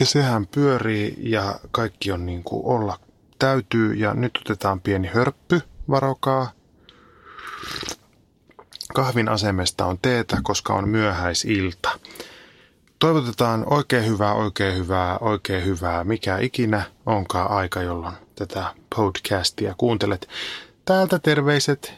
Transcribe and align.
Ja 0.00 0.06
sehän 0.06 0.46
pyörii 0.46 1.16
ja 1.18 1.60
kaikki 1.70 2.12
on 2.12 2.26
niin 2.26 2.44
kuin 2.44 2.66
olla 2.66 2.98
täytyy. 3.38 3.94
Ja 3.94 4.14
nyt 4.14 4.38
otetaan 4.44 4.80
pieni 4.80 5.08
hörppy, 5.08 5.62
varokaa. 5.90 6.50
Kahvin 8.94 9.28
asemesta 9.28 9.86
on 9.86 9.98
teetä, 10.02 10.38
koska 10.42 10.74
on 10.74 10.88
myöhäisilta. 10.88 11.90
Toivotetaan 12.98 13.64
oikein 13.72 14.06
hyvää, 14.06 14.34
oikein 14.34 14.76
hyvää, 14.76 15.18
oikein 15.18 15.64
hyvää, 15.64 16.04
mikä 16.04 16.38
ikinä 16.38 16.82
onkaan 17.06 17.50
aika, 17.50 17.82
jolloin 17.82 18.14
tätä 18.34 18.74
podcastia 18.96 19.74
kuuntelet. 19.78 20.28
Täältä 20.84 21.18
terveiset 21.18 21.94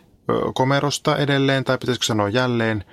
komerosta 0.55 1.17
edelleen, 1.17 1.65
tai 1.65 1.79
pitäisikö 1.79 2.07
sanoa 2.07 2.29
jälleen. 2.29 2.85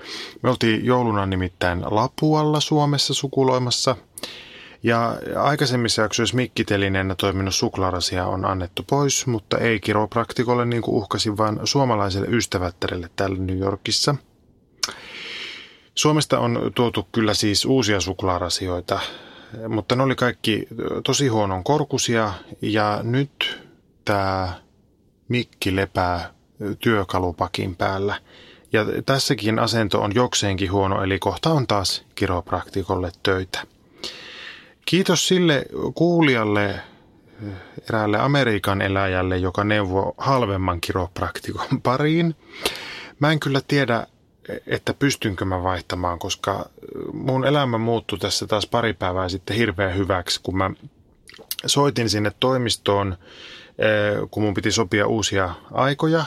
Me 0.41 0.49
oltiin 0.49 0.85
jouluna 0.85 1.25
nimittäin 1.25 1.81
Lapualla 1.89 2.59
Suomessa 2.59 3.13
sukuloimassa– 3.13 3.95
ja 4.83 5.15
aikaisemmissa 5.35 6.01
jaksoissa 6.01 6.35
mikkitelineenä 6.35 7.15
toiminut 7.15 7.55
suklaarasia 7.55 8.25
on 8.25 8.45
annettu 8.45 8.83
pois, 8.89 9.27
mutta 9.27 9.57
ei 9.57 9.79
kiropraktikolle 9.79 10.65
niin 10.65 10.81
kuin 10.81 10.95
uhkasin, 10.95 11.37
vaan 11.37 11.59
suomalaiselle 11.63 12.27
ystävättärelle 12.27 13.09
täällä 13.15 13.37
New 13.39 13.57
Yorkissa. 13.57 14.15
Suomesta 15.95 16.39
on 16.39 16.71
tuotu 16.75 17.07
kyllä 17.11 17.33
siis 17.33 17.65
uusia 17.65 18.01
suklaarasioita, 18.01 18.99
mutta 19.67 19.95
ne 19.95 20.03
oli 20.03 20.15
kaikki 20.15 20.67
tosi 21.03 21.27
huonon 21.27 21.63
korkusia 21.63 22.33
ja 22.61 22.99
nyt 23.03 23.63
tämä 24.05 24.53
mikki 25.27 25.75
lepää 25.75 26.33
työkalupakin 26.79 27.75
päällä. 27.75 28.15
Ja 28.73 28.85
tässäkin 29.05 29.59
asento 29.59 30.01
on 30.01 30.15
jokseenkin 30.15 30.71
huono, 30.71 31.03
eli 31.03 31.19
kohta 31.19 31.49
on 31.49 31.67
taas 31.67 32.05
kiropraktikolle 32.15 33.11
töitä. 33.23 33.59
Kiitos 34.89 35.27
sille 35.27 35.65
kuulijalle, 35.95 36.79
eräälle 37.89 38.17
Amerikan 38.17 38.81
eläjälle, 38.81 39.37
joka 39.37 39.63
neuvoo 39.63 40.13
halvemman 40.17 40.81
kiropraktikon 40.81 41.81
pariin. 41.83 42.35
Mä 43.19 43.31
en 43.31 43.39
kyllä 43.39 43.61
tiedä, 43.67 44.07
että 44.67 44.93
pystynkö 44.93 45.45
mä 45.45 45.63
vaihtamaan, 45.63 46.19
koska 46.19 46.69
mun 47.13 47.45
elämä 47.45 47.77
muuttui 47.77 48.19
tässä 48.19 48.47
taas 48.47 48.67
pari 48.67 48.93
päivää 48.93 49.29
sitten 49.29 49.57
hirveän 49.57 49.95
hyväksi, 49.95 50.39
kun 50.43 50.57
mä 50.57 50.71
soitin 51.65 52.09
sinne 52.09 52.31
toimistoon, 52.39 53.17
eh, 53.77 54.29
kun 54.31 54.43
mun 54.43 54.53
piti 54.53 54.71
sopia 54.71 55.07
uusia 55.07 55.53
aikoja, 55.71 56.25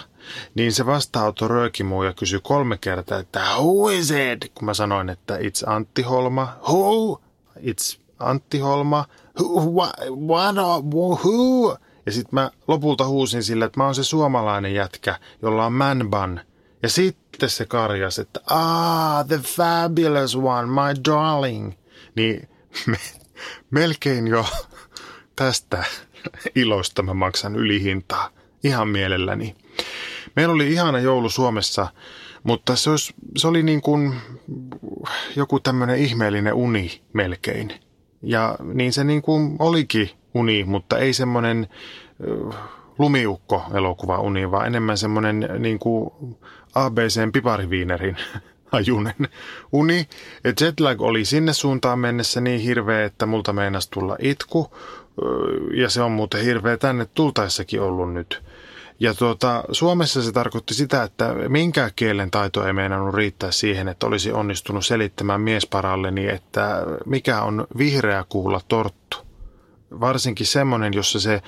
niin 0.55 0.73
se 0.73 0.87
vastaanotto 0.87 1.49
rööki 1.49 1.85
muu 1.85 2.03
ja 2.03 2.13
kysyi 2.13 2.41
kolme 2.43 2.79
kertaa, 2.79 3.19
että 3.19 3.41
who 3.41 3.91
is 3.91 4.11
it? 4.11 4.53
Kun 4.55 4.65
mä 4.65 4.75
sanoin, 4.75 5.11
että 5.11 5.37
it's 5.37 5.71
Antti 5.71 6.03
Holma. 6.03 6.57
Who? 6.69 7.23
It's 7.59 8.02
Antti 8.23 8.59
Holma, 8.59 9.05
what, 9.39 9.92
what, 10.11 10.55
who? 11.25 11.77
Ja 12.06 12.12
sitten 12.12 12.34
mä 12.34 12.51
lopulta 12.69 13.06
huusin 13.06 13.42
sille, 13.42 13.65
että 13.65 13.81
mä 13.81 13.84
oon 13.84 13.95
se 13.95 14.05
suomalainen 14.05 14.75
jätkä, 14.75 15.19
jolla 15.43 15.66
on 15.66 15.72
man 15.72 16.10
bun. 16.10 16.41
Ja 16.83 16.88
sitten 16.88 17.50
se 17.50 17.66
karjas, 17.66 18.19
että 18.19 18.41
ah, 18.47 19.27
the 19.27 19.38
fabulous 19.38 20.37
one, 20.37 20.66
my 20.66 21.05
darling. 21.09 21.72
Niin 22.16 22.49
me, 22.87 22.97
melkein 23.71 24.27
jo 24.27 24.47
tästä 25.37 25.84
ilosta 26.54 27.03
mä 27.03 27.15
maksan 27.15 27.56
ylihintaa 27.56 28.31
ihan 28.65 28.89
mielelläni. 28.89 29.56
Meillä 30.37 30.54
oli 30.54 30.72
ihana 30.72 30.99
joulu 30.99 31.28
Suomessa, 31.31 31.89
mutta 32.43 32.77
se, 32.77 32.91
olisi, 32.91 33.15
se 33.37 33.49
oli 33.49 33.62
niin 33.62 33.83
kuin 33.83 34.15
joku 35.37 35.60
tämmöinen 35.60 35.99
ihmeellinen 35.99 36.54
uni 36.54 37.03
melkein. 37.12 37.72
Ja 38.22 38.56
niin 38.75 38.93
se 38.93 39.05
niin 39.05 39.22
kuin 39.22 39.56
olikin 39.59 40.10
uni, 40.34 40.65
mutta 40.65 40.99
ei 40.99 41.12
semmoinen 41.12 41.69
lumiukko-elokuva 42.99 44.19
uni, 44.19 44.50
vaan 44.50 44.66
enemmän 44.66 44.99
semmoinen 44.99 45.49
niin 45.59 45.78
kuin 45.78 46.10
ABCn 46.75 47.33
pipariviinerin 47.33 48.16
ajunen 48.72 49.28
uni. 49.72 50.09
Et 50.44 50.60
jetlag 50.60 51.03
oli 51.03 51.25
sinne 51.25 51.53
suuntaan 51.53 51.99
mennessä 51.99 52.41
niin 52.41 52.60
hirveä, 52.60 53.05
että 53.05 53.27
multa 53.27 53.53
meinasi 53.53 53.91
tulla 53.91 54.16
itku. 54.19 54.75
Ja 55.75 55.91
se 55.91 56.03
on 56.03 56.12
muuten 56.12 56.44
hirveä 56.44 56.77
tänne 56.77 57.06
tultaessakin 57.15 57.81
ollut 57.83 58.12
nyt. 58.12 58.43
Ja 59.03 59.15
tuota, 59.15 59.65
Suomessa 59.73 60.23
se 60.23 60.33
tarkoitti 60.33 60.75
sitä, 60.75 61.03
että 61.03 61.35
minkä 61.49 61.91
kielen 61.97 62.31
taito 62.31 62.67
ei 62.67 62.73
meinannut 62.73 63.15
riittää 63.15 63.51
siihen, 63.51 63.89
että 63.89 64.07
olisi 64.07 64.33
onnistunut 64.33 64.87
selittämään 64.87 65.41
miesparalleni, 65.41 66.29
että 66.29 66.83
mikä 67.07 67.43
on 67.43 67.67
vihreä 67.79 68.25
kuula 68.29 68.61
torttu. 68.69 69.17
Varsinkin 70.01 70.47
semmoinen, 70.47 70.95
jossa 70.95 71.21
se 71.21 71.43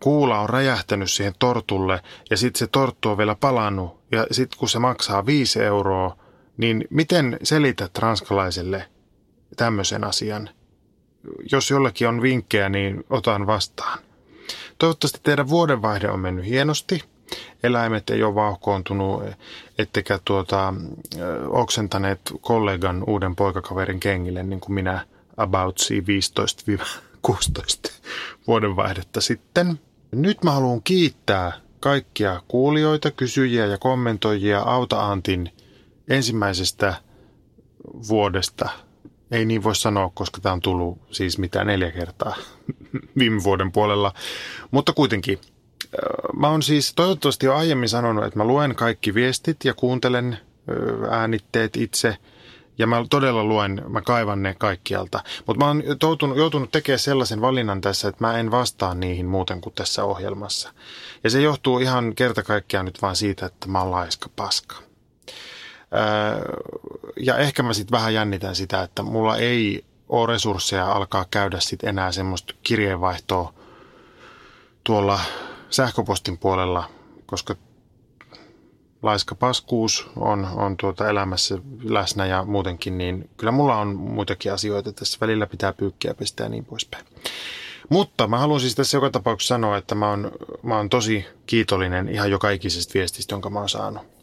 kuula 0.00 0.40
on 0.40 0.48
räjähtänyt 0.48 1.10
siihen 1.10 1.34
tortulle 1.38 2.00
ja 2.30 2.36
sitten 2.36 2.58
se 2.58 2.66
torttu 2.66 3.08
on 3.08 3.18
vielä 3.18 3.34
palannut 3.34 4.00
ja 4.12 4.26
sitten 4.30 4.58
kun 4.58 4.68
se 4.68 4.78
maksaa 4.78 5.26
viisi 5.26 5.62
euroa, 5.62 6.16
niin 6.56 6.84
miten 6.90 7.38
selität 7.42 7.98
ranskalaiselle 7.98 8.86
tämmöisen 9.56 10.04
asian? 10.04 10.50
Jos 11.52 11.70
jollakin 11.70 12.08
on 12.08 12.22
vinkkejä, 12.22 12.68
niin 12.68 13.04
otan 13.10 13.46
vastaan. 13.46 13.98
Toivottavasti 14.84 15.20
teidän 15.22 15.48
vuodenvaihde 15.48 16.10
on 16.10 16.20
mennyt 16.20 16.44
hienosti. 16.44 17.02
Eläimet 17.62 18.10
ei 18.10 18.22
ole 18.22 18.34
vauhkoontunut, 18.34 19.22
ettekä 19.78 20.18
tuota, 20.24 20.74
oksentaneet 21.48 22.20
kollegan 22.40 23.04
uuden 23.06 23.36
poikakaverin 23.36 24.00
kengille, 24.00 24.42
niin 24.42 24.60
kuin 24.60 24.74
minä 24.74 25.06
about 25.36 25.80
15-16 27.28 27.92
vuodenvaihdetta 28.46 29.20
sitten. 29.20 29.80
Nyt 30.12 30.44
mä 30.44 30.50
haluan 30.50 30.82
kiittää 30.82 31.52
kaikkia 31.80 32.42
kuulijoita, 32.48 33.10
kysyjiä 33.10 33.66
ja 33.66 33.78
kommentoijia 33.78 34.60
Auta 34.60 35.06
Antin 35.06 35.52
ensimmäisestä 36.08 36.94
vuodesta 38.08 38.68
ei 39.30 39.44
niin 39.44 39.62
voi 39.62 39.76
sanoa, 39.76 40.10
koska 40.14 40.40
tämä 40.40 40.52
on 40.52 40.60
tullut 40.60 40.98
siis 41.10 41.38
mitä 41.38 41.64
neljä 41.64 41.90
kertaa 41.90 42.36
viime 43.18 43.44
vuoden 43.44 43.72
puolella. 43.72 44.12
Mutta 44.70 44.92
kuitenkin, 44.92 45.38
mä 46.36 46.48
oon 46.48 46.62
siis 46.62 46.92
toivottavasti 46.94 47.46
jo 47.46 47.54
aiemmin 47.54 47.88
sanonut, 47.88 48.24
että 48.24 48.38
mä 48.38 48.44
luen 48.44 48.74
kaikki 48.74 49.14
viestit 49.14 49.56
ja 49.64 49.74
kuuntelen 49.74 50.38
äänitteet 51.10 51.76
itse. 51.76 52.16
Ja 52.78 52.86
mä 52.86 53.04
todella 53.10 53.44
luen, 53.44 53.82
mä 53.88 54.02
kaivan 54.02 54.42
ne 54.42 54.54
kaikkialta. 54.58 55.22
Mutta 55.46 55.64
mä 55.64 55.68
oon 55.68 55.82
joutunut, 56.00 56.36
joutunut 56.36 56.70
tekemään 56.70 56.98
sellaisen 56.98 57.40
valinnan 57.40 57.80
tässä, 57.80 58.08
että 58.08 58.24
mä 58.24 58.38
en 58.38 58.50
vastaa 58.50 58.94
niihin 58.94 59.26
muuten 59.26 59.60
kuin 59.60 59.74
tässä 59.74 60.04
ohjelmassa. 60.04 60.72
Ja 61.24 61.30
se 61.30 61.40
johtuu 61.40 61.78
ihan 61.78 62.14
kerta 62.14 62.42
kaikkiaan 62.42 62.86
nyt 62.86 63.02
vaan 63.02 63.16
siitä, 63.16 63.46
että 63.46 63.68
mä 63.68 63.80
oon 63.80 63.90
laiska 63.90 64.30
paska 64.36 64.76
ja 67.16 67.36
ehkä 67.38 67.62
mä 67.62 67.72
sitten 67.72 67.96
vähän 67.96 68.14
jännitän 68.14 68.54
sitä, 68.54 68.82
että 68.82 69.02
mulla 69.02 69.36
ei 69.36 69.84
ole 70.20 70.32
resursseja 70.32 70.92
alkaa 70.92 71.24
käydä 71.30 71.60
sitten 71.60 71.88
enää 71.88 72.12
semmoista 72.12 72.54
kirjeenvaihtoa 72.62 73.54
tuolla 74.84 75.20
sähköpostin 75.70 76.38
puolella, 76.38 76.84
koska 77.26 77.54
laiska 79.02 79.34
paskuus 79.34 80.06
on, 80.16 80.48
on 80.54 80.76
tuota 80.76 81.08
elämässä 81.08 81.58
läsnä 81.82 82.26
ja 82.26 82.44
muutenkin, 82.44 82.98
niin 82.98 83.30
kyllä 83.36 83.52
mulla 83.52 83.76
on 83.76 83.96
muitakin 83.96 84.52
asioita. 84.52 84.92
Tässä 84.92 85.18
välillä 85.20 85.46
pitää 85.46 85.72
pyykkiä 85.72 86.14
pestä 86.14 86.42
ja 86.42 86.48
niin 86.48 86.64
poispäin. 86.64 87.04
Mutta 87.88 88.26
mä 88.26 88.38
haluan 88.38 88.60
siis 88.60 88.74
tässä 88.74 88.96
joka 88.96 89.10
tapauksessa 89.10 89.54
sanoa, 89.54 89.76
että 89.76 89.94
mä 89.94 90.10
oon, 90.10 90.32
mä 90.62 90.76
oon 90.76 90.88
tosi 90.88 91.26
kiitollinen 91.46 92.08
ihan 92.08 92.30
joka 92.30 92.50
ikisestä 92.50 92.94
viestistä, 92.94 93.34
jonka 93.34 93.50
mä 93.50 93.58
oon 93.58 93.68
saanut. 93.68 94.13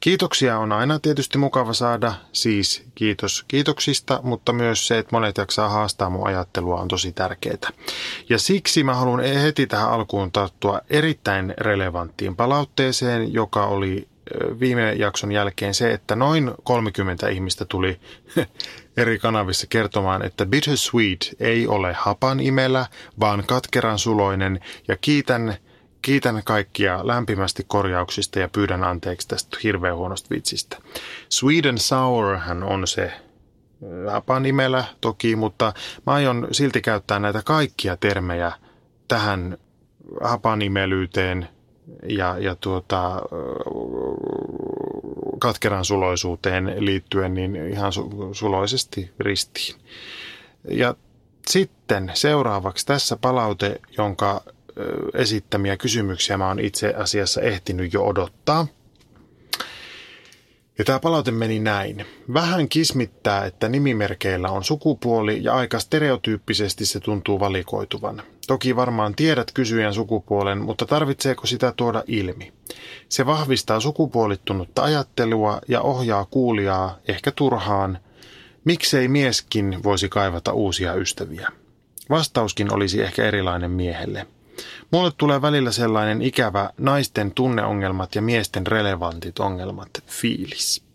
Kiitoksia 0.00 0.58
on 0.58 0.72
aina 0.72 0.98
tietysti 0.98 1.38
mukava 1.38 1.72
saada, 1.72 2.14
siis 2.32 2.84
kiitos 2.94 3.44
kiitoksista, 3.48 4.20
mutta 4.22 4.52
myös 4.52 4.86
se, 4.86 4.98
että 4.98 5.16
monet 5.16 5.38
jaksaa 5.38 5.68
haastaa 5.68 6.10
mun 6.10 6.26
ajattelua 6.26 6.80
on 6.80 6.88
tosi 6.88 7.12
tärkeää. 7.12 7.70
Ja 8.28 8.38
siksi 8.38 8.84
mä 8.84 8.94
haluan 8.94 9.24
heti 9.24 9.66
tähän 9.66 9.90
alkuun 9.90 10.32
tarttua 10.32 10.80
erittäin 10.90 11.54
relevanttiin 11.58 12.36
palautteeseen, 12.36 13.32
joka 13.32 13.66
oli 13.66 14.08
viime 14.60 14.92
jakson 14.92 15.32
jälkeen 15.32 15.74
se, 15.74 15.92
että 15.92 16.16
noin 16.16 16.50
30 16.62 17.28
ihmistä 17.28 17.64
tuli 17.64 18.00
eri 18.96 19.18
kanavissa 19.18 19.66
kertomaan, 19.66 20.24
että 20.24 20.46
Bittersweet 20.46 21.36
ei 21.40 21.66
ole 21.66 21.92
hapan 21.92 22.40
imelä, 22.40 22.86
vaan 23.20 23.44
katkeran 23.46 23.98
suloinen 23.98 24.60
ja 24.88 24.96
kiitän, 25.00 25.56
kiitän 26.02 26.42
kaikkia 26.44 27.06
lämpimästi 27.06 27.64
korjauksista 27.68 28.38
ja 28.38 28.48
pyydän 28.48 28.84
anteeksi 28.84 29.28
tästä 29.28 29.58
hirveän 29.62 29.96
huonosta 29.96 30.30
vitsistä. 30.30 30.76
Sweden 31.28 31.78
Sour 31.78 32.36
hän 32.36 32.62
on 32.62 32.86
se 32.86 33.12
hapan 34.10 34.46
imellä 34.46 34.84
toki, 35.00 35.36
mutta 35.36 35.72
mä 36.06 36.12
aion 36.12 36.48
silti 36.52 36.80
käyttää 36.80 37.18
näitä 37.18 37.42
kaikkia 37.44 37.96
termejä 37.96 38.52
tähän 39.08 39.58
hapanimelyyteen 40.22 41.48
ja, 42.08 42.38
ja 42.38 42.54
tuota, 42.54 43.22
katkeran 45.38 45.84
suloisuuteen 45.84 46.74
liittyen 46.78 47.34
niin 47.34 47.56
ihan 47.56 47.92
su- 47.92 48.34
suloisesti 48.34 49.10
ristiin. 49.20 49.80
Ja 50.70 50.94
sitten 51.48 52.10
seuraavaksi 52.14 52.86
tässä 52.86 53.16
palaute, 53.16 53.80
jonka 53.98 54.42
esittämiä 55.14 55.76
kysymyksiä 55.76 56.36
mä 56.36 56.48
oon 56.48 56.60
itse 56.60 56.94
asiassa 56.96 57.40
ehtinyt 57.40 57.92
jo 57.92 58.04
odottaa– 58.06 58.66
ja 60.78 60.84
tämä 60.84 61.00
palaute 61.00 61.30
meni 61.30 61.58
näin. 61.58 62.06
Vähän 62.34 62.68
kismittää, 62.68 63.44
että 63.44 63.68
nimimerkeillä 63.68 64.50
on 64.50 64.64
sukupuoli 64.64 65.44
ja 65.44 65.54
aika 65.54 65.78
stereotyyppisesti 65.78 66.86
se 66.86 67.00
tuntuu 67.00 67.40
valikoituvan. 67.40 68.22
Toki 68.46 68.76
varmaan 68.76 69.14
tiedät 69.14 69.52
kysyjän 69.52 69.94
sukupuolen, 69.94 70.58
mutta 70.58 70.86
tarvitseeko 70.86 71.46
sitä 71.46 71.72
tuoda 71.76 72.04
ilmi? 72.06 72.52
Se 73.08 73.26
vahvistaa 73.26 73.80
sukupuolittunutta 73.80 74.82
ajattelua 74.82 75.60
ja 75.68 75.80
ohjaa 75.80 76.24
kuulijaa, 76.24 76.98
ehkä 77.08 77.30
turhaan. 77.30 77.98
Miksei 78.64 79.08
mieskin 79.08 79.82
voisi 79.82 80.08
kaivata 80.08 80.52
uusia 80.52 80.94
ystäviä? 80.94 81.48
Vastauskin 82.10 82.74
olisi 82.74 83.02
ehkä 83.02 83.24
erilainen 83.24 83.70
miehelle– 83.70 84.26
Mulle 84.90 85.10
tulee 85.16 85.42
välillä 85.42 85.72
sellainen 85.72 86.22
ikävä 86.22 86.70
naisten 86.78 87.32
tunneongelmat 87.32 88.14
ja 88.14 88.22
miesten 88.22 88.66
relevantit 88.66 89.38
ongelmat 89.38 89.90
fiilis. 90.06 90.87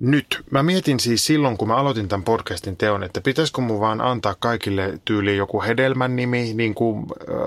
Nyt. 0.00 0.44
Mä 0.50 0.62
mietin 0.62 1.00
siis 1.00 1.26
silloin, 1.26 1.56
kun 1.56 1.68
mä 1.68 1.76
aloitin 1.76 2.08
tämän 2.08 2.24
podcastin 2.24 2.76
teon, 2.76 3.02
että 3.02 3.20
pitäisikö 3.20 3.60
mun 3.60 3.80
vaan 3.80 4.00
antaa 4.00 4.34
kaikille 4.38 5.00
tyyliin 5.04 5.36
joku 5.36 5.62
hedelmän 5.62 6.16
nimi, 6.16 6.54
niin 6.54 6.74
kuin 6.74 7.06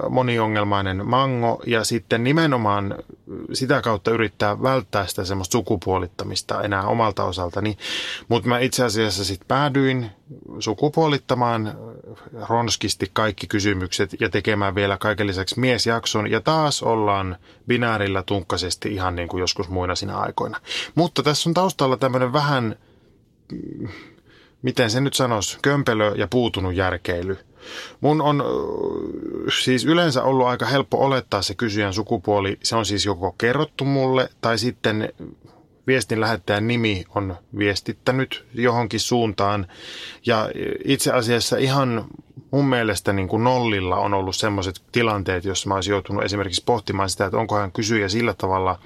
moniongelmainen 0.10 1.08
mango, 1.08 1.62
ja 1.68 1.84
sitten 1.84 2.24
nimenomaan 2.24 2.96
sitä 3.54 3.82
kautta 3.82 4.12
yrittää 4.12 4.62
välttää 4.62 5.08
sitä 5.08 5.26
semmoista 5.26 5.52
sukupuolittamista 5.52 6.62
enää 6.62 6.88
omalta 6.88 7.24
osaltani. 7.24 7.78
Mutta 8.28 8.50
mä 8.50 8.60
itse 8.60 8.84
asiassa 8.84 9.26
sitten 9.26 9.48
päädyin 9.48 10.12
sukupuolittamaan 10.60 11.78
ronskisti 12.50 13.10
kaikki 13.14 13.48
kysymykset 13.48 14.16
ja 14.20 14.30
tekemään 14.30 14.76
vielä 14.76 14.98
kaiken 14.98 15.28
lisäksi 15.28 15.60
miesjakson. 15.60 16.32
Ja 16.32 16.42
taas 16.42 16.84
ollaan 16.84 17.36
binäärillä 17.68 18.24
tunkkasesti 18.24 18.94
ihan 18.94 19.16
niin 19.16 19.28
kuin 19.28 19.42
joskus 19.42 19.70
muina 19.70 19.96
siinä 19.96 20.18
aikoina. 20.18 20.60
Mutta 20.96 21.24
tässä 21.24 21.50
on 21.50 21.54
taustalla 21.54 21.98
tämmöinen 21.98 22.34
vähän, 22.34 22.43
miten 24.62 24.90
se 24.90 25.02
nyt 25.02 25.14
sanoisi, 25.14 25.58
kömpelö 25.62 26.14
ja 26.16 26.28
puutunut 26.28 26.76
järkeily. 26.76 27.38
Mun 28.02 28.22
on 28.22 28.44
siis 29.62 29.86
yleensä 29.86 30.24
ollut 30.24 30.48
aika 30.48 30.66
helppo 30.66 30.98
olettaa 31.06 31.42
se 31.42 31.56
kysyjän 31.56 31.94
sukupuoli. 31.94 32.58
Se 32.64 32.76
on 32.76 32.86
siis 32.86 33.06
joko 33.06 33.32
kerrottu 33.32 33.86
mulle 33.86 34.30
tai 34.42 34.58
sitten 34.58 35.14
viestin 35.88 36.22
lähettäjän 36.22 36.68
nimi 36.68 37.04
on 37.16 37.36
viestittänyt 37.58 38.46
johonkin 38.54 39.00
suuntaan. 39.00 39.68
Ja 40.26 40.50
itse 40.86 41.12
asiassa 41.12 41.58
ihan 41.58 42.06
mun 42.52 42.66
mielestä 42.66 43.14
niin 43.14 43.28
kuin 43.28 43.44
nollilla 43.44 43.96
on 43.96 44.14
ollut 44.14 44.36
sellaiset 44.36 44.82
tilanteet, 44.92 45.46
joissa 45.46 45.70
mä 45.70 45.76
olisin 45.76 45.92
joutunut 45.92 46.24
esimerkiksi 46.24 46.64
pohtimaan 46.66 47.10
sitä, 47.10 47.26
että 47.26 47.38
onkohan 47.38 47.72
kysyjä 47.72 48.10
sillä 48.10 48.34
tavalla 48.34 48.80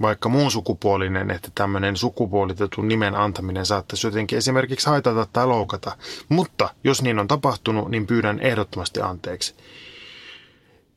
vaikka 0.00 0.28
muun 0.28 0.50
sukupuolinen, 0.50 1.30
että 1.30 1.48
tämmöinen 1.54 1.96
sukupuolitetun 1.96 2.88
nimen 2.88 3.14
antaminen 3.14 3.66
saattaisi 3.66 4.06
jotenkin 4.06 4.38
esimerkiksi 4.38 4.86
haitata 4.90 5.26
tai 5.32 5.46
loukata. 5.46 5.96
Mutta 6.28 6.68
jos 6.84 7.02
niin 7.02 7.18
on 7.18 7.28
tapahtunut, 7.28 7.88
niin 7.88 8.06
pyydän 8.06 8.40
ehdottomasti 8.40 9.00
anteeksi. 9.00 9.54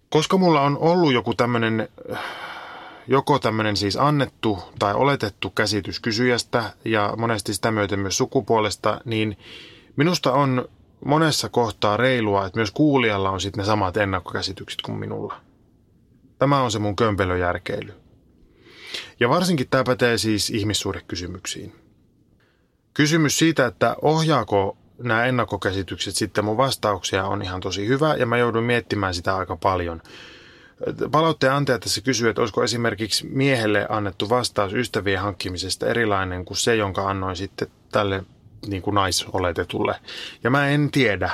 Koska 0.09 0.37
mulla 0.37 0.61
on 0.61 0.77
ollut 0.77 1.13
joku 1.13 1.33
tämmöinen 1.33 1.87
joko 3.07 3.39
tämmöinen 3.39 3.77
siis 3.77 3.97
annettu 3.97 4.59
tai 4.79 4.93
oletettu 4.93 5.49
käsitys 5.49 5.99
kysyjästä 5.99 6.63
ja 6.85 7.13
monesti 7.17 7.53
sitä 7.53 7.71
myöten 7.71 7.99
myös 7.99 8.17
sukupuolesta, 8.17 9.01
niin 9.05 9.37
minusta 9.95 10.33
on 10.33 10.69
monessa 11.05 11.49
kohtaa 11.49 11.97
reilua, 11.97 12.45
että 12.45 12.59
myös 12.59 12.71
kuulijalla 12.71 13.29
on 13.29 13.41
sitten 13.41 13.61
ne 13.61 13.65
samat 13.65 13.97
ennakkokäsitykset 13.97 14.81
kuin 14.81 14.97
minulla. 14.97 15.35
Tämä 16.39 16.61
on 16.61 16.71
se 16.71 16.79
mun 16.79 16.95
kömpelöjärkeily. 16.95 17.93
Ja 19.19 19.29
varsinkin 19.29 19.67
tämä 19.69 19.83
pätee 19.83 20.17
siis 20.17 20.49
ihmissuhdekysymyksiin. 20.49 21.75
Kysymys 22.93 23.39
siitä, 23.39 23.65
että 23.65 23.95
ohjaako 24.01 24.77
nämä 24.97 25.25
ennakkokäsitykset 25.25 26.15
sitten 26.15 26.45
mun 26.45 26.57
vastauksia 26.57 27.25
on 27.25 27.41
ihan 27.41 27.61
tosi 27.61 27.87
hyvä 27.87 28.15
ja 28.15 28.25
mä 28.25 28.37
joudun 28.37 28.63
miettimään 28.63 29.13
sitä 29.13 29.35
aika 29.35 29.55
paljon– 29.55 30.01
Palautteen 31.11 31.53
antaja 31.53 31.79
tässä 31.79 32.01
kysyy, 32.01 32.29
että 32.29 32.41
olisiko 32.41 32.63
esimerkiksi 32.63 33.27
miehelle 33.27 33.85
annettu 33.89 34.29
vastaus 34.29 34.73
ystävien 34.73 35.21
hankkimisesta 35.21 35.87
erilainen 35.87 36.45
kuin 36.45 36.57
se, 36.57 36.75
jonka 36.75 37.09
annoin 37.09 37.35
sitten 37.35 37.67
tälle 37.91 38.23
niin 38.67 38.81
kuin 38.81 38.95
naisoletetulle. 38.95 39.95
Ja 40.43 40.49
mä 40.49 40.67
en 40.67 40.91
tiedä, 40.91 41.29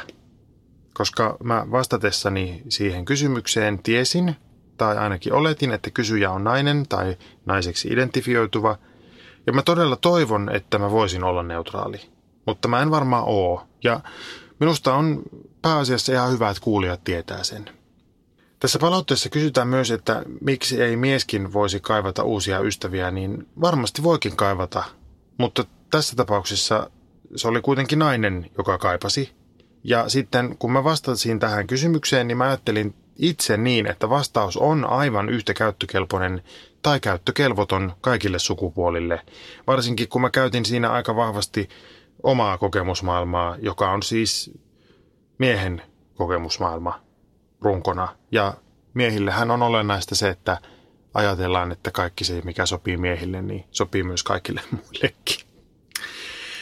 koska 0.94 1.38
mä 1.44 1.66
vastatessani 1.72 2.62
siihen 2.70 3.06
kysymykseen 3.06 3.80
tiesin, 3.84 4.36
tai 4.82 4.98
ainakin 4.98 5.34
oletin, 5.34 5.72
että 5.72 5.90
kysyjä 5.92 6.32
on 6.32 6.44
nainen 6.44 6.86
tai 6.90 7.18
naiseksi 7.46 7.88
identifioituva. 7.88 8.78
Ja 9.48 9.54
mä 9.54 9.62
todella 9.62 9.96
toivon, 9.96 10.56
että 10.56 10.80
mä 10.80 10.92
voisin 10.92 11.24
olla 11.24 11.44
neutraali. 11.44 12.02
Mutta 12.46 12.68
mä 12.68 12.82
en 12.82 12.92
varmaan 12.92 13.24
oo. 13.26 13.68
Ja 13.84 14.00
minusta 14.60 14.94
on 14.94 15.24
pääasiassa 15.62 16.14
ihan 16.14 16.32
hyvä, 16.32 16.50
että 16.50 16.64
kuulijat 16.64 17.04
tietää 17.04 17.44
sen. 17.44 17.70
Tässä 18.60 18.80
palautteessa 18.80 19.30
kysytään 19.30 19.68
myös, 19.68 19.92
että 19.92 20.24
miksi 20.42 20.82
ei 20.82 20.96
mieskin 20.96 21.54
voisi 21.54 21.80
kaivata 21.80 22.24
uusia 22.24 22.60
ystäviä, 22.60 23.12
niin 23.12 23.48
varmasti 23.62 24.04
voikin 24.04 24.36
kaivata, 24.36 24.84
mutta 25.38 25.66
tässä 25.92 26.16
tapauksessa 26.16 26.90
se 27.36 27.48
oli 27.48 27.62
kuitenkin 27.62 28.00
nainen, 28.00 28.52
joka 28.58 28.78
kaipasi. 28.78 29.32
Ja 29.84 30.10
sitten 30.10 30.58
kun 30.58 30.72
mä 30.72 30.84
vastasin 30.84 31.40
tähän 31.40 31.68
kysymykseen, 31.68 32.28
niin 32.28 32.38
mä 32.38 32.44
ajattelin 32.44 32.94
itse 33.22 33.58
niin, 33.58 33.88
että 33.88 34.10
vastaus 34.10 34.58
on 34.58 34.86
aivan 34.86 35.30
yhtä 35.30 35.54
käyttökelpoinen 35.54 36.44
tai 36.82 37.00
käyttökelvoton 37.00 37.94
kaikille 38.02 38.40
sukupuolille. 38.40 39.22
Varsinkin 39.68 40.10
kun 40.10 40.22
mä 40.22 40.30
käytin 40.30 40.66
siinä 40.66 40.92
aika 40.92 41.16
vahvasti 41.16 41.70
omaa 42.24 42.58
kokemusmaailmaa, 42.58 43.56
joka 43.60 43.92
on 43.92 44.04
siis 44.04 44.52
miehen 45.38 45.82
kokemusmaailma 46.16 47.02
runkona. 47.62 48.08
Ja 48.32 48.54
miehillehän 48.94 49.52
on 49.52 49.62
olennaista 49.62 50.16
se, 50.16 50.30
että 50.30 50.58
ajatellaan, 51.14 51.72
että 51.72 51.92
kaikki 51.92 52.24
se, 52.24 52.42
mikä 52.44 52.66
sopii 52.66 52.98
miehille, 52.98 53.42
niin 53.42 53.66
sopii 53.72 54.04
myös 54.04 54.24
kaikille 54.24 54.62
muillekin. 54.72 55.51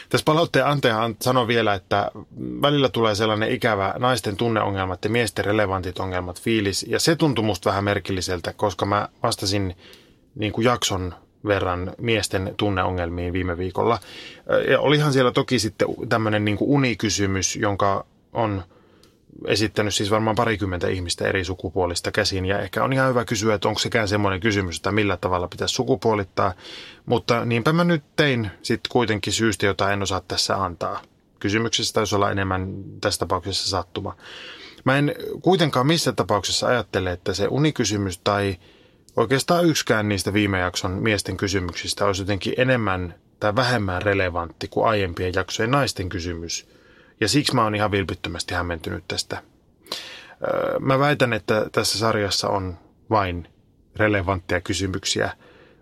Tässä 0.09 0.25
palautteen 0.25 0.65
antaja 0.65 1.09
sanoi 1.21 1.47
vielä, 1.47 1.73
että 1.73 2.11
välillä 2.61 2.89
tulee 2.89 3.15
sellainen 3.15 3.51
ikävä 3.51 3.93
naisten 3.97 4.37
tunneongelmat 4.37 5.03
ja 5.03 5.09
miesten 5.09 5.45
relevantit 5.45 5.99
ongelmat 5.99 6.41
fiilis. 6.41 6.85
Ja 6.89 6.99
se 6.99 7.15
tuntui 7.15 7.45
musta 7.45 7.69
vähän 7.69 7.83
merkilliseltä, 7.83 8.53
koska 8.53 8.85
mä 8.85 9.09
vastasin 9.23 9.75
niin 10.35 10.51
kuin 10.51 10.65
jakson 10.65 11.13
verran 11.45 11.91
miesten 11.97 12.53
tunneongelmiin 12.57 13.33
viime 13.33 13.57
viikolla. 13.57 13.99
Ja 14.69 14.79
olihan 14.79 15.13
siellä 15.13 15.31
toki 15.31 15.59
sitten 15.59 15.87
tämmöinen 16.09 16.45
niin 16.45 16.57
kuin 16.57 16.69
unikysymys, 16.69 17.55
jonka 17.55 18.05
on– 18.33 18.63
esittänyt 19.47 19.95
siis 19.95 20.11
varmaan 20.11 20.35
parikymmentä 20.35 20.87
ihmistä 20.87 21.27
eri 21.27 21.45
sukupuolista 21.45 22.11
käsin 22.11 22.45
ja 22.45 22.59
ehkä 22.59 22.83
on 22.83 22.93
ihan 22.93 23.09
hyvä 23.09 23.25
kysyä, 23.25 23.55
että 23.55 23.67
onko 23.67 23.79
sekään 23.79 24.07
semmoinen 24.07 24.39
kysymys, 24.39 24.77
että 24.77 24.91
millä 24.91 25.17
tavalla 25.17 25.47
pitäisi 25.47 25.75
sukupuolittaa, 25.75 26.53
mutta 27.05 27.45
niinpä 27.45 27.73
mä 27.73 27.83
nyt 27.83 28.03
tein 28.15 28.51
sitten 28.61 28.89
kuitenkin 28.91 29.33
syystä, 29.33 29.65
jota 29.65 29.93
en 29.93 30.03
osaa 30.03 30.21
tässä 30.27 30.63
antaa. 30.63 31.01
Kysymyksessä 31.39 31.93
taisi 31.93 32.15
olla 32.15 32.31
enemmän 32.31 32.83
tässä 33.01 33.19
tapauksessa 33.19 33.69
sattuma. 33.69 34.15
Mä 34.83 34.97
en 34.97 35.15
kuitenkaan 35.41 35.87
missä 35.87 36.11
tapauksessa 36.11 36.67
ajattele, 36.67 37.11
että 37.11 37.33
se 37.33 37.47
unikysymys 37.47 38.17
tai 38.17 38.57
oikeastaan 39.15 39.65
yksikään 39.65 40.09
niistä 40.09 40.33
viime 40.33 40.59
jakson 40.59 40.91
miesten 40.91 41.37
kysymyksistä 41.37 42.05
olisi 42.05 42.21
jotenkin 42.21 42.53
enemmän 42.57 43.15
tai 43.39 43.55
vähemmän 43.55 44.01
relevantti 44.01 44.67
kuin 44.67 44.87
aiempien 44.87 45.33
jaksojen 45.35 45.71
naisten 45.71 46.09
kysymys– 46.09 46.65
ja 47.21 47.27
siksi 47.27 47.55
mä 47.55 47.63
oon 47.63 47.75
ihan 47.75 47.91
vilpittömästi 47.91 48.53
hämmentynyt 48.53 49.03
tästä. 49.07 49.43
Mä 50.79 50.99
väitän, 50.99 51.33
että 51.33 51.65
tässä 51.71 51.99
sarjassa 51.99 52.49
on 52.49 52.77
vain 53.09 53.47
relevantteja 53.95 54.61
kysymyksiä. 54.61 55.31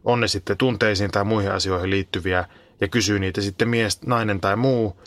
On 0.03 0.19
ne 0.19 0.27
sitten 0.27 0.57
tunteisiin 0.57 1.11
tai 1.11 1.23
muihin 1.23 1.51
asioihin 1.51 1.89
liittyviä. 1.89 2.45
ja 2.81 2.87
kysyy 2.87 3.19
niitä 3.19 3.41
sitten 3.41 3.69
mies, 3.69 4.01
nainen 4.01 4.39
tai 4.39 4.55
muu. 4.55 5.01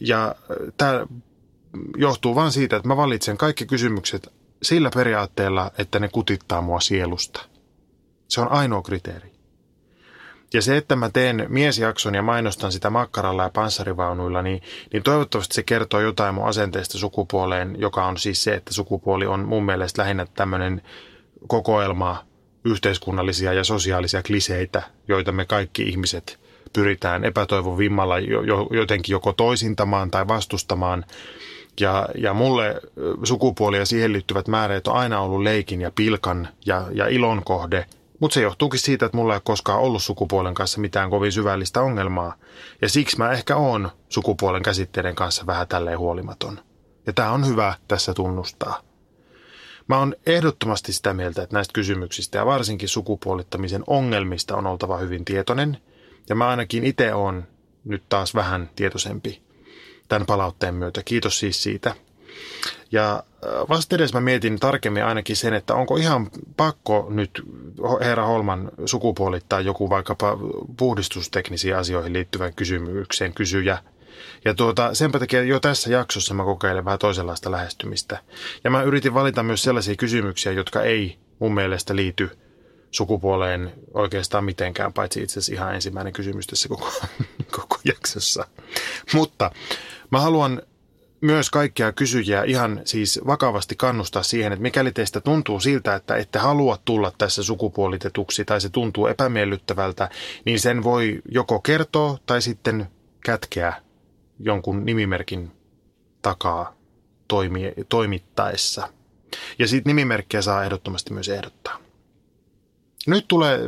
Ja 0.00 0.34
tämä 0.76 1.06
johtuu 1.96 2.34
vain 2.34 2.52
siitä, 2.52 2.76
että 2.76 2.88
mä 2.88 2.96
valitsen 2.96 3.36
kaikki 3.36 3.66
kysymykset 3.66 4.32
sillä 4.62 4.90
periaatteella, 4.94 5.70
että 5.78 5.98
ne 5.98 6.08
kutittaa 6.08 6.60
mua 6.60 6.80
sielusta. 6.80 7.40
Se 8.28 8.40
on 8.40 8.48
ainoa 8.48 8.82
kriteeri. 8.82 9.37
Ja 10.54 10.62
se, 10.62 10.76
että 10.76 10.96
mä 10.96 11.10
teen 11.10 11.46
miesjakson 11.48 12.14
ja 12.14 12.22
mainostan 12.22 12.72
sitä 12.72 12.90
makkaralla 12.90 13.42
ja 13.42 13.50
panssarivaunuilla, 13.50 14.42
niin, 14.42 14.62
niin 14.92 15.02
toivottavasti 15.02 15.54
se 15.54 15.62
kertoo 15.62 16.00
jotain 16.00 16.34
mun 16.34 16.46
asenteesta 16.46 16.98
sukupuoleen, 16.98 17.76
joka 17.78 18.04
on 18.06 18.18
siis 18.18 18.44
se, 18.44 18.54
että 18.54 18.74
sukupuoli 18.74 19.26
on 19.26 19.40
mun 19.40 19.64
mielestä 19.64 20.02
lähinnä 20.02 20.26
tämmöinen 20.34 20.82
kokoelma 21.46 22.24
yhteiskunnallisia 22.64 23.52
ja 23.52 23.64
sosiaalisia 23.64 24.22
kliseitä, 24.22 24.82
joita 25.08 25.32
me 25.32 25.44
kaikki 25.44 25.82
ihmiset 25.82 26.40
pyritään 26.72 27.24
epätoivon 27.24 27.78
vimmalla 27.78 28.18
jotenkin 28.70 29.12
joko 29.12 29.32
toisintamaan 29.32 30.10
tai 30.10 30.28
vastustamaan. 30.28 31.04
Ja, 31.80 32.08
ja 32.14 32.34
mulle 32.34 32.80
sukupuoli 33.24 33.78
ja 33.78 33.86
siihen 33.86 34.12
liittyvät 34.12 34.48
määreet 34.48 34.86
on 34.86 34.96
aina 34.96 35.20
ollut 35.20 35.42
leikin 35.42 35.80
ja 35.80 35.90
pilkan 35.90 36.48
ja, 36.66 36.86
ja 36.92 37.06
ilon 37.06 37.44
kohde– 37.44 37.86
mutta 38.20 38.34
se 38.34 38.40
johtuukin 38.40 38.80
siitä, 38.80 39.06
että 39.06 39.16
mulla 39.16 39.32
ei 39.32 39.36
ole 39.36 39.42
koskaan 39.44 39.80
ollut 39.80 40.02
sukupuolen 40.02 40.54
kanssa 40.54 40.80
mitään 40.80 41.10
kovin 41.10 41.32
syvällistä 41.32 41.80
ongelmaa. 41.80 42.34
Ja 42.82 42.88
siksi 42.88 43.18
mä 43.18 43.32
ehkä 43.32 43.56
oon 43.56 43.90
sukupuolen 44.08 44.62
käsitteiden 44.62 45.14
kanssa 45.14 45.46
vähän 45.46 45.68
tälleen 45.68 45.98
huolimaton. 45.98 46.60
Ja 47.06 47.12
tämä 47.12 47.30
on 47.30 47.46
hyvä 47.46 47.74
tässä 47.88 48.14
tunnustaa. 48.14 48.82
Mä 49.88 49.98
oon 49.98 50.14
ehdottomasti 50.26 50.92
sitä 50.92 51.14
mieltä, 51.14 51.42
että 51.42 51.56
näistä 51.56 51.72
kysymyksistä 51.72 52.38
ja 52.38 52.46
varsinkin 52.46 52.88
sukupuolittamisen 52.88 53.84
ongelmista 53.86 54.56
on 54.56 54.66
oltava 54.66 54.96
hyvin 54.96 55.24
tietoinen. 55.24 55.78
Ja 56.28 56.34
mä 56.34 56.48
ainakin 56.48 56.84
itse 56.84 57.14
oon 57.14 57.44
nyt 57.84 58.02
taas 58.08 58.34
vähän 58.34 58.70
tietoisempi 58.76 59.42
tämän 60.08 60.26
palautteen 60.26 60.74
myötä. 60.74 61.02
Kiitos 61.02 61.38
siis 61.38 61.62
siitä. 61.62 61.94
Ja 62.92 63.22
vasta 63.68 63.96
edes 63.96 64.12
mä 64.14 64.20
mietin 64.20 64.58
tarkemmin 64.58 65.04
ainakin 65.04 65.36
sen, 65.36 65.54
että 65.54 65.74
onko 65.74 65.96
ihan 65.96 66.30
pakko 66.56 67.06
nyt 67.10 67.42
herra 68.00 68.26
Holman 68.26 68.70
sukupuolittaa 68.86 69.60
joku 69.60 69.90
vaikkapa 69.90 70.38
puhdistusteknisiin 70.76 71.76
asioihin 71.76 72.12
liittyvän 72.12 72.54
kysymykseen 72.54 73.34
kysyjä. 73.34 73.78
Ja 74.44 74.54
tuota, 74.54 74.94
senpä 74.94 75.18
takia 75.18 75.42
jo 75.42 75.60
tässä 75.60 75.90
jaksossa 75.90 76.34
mä 76.34 76.44
kokeilen 76.44 76.84
vähän 76.84 76.98
toisenlaista 76.98 77.50
lähestymistä. 77.50 78.18
Ja 78.64 78.70
mä 78.70 78.82
yritin 78.82 79.14
valita 79.14 79.42
myös 79.42 79.62
sellaisia 79.62 79.96
kysymyksiä, 79.96 80.52
jotka 80.52 80.82
ei 80.82 81.18
mun 81.38 81.54
mielestä 81.54 81.96
liity 81.96 82.30
sukupuoleen 82.90 83.72
oikeastaan 83.94 84.44
mitenkään, 84.44 84.92
paitsi 84.92 85.22
itse 85.22 85.32
asiassa 85.32 85.52
ihan 85.52 85.74
ensimmäinen 85.74 86.12
kysymys 86.12 86.46
tässä 86.46 86.68
koko, 86.68 86.92
koko 87.60 87.78
jaksossa. 87.84 88.46
Mutta 89.14 89.50
mä 90.10 90.20
haluan 90.20 90.62
myös 91.20 91.50
kaikkia 91.50 91.92
kysyjiä 91.92 92.42
ihan 92.44 92.80
siis 92.84 93.20
vakavasti 93.26 93.76
kannustaa 93.76 94.22
siihen, 94.22 94.52
että 94.52 94.62
mikäli 94.62 94.92
teistä 94.92 95.20
tuntuu 95.20 95.60
siltä, 95.60 95.94
että 95.94 96.16
ette 96.16 96.38
halua 96.38 96.78
tulla 96.84 97.12
tässä 97.18 97.42
sukupuolitetuksi 97.42 98.44
tai 98.44 98.60
se 98.60 98.68
tuntuu 98.68 99.06
epämiellyttävältä, 99.06 100.08
niin 100.44 100.60
sen 100.60 100.84
voi 100.84 101.22
joko 101.30 101.60
kertoa 101.60 102.18
tai 102.26 102.42
sitten 102.42 102.88
kätkeä 103.24 103.72
jonkun 104.38 104.86
nimimerkin 104.86 105.50
takaa 106.22 106.74
toimi, 107.28 107.72
toimittaessa. 107.88 108.88
Ja 109.58 109.68
siitä 109.68 109.88
nimimerkkiä 109.88 110.42
saa 110.42 110.64
ehdottomasti 110.64 111.12
myös 111.12 111.28
ehdottaa. 111.28 111.78
Nyt 113.06 113.28
tulee 113.28 113.60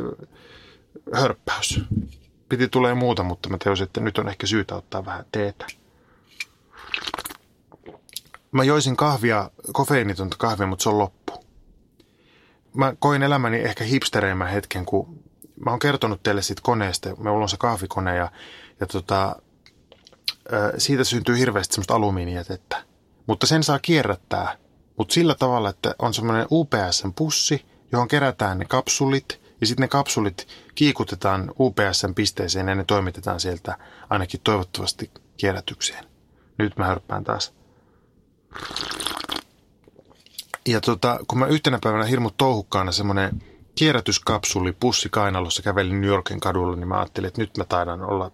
hörppäys. 1.13 1.79
Piti 2.49 2.67
tulee 2.67 2.93
muuta, 2.93 3.23
mutta 3.23 3.49
mä 3.49 3.57
teosin, 3.63 3.83
että 3.83 4.01
nyt 4.01 4.17
on 4.17 4.29
ehkä 4.29 4.47
syytä 4.47 4.75
ottaa 4.75 5.05
vähän 5.05 5.25
teetä 5.31 5.65
mä 8.51 8.63
joisin 8.63 8.97
kahvia, 8.97 9.51
kofeiinitonta 9.73 10.37
kahvia, 10.39 10.67
mutta 10.67 10.83
se 10.83 10.89
on 10.89 10.97
loppu. 10.97 11.33
Mä 12.73 12.93
koin 12.99 13.23
elämäni 13.23 13.57
ehkä 13.57 13.83
hipstereimmän 13.83 14.49
hetken, 14.49 14.85
kun 14.85 15.23
mä 15.65 15.71
oon 15.71 15.79
kertonut 15.79 16.23
teille 16.23 16.41
siitä 16.41 16.61
koneesta. 16.65 17.15
Me 17.15 17.29
on 17.29 17.49
se 17.49 17.57
kahvikone 17.57 18.15
ja, 18.15 18.31
ja 18.79 18.87
tota, 18.87 19.35
siitä 20.77 21.03
syntyy 21.03 21.37
hirveästi 21.37 21.73
semmoista 21.73 21.95
alumiinijätettä. 21.95 22.83
Mutta 23.27 23.47
sen 23.47 23.63
saa 23.63 23.79
kierrättää, 23.79 24.57
mutta 24.97 25.13
sillä 25.13 25.35
tavalla, 25.35 25.69
että 25.69 25.95
on 25.99 26.13
semmoinen 26.13 26.47
UPS-pussi, 26.51 27.65
johon 27.91 28.07
kerätään 28.07 28.59
ne 28.59 28.65
kapsulit 28.65 29.41
ja 29.61 29.67
sitten 29.67 29.81
ne 29.81 29.87
kapsulit 29.87 30.47
kiikutetaan 30.75 31.51
UPS-pisteeseen 31.59 32.67
ja 32.67 32.75
ne 32.75 32.83
toimitetaan 32.83 33.39
sieltä 33.39 33.77
ainakin 34.09 34.39
toivottavasti 34.43 35.11
kierrätykseen. 35.37 36.05
Nyt 36.57 36.77
mä 36.77 36.85
hörppään 36.85 37.23
taas. 37.23 37.53
Ja 40.67 40.81
tota, 40.81 41.19
kun 41.27 41.39
mä 41.39 41.45
yhtenä 41.45 41.79
päivänä 41.83 42.05
hirmu 42.05 42.31
touhukkaana 42.37 42.91
semmoinen 42.91 43.43
kierrätyskapsuli 43.75 44.71
pussi 44.71 45.09
kainalossa 45.09 45.61
kävelin 45.61 46.01
New 46.01 46.09
Yorkin 46.09 46.39
kadulla, 46.39 46.75
niin 46.75 46.87
mä 46.87 46.97
ajattelin, 46.97 47.27
että 47.27 47.41
nyt 47.41 47.57
mä 47.57 47.65
taidan 47.65 48.01
olla, 48.01 48.31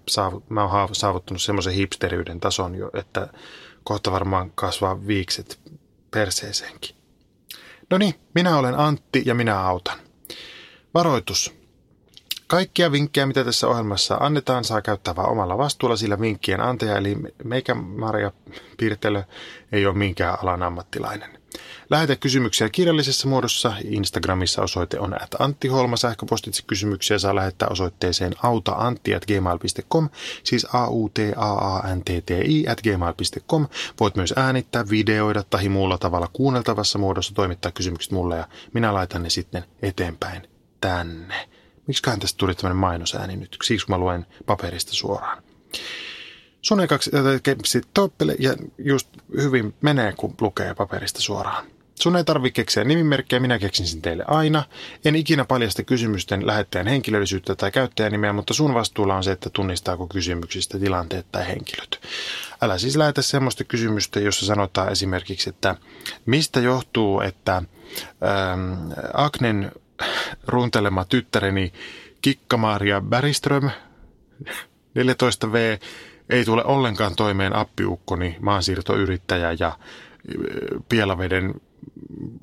mä 0.49 0.63
oon 0.63 0.95
saavuttanut 0.95 1.41
semmoisen 1.41 1.73
hipsteriyden 1.73 2.39
tason 2.39 2.75
jo, 2.75 2.89
että 2.93 3.27
kohta 3.83 4.11
varmaan 4.11 4.51
kasvaa 4.55 5.07
viikset 5.07 5.59
perseeseenkin. 6.11 6.95
No 7.89 7.97
niin, 7.97 8.13
minä 8.35 8.57
olen 8.57 8.79
Antti 8.79 9.23
ja 9.25 9.35
minä 9.35 9.59
autan. 9.59 9.97
Varoitus. 10.93 11.56
Kaikkia 12.47 12.91
vinkkejä, 12.91 13.25
mitä 13.25 13.43
tässä 13.43 13.67
ohjelmassa 13.67 14.15
annetaan, 14.15 14.63
saa 14.63 14.81
käyttää 14.81 15.15
vain 15.15 15.29
omalla 15.29 15.57
vastuulla, 15.57 15.95
sillä 15.95 16.19
vinkkien 16.19 16.61
antaja, 16.61 16.97
eli 16.97 17.17
meikä 17.43 17.75
Maria 17.75 18.31
Piirtelö, 18.77 19.23
ei 19.71 19.85
ole 19.85 19.95
minkään 19.95 20.37
alan 20.41 20.63
ammattilainen. 20.63 21.37
Lähetä 21.89 22.15
kysymyksiä 22.15 22.69
kirjallisessa 22.69 23.27
muodossa. 23.27 23.73
Instagramissa 23.83 24.61
osoite 24.61 24.99
on 24.99 25.23
at 25.23 25.35
Antti 25.39 25.67
Holma. 25.67 25.97
Sähköpostitse 25.97 26.63
kysymyksiä 26.67 27.19
saa 27.19 27.35
lähettää 27.35 27.67
osoitteeseen 27.67 28.33
autaantti.gmail.com, 28.43 30.09
siis 30.43 30.67
a 30.73 30.87
u 30.89 31.09
t 31.09 31.19
a 31.35 31.53
a 31.53 31.95
n 31.95 32.01
t 32.01 32.05
t 32.25 32.31
i 32.31 32.65
gmail.com. 32.83 33.67
Voit 33.99 34.15
myös 34.15 34.33
äänittää, 34.37 34.89
videoida 34.89 35.43
tai 35.43 35.69
muulla 35.69 35.97
tavalla 35.97 36.29
kuunneltavassa 36.33 36.99
muodossa 36.99 37.33
toimittaa 37.33 37.71
kysymykset 37.71 38.11
mulle 38.11 38.37
ja 38.37 38.47
minä 38.73 38.93
laitan 38.93 39.23
ne 39.23 39.29
sitten 39.29 39.63
eteenpäin 39.81 40.41
tänne. 40.81 41.56
Miksiköhän 41.87 42.19
tästä 42.19 42.37
tuli 42.37 42.55
tämmöinen 42.55 42.77
mainosääni 42.77 43.35
nyt? 43.35 43.57
Siksi 43.63 43.85
kun 43.85 43.95
mä 43.95 43.99
luen 43.99 44.25
paperista 44.45 44.93
suoraan. 44.93 45.43
Sun 46.61 46.81
ekaksi 46.81 47.11
kepsi 47.43 47.81
toppele 47.93 48.35
ja 48.39 48.55
just 48.77 49.09
hyvin 49.37 49.73
menee, 49.81 50.11
kun 50.11 50.35
lukee 50.41 50.73
paperista 50.73 51.21
suoraan. 51.21 51.65
Sun 51.95 52.15
ei 52.15 52.23
tarvitse 52.23 52.55
keksiä 52.55 52.83
nimimerkkejä, 52.83 53.39
minä 53.39 53.59
keksin 53.59 53.87
sen 53.87 54.01
teille 54.01 54.23
aina. 54.27 54.63
En 55.05 55.15
ikinä 55.15 55.45
paljasta 55.45 55.83
kysymysten 55.83 56.47
lähettäjän 56.47 56.87
henkilöllisyyttä 56.87 57.55
tai 57.55 57.71
käyttäjänimeä, 57.71 58.33
mutta 58.33 58.53
sun 58.53 58.73
vastuulla 58.73 59.15
on 59.15 59.23
se, 59.23 59.31
että 59.31 59.49
tunnistaako 59.53 60.07
kysymyksistä 60.07 60.79
tilanteet 60.79 61.25
tai 61.31 61.47
henkilöt. 61.47 62.01
Älä 62.61 62.77
siis 62.77 62.95
lähetä 62.95 63.21
semmoista 63.21 63.63
kysymystä, 63.63 64.19
jossa 64.19 64.45
sanotaan 64.45 64.91
esimerkiksi, 64.91 65.49
että 65.49 65.75
mistä 66.25 66.59
johtuu, 66.59 67.21
että 67.21 67.55
ähm, 67.55 68.91
Agnen 69.13 69.71
runtelema 70.47 71.05
tyttäreni 71.05 71.73
Kikka-Maria 72.21 73.01
Bäriström, 73.01 73.69
14V, 74.99 75.79
ei 76.29 76.45
tule 76.45 76.63
ollenkaan 76.63 77.15
toimeen 77.15 77.55
appiukkoni, 77.55 78.37
maansiirtoyrittäjä 78.39 79.55
ja 79.59 79.77
Pielaveden 80.89 81.53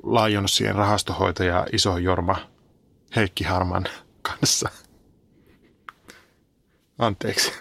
Lionsien 0.03 0.75
rahastohoitaja 0.75 1.65
Iso 1.73 1.97
Jorma 1.97 2.37
Heikki 3.15 3.43
Harman 3.43 3.85
kanssa. 4.21 4.69
Anteeksi. 6.97 7.53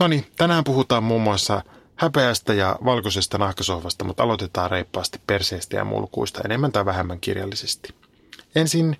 No 0.00 0.08
niin, 0.08 0.26
tänään 0.36 0.64
puhutaan 0.64 1.02
muun 1.02 1.22
muassa 1.22 1.62
häpeästä 1.96 2.54
ja 2.54 2.78
valkoisesta 2.84 3.38
nahkasohvasta, 3.38 4.04
mutta 4.04 4.22
aloitetaan 4.22 4.70
reippaasti 4.70 5.20
perseestä 5.26 5.76
ja 5.76 5.84
mulkuista 5.84 6.40
enemmän 6.44 6.72
tai 6.72 6.84
vähemmän 6.84 7.20
kirjallisesti. 7.20 7.94
Ensin 8.58 8.96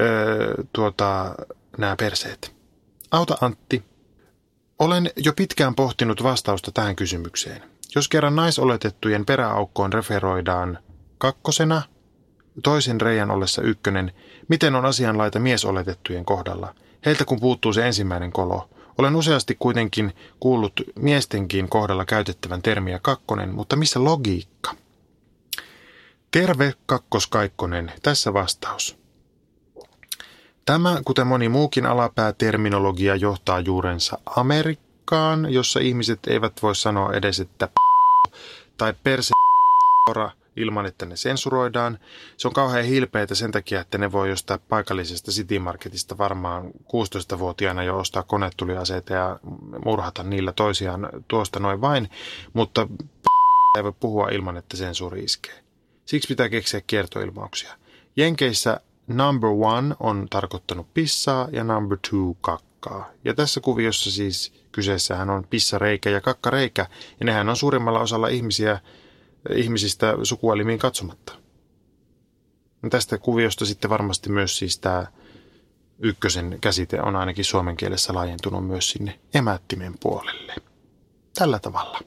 öö, 0.00 0.54
tuota, 0.72 1.34
nämä 1.78 1.96
perseet. 1.96 2.54
Auta 3.10 3.38
Antti. 3.40 3.82
Olen 4.78 5.10
jo 5.16 5.32
pitkään 5.32 5.74
pohtinut 5.74 6.22
vastausta 6.22 6.72
tähän 6.72 6.96
kysymykseen. 6.96 7.62
Jos 7.94 8.08
kerran 8.08 8.36
naisoletettujen 8.36 9.26
peräaukkoon 9.26 9.92
referoidaan 9.92 10.78
kakkosena, 11.18 11.82
toisen 12.62 13.00
reijän 13.00 13.30
ollessa 13.30 13.62
ykkönen, 13.62 14.12
miten 14.48 14.74
on 14.74 14.84
asianlaita 14.84 15.38
miesoletettujen 15.38 16.24
kohdalla? 16.24 16.74
Heiltä 17.06 17.24
kun 17.24 17.40
puuttuu 17.40 17.72
se 17.72 17.86
ensimmäinen 17.86 18.32
kolo. 18.32 18.68
Olen 18.98 19.16
useasti 19.16 19.56
kuitenkin 19.58 20.12
kuullut 20.40 20.72
miestenkin 20.98 21.68
kohdalla 21.68 22.04
käytettävän 22.04 22.62
termiä 22.62 22.98
kakkonen, 23.02 23.54
mutta 23.54 23.76
missä 23.76 24.04
logiikka? 24.04 24.81
Terve 26.32 26.74
kakkoskaikkonen, 26.86 27.92
tässä 28.02 28.32
vastaus. 28.32 28.98
Tämä, 30.66 31.00
kuten 31.04 31.26
moni 31.26 31.48
muukin 31.48 31.86
alapääterminologia, 31.86 33.16
johtaa 33.16 33.60
juurensa 33.60 34.18
Amerikkaan, 34.26 35.52
jossa 35.52 35.80
ihmiset 35.80 36.18
eivät 36.26 36.62
voi 36.62 36.76
sanoa 36.76 37.12
edes, 37.12 37.40
että 37.40 37.68
tai 38.76 38.94
perse 39.04 39.32
ilman, 40.56 40.86
että 40.86 41.06
ne 41.06 41.16
sensuroidaan. 41.16 41.98
Se 42.36 42.48
on 42.48 42.54
kauhean 42.54 42.84
hilpeitä 42.84 43.34
sen 43.34 43.52
takia, 43.52 43.80
että 43.80 43.98
ne 43.98 44.12
voi 44.12 44.28
jostain 44.28 44.60
paikallisesta 44.68 45.30
City 45.30 45.58
Marketista 45.58 46.18
varmaan 46.18 46.66
16-vuotiaana 46.66 47.82
jo 47.82 47.98
ostaa 47.98 48.22
konetuliaseita 48.22 49.12
ja 49.12 49.38
murhata 49.84 50.22
niillä 50.22 50.52
toisiaan 50.52 51.08
tuosta 51.28 51.60
noin 51.60 51.80
vain, 51.80 52.10
mutta 52.52 52.88
ei 53.76 53.84
voi 53.84 53.92
puhua 54.00 54.28
ilman, 54.28 54.56
että 54.56 54.76
sensuuri 54.76 55.24
iskee. 55.24 55.62
Siksi 56.06 56.28
pitää 56.28 56.48
keksiä 56.48 56.80
kiertoilmauksia. 56.86 57.74
Jenkeissä 58.16 58.80
number 59.06 59.50
one 59.50 59.94
on 60.00 60.26
tarkoittanut 60.30 60.94
pissaa 60.94 61.48
ja 61.52 61.64
number 61.64 61.98
two 62.10 62.36
kakkaa. 62.40 63.10
Ja 63.24 63.34
tässä 63.34 63.60
kuviossa 63.60 64.10
siis 64.10 64.52
kyseessähän 64.72 65.30
on 65.30 65.46
pissareikä 65.50 66.10
ja 66.10 66.20
kakkareikä, 66.20 66.86
ja 67.20 67.26
nehän 67.26 67.48
on 67.48 67.56
suurimmalla 67.56 68.00
osalla 68.00 68.28
ihmisiä 68.28 68.80
ihmisistä 69.54 70.16
sukuelimiin 70.22 70.78
katsomatta. 70.78 71.32
Tästä 72.90 73.18
kuviosta 73.18 73.64
sitten 73.64 73.90
varmasti 73.90 74.30
myös 74.30 74.58
siis 74.58 74.78
tämä 74.78 75.06
ykkösen 75.98 76.58
käsite 76.60 77.02
on 77.02 77.16
ainakin 77.16 77.44
suomen 77.44 77.76
kielessä 77.76 78.14
laajentunut 78.14 78.66
myös 78.66 78.90
sinne 78.90 79.18
emättimen 79.34 79.94
puolelle. 80.00 80.54
Tällä 81.34 81.58
tavalla. 81.58 82.00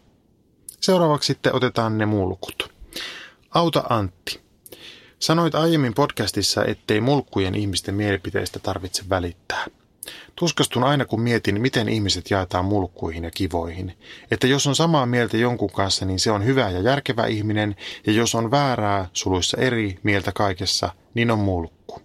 Seuraavaksi 0.81 1.27
sitten 1.27 1.55
otetaan 1.55 1.97
ne 1.97 2.05
mulkut. 2.05 2.74
Auta 3.55 3.83
Antti. 3.89 4.39
Sanoit 5.19 5.55
aiemmin 5.55 5.93
podcastissa, 5.93 6.65
ettei 6.65 7.01
mulkkujen 7.01 7.55
ihmisten 7.55 7.95
mielipiteistä 7.95 8.59
tarvitse 8.59 9.03
välittää– 9.09 9.65
Tuskastun 10.35 10.83
aina 10.83 11.05
kun 11.05 11.21
mietin, 11.21 11.61
miten 11.61 11.89
ihmiset 11.89 12.31
jaetaan 12.31 12.65
mulkkuihin 12.65 13.23
ja 13.23 13.31
kivoihin. 13.31 13.97
Että 14.31 14.47
jos 14.47 14.67
on 14.67 14.75
samaa 14.75 15.05
mieltä 15.05 15.37
jonkun 15.37 15.71
kanssa, 15.71 16.05
niin 16.05 16.19
se 16.19 16.31
on 16.31 16.45
hyvä 16.45 16.69
ja 16.69 16.81
järkevä 16.81 17.25
ihminen, 17.25 17.75
ja 18.07 18.13
jos 18.13 18.35
on 18.35 18.51
väärää, 18.51 19.09
suluissa 19.13 19.57
eri 19.57 19.99
mieltä 20.03 20.31
kaikessa, 20.31 20.89
niin 21.13 21.31
on 21.31 21.39
mulkku. 21.39 22.01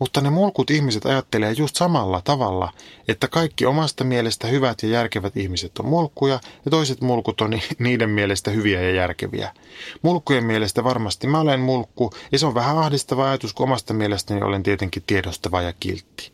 Mutta 0.00 0.20
ne 0.20 0.30
mulkut 0.30 0.70
ihmiset 0.70 1.06
ajattelee 1.06 1.52
just 1.52 1.76
samalla 1.76 2.20
tavalla, 2.24 2.72
että 3.08 3.28
kaikki 3.28 3.66
omasta 3.66 4.04
mielestä 4.04 4.46
hyvät 4.46 4.82
ja 4.82 4.88
järkevät 4.88 5.36
ihmiset 5.36 5.78
on 5.78 5.86
mulkkuja 5.86 6.40
ja 6.64 6.70
toiset 6.70 7.00
mulkut 7.00 7.40
on 7.40 7.60
niiden 7.78 8.10
mielestä 8.10 8.50
hyviä 8.50 8.82
ja 8.82 8.90
järkeviä. 8.90 9.54
Mulkkujen 10.02 10.44
mielestä 10.44 10.84
varmasti 10.84 11.26
mä 11.26 11.40
olen 11.40 11.60
mulkku 11.60 12.10
ja 12.32 12.38
se 12.38 12.46
on 12.46 12.54
vähän 12.54 12.78
ahdistava 12.78 13.28
ajatus, 13.28 13.52
kun 13.52 13.64
omasta 13.64 13.94
mielestäni 13.94 14.42
olen 14.42 14.62
tietenkin 14.62 15.02
tiedostava 15.06 15.62
ja 15.62 15.72
kiltti. 15.80 16.32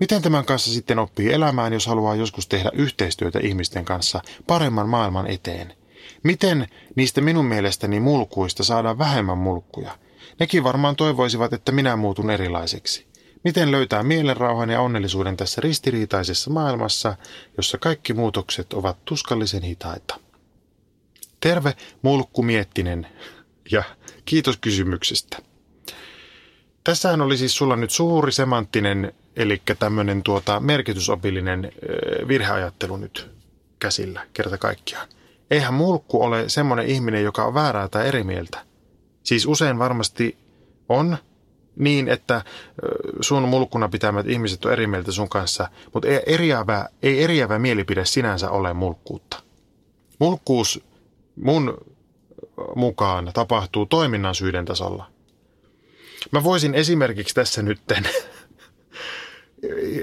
Miten 0.00 0.22
tämän 0.22 0.44
kanssa 0.44 0.72
sitten 0.72 0.98
oppii 0.98 1.32
elämään, 1.32 1.72
jos 1.72 1.86
haluaa 1.86 2.14
joskus 2.14 2.46
tehdä 2.46 2.70
yhteistyötä 2.74 3.38
ihmisten 3.42 3.84
kanssa 3.84 4.20
paremman 4.46 4.88
maailman 4.88 5.26
eteen? 5.26 5.74
Miten 6.22 6.66
niistä 6.96 7.20
minun 7.20 7.44
mielestäni 7.44 8.00
mulkuista 8.00 8.64
saadaan 8.64 8.98
vähemmän 8.98 9.38
mulkkuja? 9.38 9.98
Nekin 10.40 10.64
varmaan 10.64 10.96
toivoisivat, 10.96 11.52
että 11.52 11.72
minä 11.72 11.96
muutun 11.96 12.30
erilaiseksi. 12.30 13.06
Miten 13.44 13.70
löytää 13.70 14.02
mielenrauhan 14.02 14.70
ja 14.70 14.80
onnellisuuden 14.80 15.36
tässä 15.36 15.60
ristiriitaisessa 15.60 16.50
maailmassa, 16.50 17.16
jossa 17.56 17.78
kaikki 17.78 18.14
muutokset 18.14 18.72
ovat 18.72 19.04
tuskallisen 19.04 19.62
hitaita? 19.62 20.20
Terve 21.40 21.74
mulkku 22.02 22.42
Miettinen 22.42 23.06
ja 23.70 23.82
kiitos 24.24 24.56
kysymyksestä. 24.56 25.38
Tässähän 26.84 27.20
oli 27.20 27.36
siis 27.36 27.56
sulla 27.56 27.76
nyt 27.76 27.90
suuri 27.90 28.32
semanttinen 28.32 29.12
Eli 29.36 29.62
tämmöinen 29.78 30.22
tuota, 30.22 30.60
merkitysopillinen 30.60 31.72
virheajattelu 32.28 32.96
nyt 32.96 33.30
käsillä 33.78 34.26
kerta 34.32 34.58
kaikkiaan. 34.58 35.08
Eihän 35.50 35.74
mulkku 35.74 36.22
ole 36.22 36.48
semmoinen 36.48 36.86
ihminen, 36.86 37.24
joka 37.24 37.44
on 37.44 37.54
väärää 37.54 37.88
tai 37.88 38.08
eri 38.08 38.24
mieltä. 38.24 38.58
Siis 39.24 39.46
usein 39.46 39.78
varmasti 39.78 40.36
on 40.88 41.16
niin, 41.76 42.08
että 42.08 42.44
sun 43.20 43.48
mulkkuna 43.48 43.88
pitämät 43.88 44.28
ihmiset 44.28 44.64
on 44.64 44.72
eri 44.72 44.86
mieltä 44.86 45.12
sun 45.12 45.28
kanssa, 45.28 45.68
mutta 45.94 46.08
ei 46.08 46.20
eriävä, 46.26 46.88
ei 47.02 47.22
eriävä 47.24 47.58
mielipide 47.58 48.04
sinänsä 48.04 48.50
ole 48.50 48.72
mulkkuutta. 48.72 49.42
Mulkkuus 50.18 50.80
mun 51.36 51.78
mukaan 52.76 53.30
tapahtuu 53.34 53.86
toiminnan 53.86 54.34
syyden 54.34 54.64
tasolla. 54.64 55.06
Mä 56.30 56.44
voisin 56.44 56.74
esimerkiksi 56.74 57.34
tässä 57.34 57.62
nytten 57.62 58.04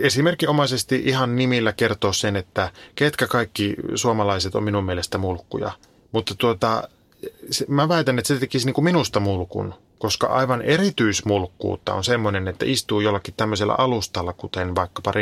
esimerkinomaisesti 0.01 1.01
ihan 1.05 1.36
nimillä 1.36 1.73
kertoa 1.73 2.13
sen, 2.13 2.36
että 2.36 2.71
ketkä 2.95 3.27
kaikki 3.27 3.75
suomalaiset 3.95 4.55
on 4.55 4.63
minun 4.63 4.84
mielestä 4.84 5.17
mulkkuja. 5.17 5.71
Mutta 6.12 6.36
tuota, 6.38 6.89
mä 7.67 7.89
väitän, 7.89 8.19
että 8.19 8.27
se 8.27 8.39
tekisi 8.39 8.65
niin 8.65 8.73
kuin 8.73 8.86
minusta 8.86 9.19
mulkun, 9.19 9.73
koska 9.97 10.27
aivan 10.27 10.62
erityismulkkuutta 10.62 11.93
on 11.93 12.03
semmoinen, 12.03 12.47
että 12.47 12.65
istuu 12.65 12.99
jollakin 12.99 13.34
tämmöisellä 13.38 13.75
alustalla, 13.77 14.34
kuten 14.34 14.75
vaikkapa 14.75 15.13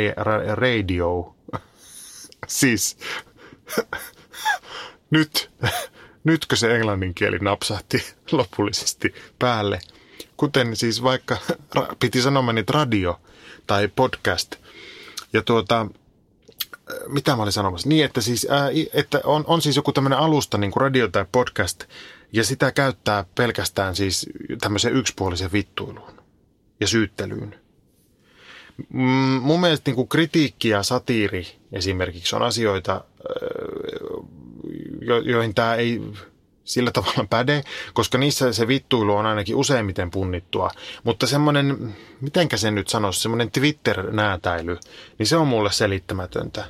radio. 0.54 1.34
siis 2.46 2.96
nyt, 5.10 5.50
nytkö 6.24 6.56
se 6.56 6.74
englannin 6.74 7.14
kieli 7.14 7.38
napsahti 7.38 8.04
lopullisesti 8.32 9.14
päälle. 9.38 9.80
Kuten 10.36 10.76
siis 10.76 11.02
vaikka, 11.02 11.36
piti 11.98 12.22
sanomani 12.22 12.64
radio 12.68 13.20
tai 13.66 13.88
podcast– 13.88 14.56
ja 15.32 15.42
tuota, 15.42 15.86
mitä 17.08 17.36
mä 17.36 17.42
olin 17.42 17.52
sanomassa? 17.52 17.88
Niin, 17.88 18.04
että, 18.04 18.20
siis, 18.20 18.46
ää, 18.50 18.68
että 18.92 19.20
on, 19.24 19.44
on 19.46 19.62
siis 19.62 19.76
joku 19.76 19.92
tämmöinen 19.92 20.18
alusta, 20.18 20.58
niin 20.58 20.70
kuin 20.70 20.80
radio 20.80 21.08
tai 21.08 21.24
podcast, 21.32 21.84
ja 22.32 22.44
sitä 22.44 22.72
käyttää 22.72 23.24
pelkästään 23.34 23.96
siis 23.96 24.26
tämmöiseen 24.60 24.96
yksipuoliseen 24.96 25.52
vittuiluun 25.52 26.12
ja 26.80 26.86
syyttelyyn. 26.86 27.54
Mm, 28.88 29.40
mun 29.42 29.60
mielestä 29.60 29.90
niin 29.90 29.96
kuin 29.96 30.08
kritiikki 30.08 30.68
ja 30.68 30.82
satiiri 30.82 31.46
esimerkiksi 31.72 32.36
on 32.36 32.42
asioita, 32.42 33.04
joihin 35.24 35.54
tämä 35.54 35.74
ei 35.74 36.00
sillä 36.64 36.90
tavalla 36.90 37.26
päde, 37.30 37.62
koska 37.92 38.18
niissä 38.18 38.52
se 38.52 38.68
vittuilu 38.68 39.16
on 39.16 39.26
ainakin 39.26 39.56
useimmiten 39.56 40.10
punnittua. 40.10 40.70
Mutta 41.04 41.26
semmoinen, 41.26 41.96
mitenkä 42.20 42.56
se 42.56 42.70
nyt 42.70 42.88
sanoisi, 42.88 43.20
semmoinen 43.20 43.50
Twitter-näätäily, 43.50 44.78
niin 45.18 45.26
se 45.26 45.36
on 45.36 45.48
mulle 45.48 45.72
selittämätöntä. 45.72 46.64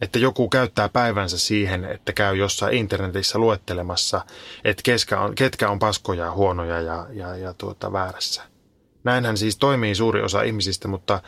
Että 0.00 0.18
joku 0.18 0.48
käyttää 0.48 0.88
päivänsä 0.88 1.38
siihen, 1.38 1.84
että 1.84 2.12
käy 2.12 2.36
jossain 2.36 2.74
internetissä 2.74 3.38
luettelemassa, 3.38 4.20
että 4.64 4.82
ketkä 4.82 5.20
on, 5.20 5.34
ketkä 5.34 5.70
on 5.70 5.78
paskoja, 5.78 6.32
huonoja 6.32 6.80
ja, 6.80 7.06
ja, 7.12 7.36
ja 7.36 7.54
tuota, 7.54 7.92
väärässä. 7.92 8.42
Näinhän 9.04 9.36
siis 9.36 9.56
toimii 9.56 9.94
suuri 9.94 10.22
osa 10.22 10.42
ihmisistä, 10.42 10.88
mutta 10.88 11.22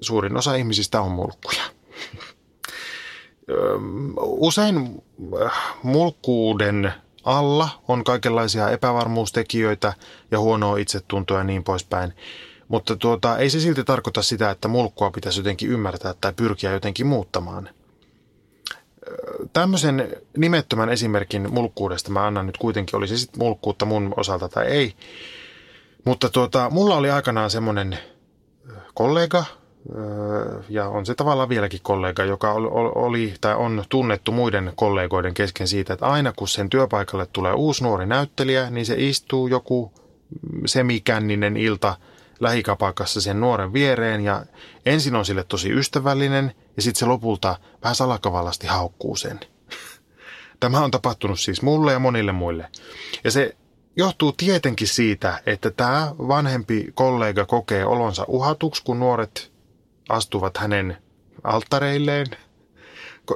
suurin 0.00 0.36
osa 0.36 0.54
ihmisistä 0.54 1.00
on 1.00 1.10
mulkkuja. 1.10 1.62
Usein 4.20 5.02
äh, 5.44 5.52
mulkkuuden 5.82 6.92
alla 7.24 7.68
on 7.88 8.04
kaikenlaisia 8.04 8.70
epävarmuustekijöitä 8.70 9.92
ja 10.30 10.40
huonoa 10.40 10.76
itsetuntoa 10.76 11.38
ja 11.38 11.44
niin 11.44 11.64
poispäin. 11.64 12.12
Mutta 12.68 12.96
tuota, 12.96 13.38
ei 13.38 13.50
se 13.50 13.60
silti 13.60 13.84
tarkoita 13.84 14.22
sitä, 14.22 14.50
että 14.50 14.68
mulkkua 14.68 15.10
pitäisi 15.10 15.40
jotenkin 15.40 15.70
ymmärtää 15.70 16.14
tai 16.20 16.32
pyrkiä 16.32 16.72
jotenkin 16.72 17.06
muuttamaan. 17.06 17.70
Tämmöisen 19.52 20.16
nimettömän 20.36 20.88
esimerkin 20.88 21.52
mulkkuudesta 21.54 22.10
mä 22.10 22.26
annan 22.26 22.46
nyt 22.46 22.56
kuitenkin, 22.56 22.96
oli 22.96 23.08
se 23.08 23.16
sitten 23.16 23.38
mulkkuutta 23.38 23.84
mun 23.84 24.14
osalta 24.16 24.48
tai 24.48 24.66
ei. 24.66 24.94
Mutta 26.04 26.28
tuota, 26.28 26.70
mulla 26.70 26.96
oli 26.96 27.10
aikanaan 27.10 27.50
semmoinen 27.50 27.98
kollega, 28.94 29.44
ja 30.68 30.88
on 30.88 31.06
se 31.06 31.14
tavallaan 31.14 31.48
vieläkin 31.48 31.80
kollega, 31.82 32.24
joka 32.24 32.52
oli 32.94 33.34
tai 33.40 33.54
on 33.54 33.84
tunnettu 33.88 34.32
muiden 34.32 34.72
kollegoiden 34.76 35.34
kesken 35.34 35.68
siitä, 35.68 35.92
että 35.92 36.06
aina 36.06 36.32
kun 36.36 36.48
sen 36.48 36.70
työpaikalle 36.70 37.26
tulee 37.26 37.52
uusi 37.52 37.84
nuori 37.84 38.06
näyttelijä, 38.06 38.70
niin 38.70 38.86
se 38.86 38.94
istuu 38.98 39.48
joku 39.48 39.92
semikänninen 40.66 41.56
ilta 41.56 41.96
lähikapakassa 42.40 43.20
sen 43.20 43.40
nuoren 43.40 43.72
viereen 43.72 44.20
ja 44.20 44.44
ensin 44.86 45.14
on 45.14 45.24
sille 45.24 45.44
tosi 45.44 45.72
ystävällinen 45.72 46.54
ja 46.76 46.82
sitten 46.82 46.98
se 46.98 47.06
lopulta 47.06 47.56
vähän 47.82 47.94
salakavallasti 47.94 48.66
haukkuu 48.66 49.16
sen. 49.16 49.40
Tämä 50.60 50.80
on 50.80 50.90
tapahtunut 50.90 51.40
siis 51.40 51.62
mulle 51.62 51.92
ja 51.92 51.98
monille 51.98 52.32
muille. 52.32 52.68
Ja 53.24 53.30
se 53.30 53.56
johtuu 53.96 54.32
tietenkin 54.32 54.88
siitä, 54.88 55.42
että 55.46 55.70
tämä 55.70 56.14
vanhempi 56.18 56.90
kollega 56.94 57.46
kokee 57.46 57.86
olonsa 57.86 58.24
uhatuksi, 58.28 58.82
kun 58.84 59.00
nuoret 59.00 59.57
astuvat 60.08 60.56
hänen 60.56 60.96
alttareilleen. 61.44 62.26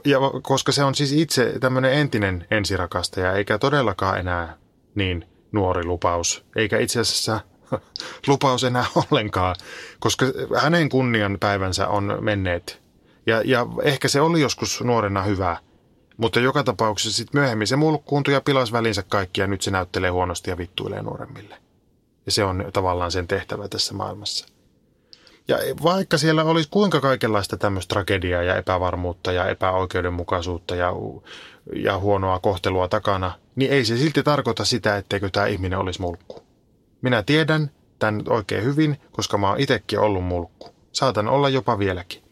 Ja 0.05 0.19
koska 0.43 0.73
se 0.73 0.85
on 0.85 0.95
siis 0.95 1.13
itse 1.13 1.55
tämmöinen 1.61 1.93
entinen 1.93 2.47
ensirakastaja, 2.51 3.33
eikä 3.33 3.59
todellakaan 3.59 4.19
enää 4.19 4.57
niin 4.95 5.27
nuori 5.53 5.85
lupaus, 5.85 6.45
eikä 6.57 6.79
itse 6.79 7.01
asiassa 7.01 7.41
lupaus 8.29 8.65
enää 8.65 8.85
ollenkaan, 9.11 9.57
koska 10.01 10.27
hänen 10.63 10.89
kunnian 10.89 11.37
päivänsä 11.41 11.89
on 11.89 12.19
menneet. 12.21 12.83
Ja, 13.27 13.43
ja 13.45 13.67
ehkä 13.83 14.09
se 14.09 14.21
oli 14.21 14.41
joskus 14.41 14.81
nuorena 14.85 15.23
hyvä, 15.23 15.57
mutta 16.17 16.41
joka 16.41 16.65
tapauksessa 16.65 17.17
sitten 17.17 17.41
myöhemmin 17.41 17.67
se 17.67 17.77
mulkkuuntui 17.77 18.35
ja 18.35 18.41
pilas 18.41 18.73
välinsä 18.73 19.03
kaikki 19.03 19.41
ja 19.41 19.47
nyt 19.47 19.63
se 19.63 19.71
näyttelee 19.71 20.11
huonosti 20.11 20.51
ja 20.51 20.59
vittuilee 20.59 21.03
nuoremmille. 21.03 21.57
Ja 22.27 22.33
se 22.33 22.45
on 22.45 22.65
tavallaan 22.73 23.13
sen 23.13 23.29
tehtävä 23.29 23.69
tässä 23.69 23.95
maailmassa. 23.95 24.52
Ja 25.49 25.59
vaikka 25.83 26.19
siellä 26.19 26.45
olisi 26.45 26.69
kuinka 26.71 27.01
kaikenlaista 27.01 27.57
tämmöistä 27.57 27.93
tragediaa 27.93 28.43
ja 28.43 28.57
epävarmuutta 28.57 29.33
ja 29.33 29.49
epäoikeudenmukaisuutta 29.49 30.77
ja, 30.77 30.93
ja 31.77 31.99
huonoa 31.99 32.39
kohtelua 32.39 32.89
takana, 32.89 33.33
niin 33.57 33.71
ei 33.71 33.85
se 33.85 33.97
silti 33.97 34.23
tarkoita 34.23 34.65
sitä, 34.65 34.97
etteikö 34.97 35.31
tämä 35.31 35.47
ihminen 35.47 35.79
olisi 35.79 36.01
mulkku. 36.01 36.43
Minä 37.03 37.23
tiedän 37.23 37.71
tämän 37.99 38.23
oikein 38.29 38.65
hyvin, 38.65 39.01
koska 39.13 39.39
mä 39.39 39.49
oon 39.49 39.61
itsekin 39.61 39.99
ollut 39.99 40.25
mulkku. 40.25 40.69
Saatan 40.93 41.29
olla 41.29 41.49
jopa 41.49 41.79
vieläkin. 41.79 42.23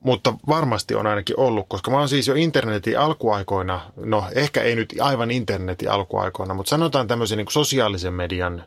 Mutta 0.00 0.34
varmasti 0.48 0.94
on 0.94 1.06
ainakin 1.06 1.40
ollut, 1.40 1.66
koska 1.68 1.90
mä 1.90 1.98
oon 1.98 2.08
siis 2.08 2.28
jo 2.28 2.34
internetin 2.34 2.98
alkuaikoina, 2.98 3.80
no 3.96 4.24
ehkä 4.34 4.62
ei 4.62 4.76
nyt 4.76 4.94
aivan 5.00 5.30
internetin 5.30 5.90
alkuaikoina, 5.90 6.54
mutta 6.54 6.70
sanotaan 6.70 7.06
tämmöisen 7.06 7.38
niin 7.38 7.46
sosiaalisen 7.50 8.14
median 8.14 8.64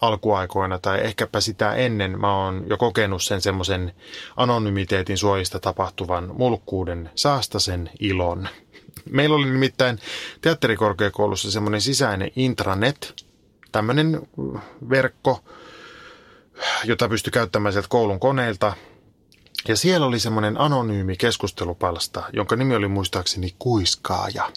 alkuaikoina 0.00 0.78
tai 0.78 1.00
ehkäpä 1.00 1.40
sitä 1.40 1.74
ennen 1.74 2.20
mä 2.20 2.36
oon 2.36 2.64
jo 2.68 2.76
kokenut 2.76 3.22
sen 3.22 3.40
semmoisen 3.40 3.92
anonymiteetin 4.36 5.18
suojista 5.18 5.60
tapahtuvan 5.60 6.30
mulkkuuden 6.34 7.10
saastasen 7.14 7.90
ilon. 8.00 8.48
Meillä 9.10 9.36
oli 9.36 9.50
nimittäin 9.50 9.98
teatterikorkeakoulussa 10.40 11.50
semmoinen 11.50 11.80
sisäinen 11.80 12.30
intranet, 12.36 13.24
tämmöinen 13.72 14.22
verkko, 14.90 15.44
jota 16.84 17.08
pystyi 17.08 17.30
käyttämään 17.30 17.72
sieltä 17.72 17.88
koulun 17.88 18.20
koneilta. 18.20 18.72
Ja 19.68 19.76
siellä 19.76 20.06
oli 20.06 20.20
semmoinen 20.20 20.60
anonyymi 20.60 21.16
keskustelupalsta, 21.16 22.22
jonka 22.32 22.56
nimi 22.56 22.76
oli 22.76 22.88
muistaakseni 22.88 23.54
Kuiskaaja. 23.58 24.52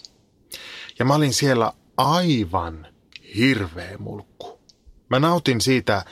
Ja 0.99 1.05
mä 1.05 1.15
olin 1.15 1.33
siellä 1.33 1.73
aivan 1.97 2.87
hirveä 3.35 3.97
mulkku. 3.97 4.60
Mä 5.11 5.19
nautin 5.19 5.61
siitä, 5.61 6.05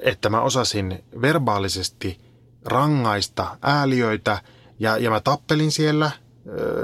että 0.00 0.28
mä 0.30 0.40
osasin 0.40 1.04
verbaalisesti 1.20 2.20
rangaista 2.64 3.56
ääliöitä 3.62 4.38
ja, 4.78 4.96
ja 4.96 5.10
mä 5.10 5.20
tappelin 5.20 5.72
siellä 5.72 6.10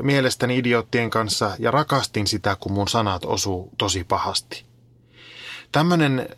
mielestäni 0.02 0.58
idioottien 0.58 1.10
kanssa 1.10 1.50
ja 1.58 1.70
rakastin 1.70 2.26
sitä, 2.26 2.56
kun 2.60 2.72
mun 2.72 2.88
sanat 2.88 3.24
osuu 3.24 3.70
tosi 3.78 4.04
pahasti. 4.04 4.64
Tämmöinen 5.72 6.28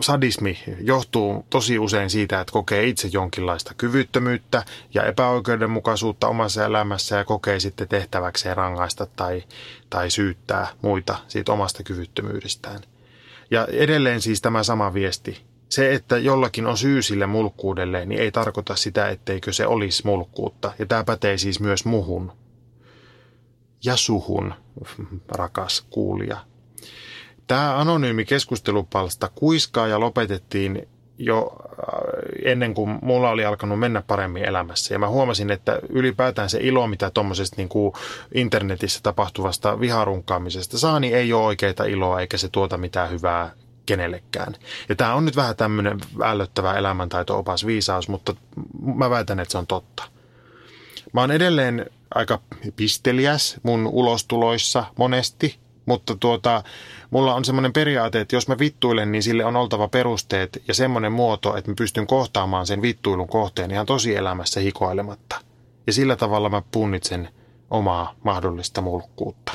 sadismi 0.00 0.58
johtuu 0.80 1.46
tosi 1.50 1.78
usein 1.78 2.10
siitä, 2.10 2.40
että 2.40 2.52
kokee 2.52 2.86
itse 2.86 3.08
jonkinlaista 3.12 3.74
kyvyttömyyttä 3.76 4.64
ja 4.94 5.04
epäoikeudenmukaisuutta 5.04 6.28
omassa 6.28 6.64
elämässä 6.64 7.16
ja 7.16 7.24
kokee 7.24 7.60
sitten 7.60 7.88
tehtäväkseen 7.88 8.56
rangaista 8.56 9.06
tai, 9.06 9.42
tai 9.90 10.10
syyttää 10.10 10.66
muita 10.82 11.18
siitä 11.28 11.52
omasta 11.52 11.82
kyvyttömyydestään. 11.82 12.80
Ja 13.50 13.66
edelleen 13.70 14.20
siis 14.20 14.42
tämä 14.42 14.62
sama 14.62 14.94
viesti. 14.94 15.42
Se, 15.68 15.94
että 15.94 16.18
jollakin 16.18 16.66
on 16.66 16.78
syy 16.78 17.02
sille 17.02 17.26
mulkkuudelle, 17.26 18.06
niin 18.06 18.20
ei 18.20 18.32
tarkoita 18.32 18.76
sitä, 18.76 19.08
etteikö 19.08 19.52
se 19.52 19.66
olisi 19.66 20.02
mulkkuutta. 20.06 20.72
Ja 20.78 20.86
tämä 20.86 21.04
pätee 21.04 21.38
siis 21.38 21.60
myös 21.60 21.84
muhun 21.84 22.32
ja 23.84 23.96
suhun, 23.96 24.54
rakas 25.28 25.86
kuulija. 25.90 26.51
Tämä 27.52 27.80
anonyymi 27.80 28.24
keskustelupalsta 28.24 29.30
kuiskaa 29.34 29.86
ja 29.86 30.00
lopetettiin 30.00 30.88
jo 31.18 31.56
äh, 31.62 32.52
ennen 32.52 32.74
kuin 32.74 32.98
mulla 33.02 33.30
oli 33.30 33.44
alkanut 33.44 33.78
mennä 33.78 34.02
paremmin 34.06 34.44
elämässä. 34.44 34.94
Ja 34.94 34.98
mä 34.98 35.08
huomasin, 35.08 35.50
että 35.50 35.78
ylipäätään 35.88 36.50
se 36.50 36.58
ilo, 36.62 36.86
mitä 36.86 37.10
tuommoisesta 37.10 37.56
niin 37.56 37.68
kuin 37.68 37.94
internetissä 38.34 39.00
tapahtuvasta 39.02 39.80
viharunkaamisesta 39.80 40.78
saa, 40.78 41.00
niin 41.00 41.14
ei 41.14 41.32
ole 41.32 41.44
oikeita 41.44 41.84
iloa 41.84 42.20
eikä 42.20 42.36
se 42.36 42.48
tuota 42.48 42.78
mitään 42.78 43.10
hyvää 43.10 43.50
kenellekään. 43.86 44.54
Ja 44.88 44.94
tämä 44.94 45.14
on 45.14 45.24
nyt 45.24 45.36
vähän 45.36 45.56
tämmöinen 45.56 46.00
ällöttävä 46.22 46.74
elämäntaito-opas 46.74 47.66
viisaus, 47.66 48.08
mutta 48.08 48.34
mä 48.94 49.10
väitän, 49.10 49.40
että 49.40 49.52
se 49.52 49.58
on 49.58 49.66
totta. 49.66 50.02
Mä 51.12 51.20
oon 51.20 51.30
edelleen 51.30 51.90
aika 52.14 52.40
pisteliäs 52.76 53.56
mun 53.62 53.86
ulostuloissa 53.86 54.84
monesti, 54.98 55.61
mutta 55.86 56.16
tuota, 56.16 56.62
mulla 57.10 57.34
on 57.34 57.44
semmoinen 57.44 57.72
periaate, 57.72 58.20
että 58.20 58.36
jos 58.36 58.48
mä 58.48 58.58
vittuilen, 58.58 59.12
niin 59.12 59.22
sille 59.22 59.44
on 59.44 59.56
oltava 59.56 59.88
perusteet 59.88 60.62
ja 60.68 60.74
semmoinen 60.74 61.12
muoto, 61.12 61.56
että 61.56 61.70
mä 61.70 61.74
pystyn 61.74 62.06
kohtaamaan 62.06 62.66
sen 62.66 62.82
vittuilun 62.82 63.28
kohteen 63.28 63.70
ihan 63.70 63.86
tosielämässä 63.86 64.60
hikoilematta. 64.60 65.40
Ja 65.86 65.92
sillä 65.92 66.16
tavalla 66.16 66.48
mä 66.48 66.62
punnitsen 66.70 67.28
omaa 67.70 68.14
mahdollista 68.24 68.80
mulkkuutta. 68.80 69.52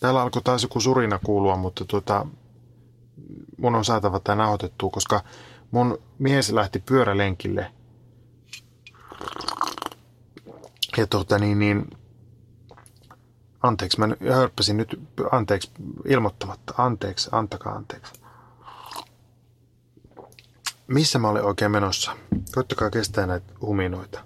Täällä 0.00 0.22
alkoi 0.22 0.42
taas 0.42 0.62
joku 0.62 0.80
surina 0.80 1.18
kuulua, 1.24 1.56
mutta 1.56 1.84
tuota, 1.84 2.26
mun 3.58 3.74
on 3.74 3.84
saatava 3.84 4.20
tämä 4.20 4.42
nauhoitettua, 4.42 4.90
koska 4.90 5.20
mun 5.70 5.98
mies 6.18 6.52
lähti 6.52 6.78
pyörälenkille. 6.78 7.72
Ja 10.96 11.06
tuota, 11.06 11.38
niin, 11.38 11.58
niin, 11.58 11.86
Anteeksi, 13.64 13.98
mä 13.98 14.08
hörppäsin 14.34 14.76
nyt, 14.76 15.00
anteeksi, 15.30 15.70
ilmoittamatta. 16.04 16.74
Anteeksi, 16.78 17.28
antakaa 17.32 17.72
anteeksi. 17.74 18.12
Missä 20.86 21.18
mä 21.18 21.28
olin 21.28 21.42
oikein 21.42 21.70
menossa? 21.70 22.16
Koittakaa 22.54 22.90
kestää 22.90 23.26
näitä 23.26 23.52
huminoita. 23.60 24.20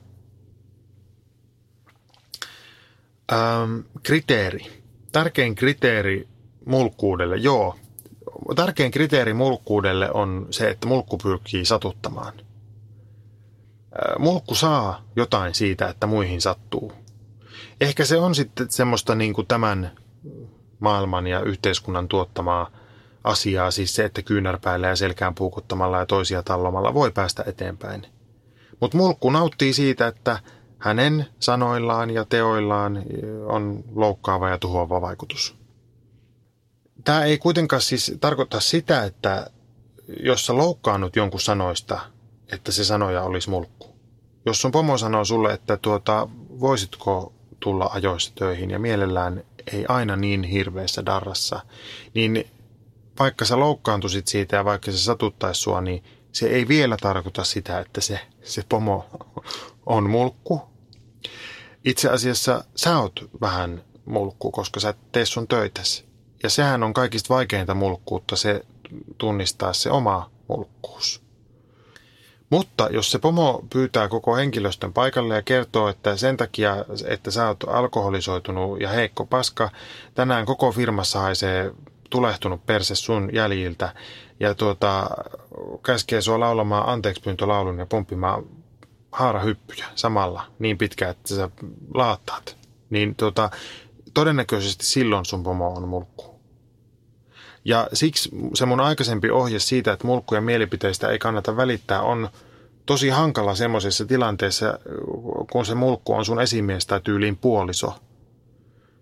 Ähm, 3.32 3.78
kriteeri. 4.02 4.84
Tärkein 5.12 5.54
kriteeri 5.54 6.28
mulkkuudelle, 6.66 7.36
joo. 7.36 7.76
Tärkein 8.56 8.90
kriteeri 8.90 9.34
mulkkuudelle 9.34 10.10
on 10.12 10.46
se, 10.50 10.70
että 10.70 10.86
mulkku 10.88 11.18
pyrkii 11.18 11.64
satuttamaan. 11.64 12.32
Äh, 12.36 14.18
mulkku 14.18 14.54
saa 14.54 15.02
jotain 15.16 15.54
siitä, 15.54 15.88
että 15.88 16.06
muihin 16.06 16.40
sattuu 16.40 16.92
ehkä 17.80 18.04
se 18.04 18.16
on 18.18 18.34
sitten 18.34 18.70
semmoista 18.70 19.14
niin 19.14 19.34
kuin 19.34 19.46
tämän 19.46 19.90
maailman 20.80 21.26
ja 21.26 21.40
yhteiskunnan 21.40 22.08
tuottamaa 22.08 22.70
asiaa, 23.24 23.70
siis 23.70 23.94
se, 23.94 24.04
että 24.04 24.22
kyynärpäillä 24.22 24.88
ja 24.88 24.96
selkään 24.96 25.34
puukuttamalla 25.34 25.98
ja 25.98 26.06
toisia 26.06 26.42
tallomalla 26.42 26.94
voi 26.94 27.10
päästä 27.10 27.44
eteenpäin. 27.46 28.06
Mutta 28.80 28.96
mulkku 28.96 29.30
nauttii 29.30 29.72
siitä, 29.72 30.06
että 30.06 30.38
hänen 30.78 31.26
sanoillaan 31.40 32.10
ja 32.10 32.24
teoillaan 32.24 33.02
on 33.46 33.84
loukkaava 33.94 34.48
ja 34.48 34.58
tuhoava 34.58 35.00
vaikutus. 35.00 35.56
Tämä 37.04 37.24
ei 37.24 37.38
kuitenkaan 37.38 37.82
siis 37.82 38.16
tarkoita 38.20 38.60
sitä, 38.60 39.04
että 39.04 39.50
jos 40.20 40.46
sä 40.46 40.56
loukkaannut 40.56 41.16
jonkun 41.16 41.40
sanoista, 41.40 42.00
että 42.52 42.72
se 42.72 42.84
sanoja 42.84 43.22
olisi 43.22 43.50
mulkku. 43.50 43.96
Jos 44.46 44.60
sun 44.60 44.72
pomo 44.72 44.98
sanoo 44.98 45.24
sulle, 45.24 45.52
että 45.52 45.76
tuota, 45.76 46.28
voisitko 46.60 47.32
tulla 47.60 47.90
ajoissa 47.92 48.32
töihin 48.34 48.70
ja 48.70 48.78
mielellään 48.78 49.44
ei 49.72 49.84
aina 49.88 50.16
niin 50.16 50.42
hirveässä 50.42 51.06
darrassa, 51.06 51.60
niin 52.14 52.44
vaikka 53.18 53.44
sä 53.44 53.58
loukkaantuisit 53.58 54.26
siitä 54.28 54.56
ja 54.56 54.64
vaikka 54.64 54.92
se 54.92 54.98
satuttaisi 54.98 55.60
sua, 55.60 55.80
niin 55.80 56.04
se 56.32 56.46
ei 56.46 56.68
vielä 56.68 56.96
tarkoita 57.00 57.44
sitä, 57.44 57.78
että 57.78 58.00
se, 58.00 58.20
se 58.42 58.62
pomo 58.68 59.06
on 59.86 60.10
mulkku. 60.10 60.62
Itse 61.84 62.08
asiassa 62.08 62.64
sä 62.76 62.98
oot 62.98 63.30
vähän 63.40 63.84
mulkku, 64.04 64.50
koska 64.50 64.80
sä 64.80 64.88
et 64.88 65.12
tee 65.12 65.26
sun 65.26 65.48
töitäsi. 65.48 66.04
Ja 66.42 66.50
sehän 66.50 66.82
on 66.82 66.94
kaikista 66.94 67.34
vaikeinta 67.34 67.74
mulkkuutta, 67.74 68.36
se 68.36 68.62
tunnistaa 69.18 69.72
se 69.72 69.90
oma 69.90 70.30
mulkkuus. 70.48 71.27
Mutta 72.50 72.88
jos 72.90 73.10
se 73.10 73.18
pomo 73.18 73.64
pyytää 73.72 74.08
koko 74.08 74.36
henkilöstön 74.36 74.92
paikalle 74.92 75.34
ja 75.34 75.42
kertoo, 75.42 75.88
että 75.88 76.16
sen 76.16 76.36
takia, 76.36 76.84
että 77.06 77.30
sä 77.30 77.48
oot 77.48 77.64
alkoholisoitunut 77.66 78.80
ja 78.80 78.88
heikko 78.88 79.26
paska, 79.26 79.70
tänään 80.14 80.46
koko 80.46 80.72
firmassa 80.72 81.20
haisee 81.20 81.72
tulehtunut 82.10 82.66
perse 82.66 82.94
sun 82.94 83.30
jäljiltä 83.32 83.94
ja 84.40 84.54
tuota, 84.54 85.10
käskee 85.82 86.20
sua 86.20 86.40
laulamaan 86.40 86.88
anteekspyyntölaulun 86.88 87.78
ja 87.78 87.86
pomppimaan 87.86 88.44
haarahyppyjä 89.12 89.86
samalla 89.94 90.42
niin 90.58 90.78
pitkään, 90.78 91.10
että 91.10 91.34
sä 91.34 91.50
laattaat, 91.94 92.56
niin 92.90 93.14
tuota, 93.14 93.50
todennäköisesti 94.14 94.86
silloin 94.86 95.24
sun 95.24 95.42
pomo 95.42 95.74
on 95.74 95.88
mulkku. 95.88 96.27
Ja 97.68 97.88
siksi 97.92 98.30
se 98.54 98.66
mun 98.66 98.80
aikaisempi 98.80 99.30
ohje 99.30 99.58
siitä, 99.58 99.92
että 99.92 100.06
mulkkujen 100.06 100.44
mielipiteistä 100.44 101.08
ei 101.08 101.18
kannata 101.18 101.56
välittää, 101.56 102.02
on 102.02 102.28
tosi 102.86 103.08
hankala 103.08 103.54
semmoisessa 103.54 104.06
tilanteessa, 104.06 104.78
kun 105.52 105.66
se 105.66 105.74
mulkku 105.74 106.14
on 106.14 106.24
sun 106.24 106.40
esimies 106.40 106.86
tai 106.86 107.00
tyyliin 107.00 107.36
puoliso. 107.36 107.94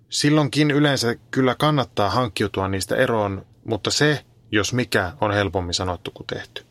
Silloinkin 0.08 0.70
yleensä 0.70 1.14
kyllä 1.30 1.54
kannattaa 1.54 2.10
hankkiutua 2.10 2.68
niistä 2.68 2.96
eroon, 2.96 3.46
mutta 3.64 3.90
se, 3.90 4.24
jos 4.52 4.72
mikä, 4.72 5.12
on 5.20 5.32
helpommin 5.32 5.74
sanottu 5.74 6.10
kuin 6.10 6.26
tehty. 6.26 6.64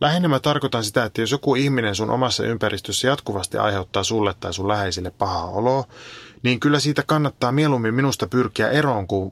Lähinnä 0.00 0.28
mä 0.28 0.40
tarkoitan 0.40 0.84
sitä, 0.84 1.04
että 1.04 1.20
jos 1.20 1.30
joku 1.30 1.54
ihminen 1.54 1.94
sun 1.94 2.10
omassa 2.10 2.44
ympäristössä 2.44 3.08
jatkuvasti 3.08 3.58
aiheuttaa 3.58 4.04
sulle 4.04 4.34
tai 4.40 4.54
sun 4.54 4.68
läheisille 4.68 5.10
pahaa 5.10 5.50
oloa, 5.50 5.84
niin 6.44 6.60
kyllä 6.60 6.80
siitä 6.80 7.02
kannattaa 7.06 7.52
mieluummin 7.52 7.94
minusta 7.94 8.26
pyrkiä 8.26 8.70
eroon 8.70 9.06
kuin 9.06 9.30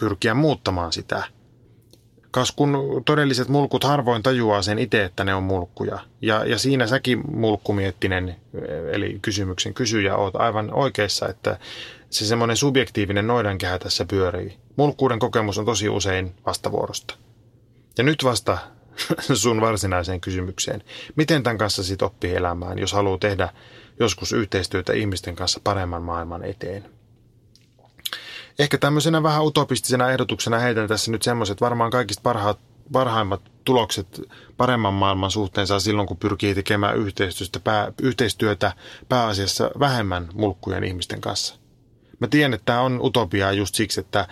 pyrkiä 0.00 0.34
muuttamaan 0.34 0.92
sitä. 0.92 1.24
Kas 2.30 2.52
kun 2.52 3.02
todelliset 3.04 3.48
mulkut 3.48 3.84
harvoin 3.84 4.22
tajuaa 4.22 4.62
sen 4.62 4.78
itse, 4.78 5.04
että 5.04 5.24
ne 5.24 5.34
on 5.34 5.42
mulkkuja. 5.42 5.98
Ja, 6.22 6.44
ja 6.44 6.58
siinä 6.58 6.86
säkin 6.86 7.22
mulkkumiettinen, 7.30 8.36
eli 8.92 9.18
kysymyksen 9.22 9.74
kysyjä, 9.74 10.16
oot 10.16 10.36
aivan 10.36 10.74
oikeassa, 10.74 11.28
että 11.28 11.58
se 12.10 12.26
semmoinen 12.26 12.56
subjektiivinen 12.56 13.26
noidankehä 13.26 13.78
tässä 13.78 14.04
pyörii. 14.04 14.56
Mulkkuuden 14.76 15.18
kokemus 15.18 15.58
on 15.58 15.66
tosi 15.66 15.88
usein 15.88 16.34
vastavuorosta. 16.46 17.14
Ja 17.98 18.04
nyt 18.04 18.24
vasta 18.24 18.58
sun 19.34 19.60
varsinaiseen 19.60 20.20
kysymykseen. 20.20 20.82
Miten 21.16 21.42
tämän 21.42 21.58
kanssa 21.58 21.84
sit 21.84 22.02
oppii 22.02 22.34
elämään, 22.34 22.78
jos 22.78 22.92
haluaa 22.92 23.18
tehdä 23.18 23.48
joskus 24.00 24.32
yhteistyötä 24.32 24.92
ihmisten 24.92 25.36
kanssa 25.36 25.60
paremman 25.64 26.02
maailman 26.02 26.44
eteen? 26.44 26.90
Ehkä 28.58 28.78
tämmöisenä 28.78 29.22
vähän 29.22 29.44
utopistisena 29.44 30.10
ehdotuksena 30.10 30.58
heitän 30.58 30.88
tässä 30.88 31.10
nyt 31.10 31.22
semmoiset 31.22 31.60
varmaan 31.60 31.90
kaikista 31.90 32.22
parhaat, 32.22 32.58
parhaimmat 32.92 33.42
tulokset 33.64 34.20
paremman 34.56 34.94
maailman 34.94 35.30
suhteen 35.30 35.66
saa 35.66 35.80
silloin, 35.80 36.08
kun 36.08 36.16
pyrkii 36.16 36.54
tekemään 36.54 36.96
yhteistyötä, 36.96 37.60
pää, 37.60 37.92
yhteistyötä 38.02 38.72
pääasiassa 39.08 39.70
vähemmän 39.78 40.28
mulkkujen 40.34 40.84
ihmisten 40.84 41.20
kanssa. 41.20 41.54
Mä 42.18 42.28
tiedän, 42.28 42.54
että 42.54 42.64
tämä 42.64 42.80
on 42.80 43.00
utopiaa 43.02 43.52
just 43.52 43.74
siksi, 43.74 44.00
että 44.00 44.28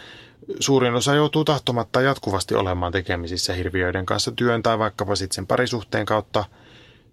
suurin 0.61 0.95
osa 0.95 1.15
joutuu 1.15 1.45
tahtomatta 1.45 2.01
jatkuvasti 2.01 2.55
olemaan 2.55 2.93
tekemisissä 2.93 3.55
hirviöiden 3.55 4.07
kanssa 4.07 4.33
työn 4.33 4.63
tai 4.63 4.79
vaikkapa 4.79 5.17
sitten 5.17 5.35
sen 5.35 5.47
parisuhteen 5.47 6.07
kautta. 6.07 6.45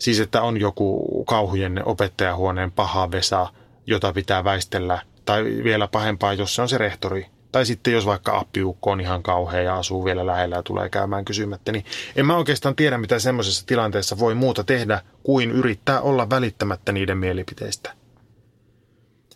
Siis, 0.01 0.19
että 0.19 0.41
on 0.41 0.59
joku 0.59 1.23
kauhujen 1.25 1.81
opettajahuoneen 1.85 2.71
paha 2.71 3.11
vesa, 3.11 3.47
jota 3.87 4.13
pitää 4.13 4.43
väistellä, 4.43 5.01
tai 5.25 5.43
vielä 5.43 5.87
pahempaa, 5.87 6.33
jos 6.33 6.55
se 6.55 6.61
on 6.61 6.69
se 6.69 6.77
rehtori. 6.77 7.25
Tai 7.51 7.65
sitten 7.65 7.93
jos 7.93 8.05
vaikka 8.05 8.37
appiukko 8.37 8.91
on 8.91 9.01
ihan 9.01 9.23
kauhea 9.23 9.61
ja 9.61 9.75
asuu 9.75 10.05
vielä 10.05 10.25
lähellä 10.25 10.55
ja 10.55 10.63
tulee 10.63 10.89
käymään 10.89 11.25
kysymättä, 11.25 11.71
niin 11.71 11.85
en 12.15 12.25
mä 12.25 12.37
oikeastaan 12.37 12.75
tiedä, 12.75 12.97
mitä 12.97 13.19
semmoisessa 13.19 13.65
tilanteessa 13.65 14.19
voi 14.19 14.35
muuta 14.35 14.63
tehdä, 14.63 15.01
kuin 15.23 15.51
yrittää 15.51 16.01
olla 16.01 16.29
välittämättä 16.29 16.91
niiden 16.91 17.17
mielipiteistä. 17.17 17.93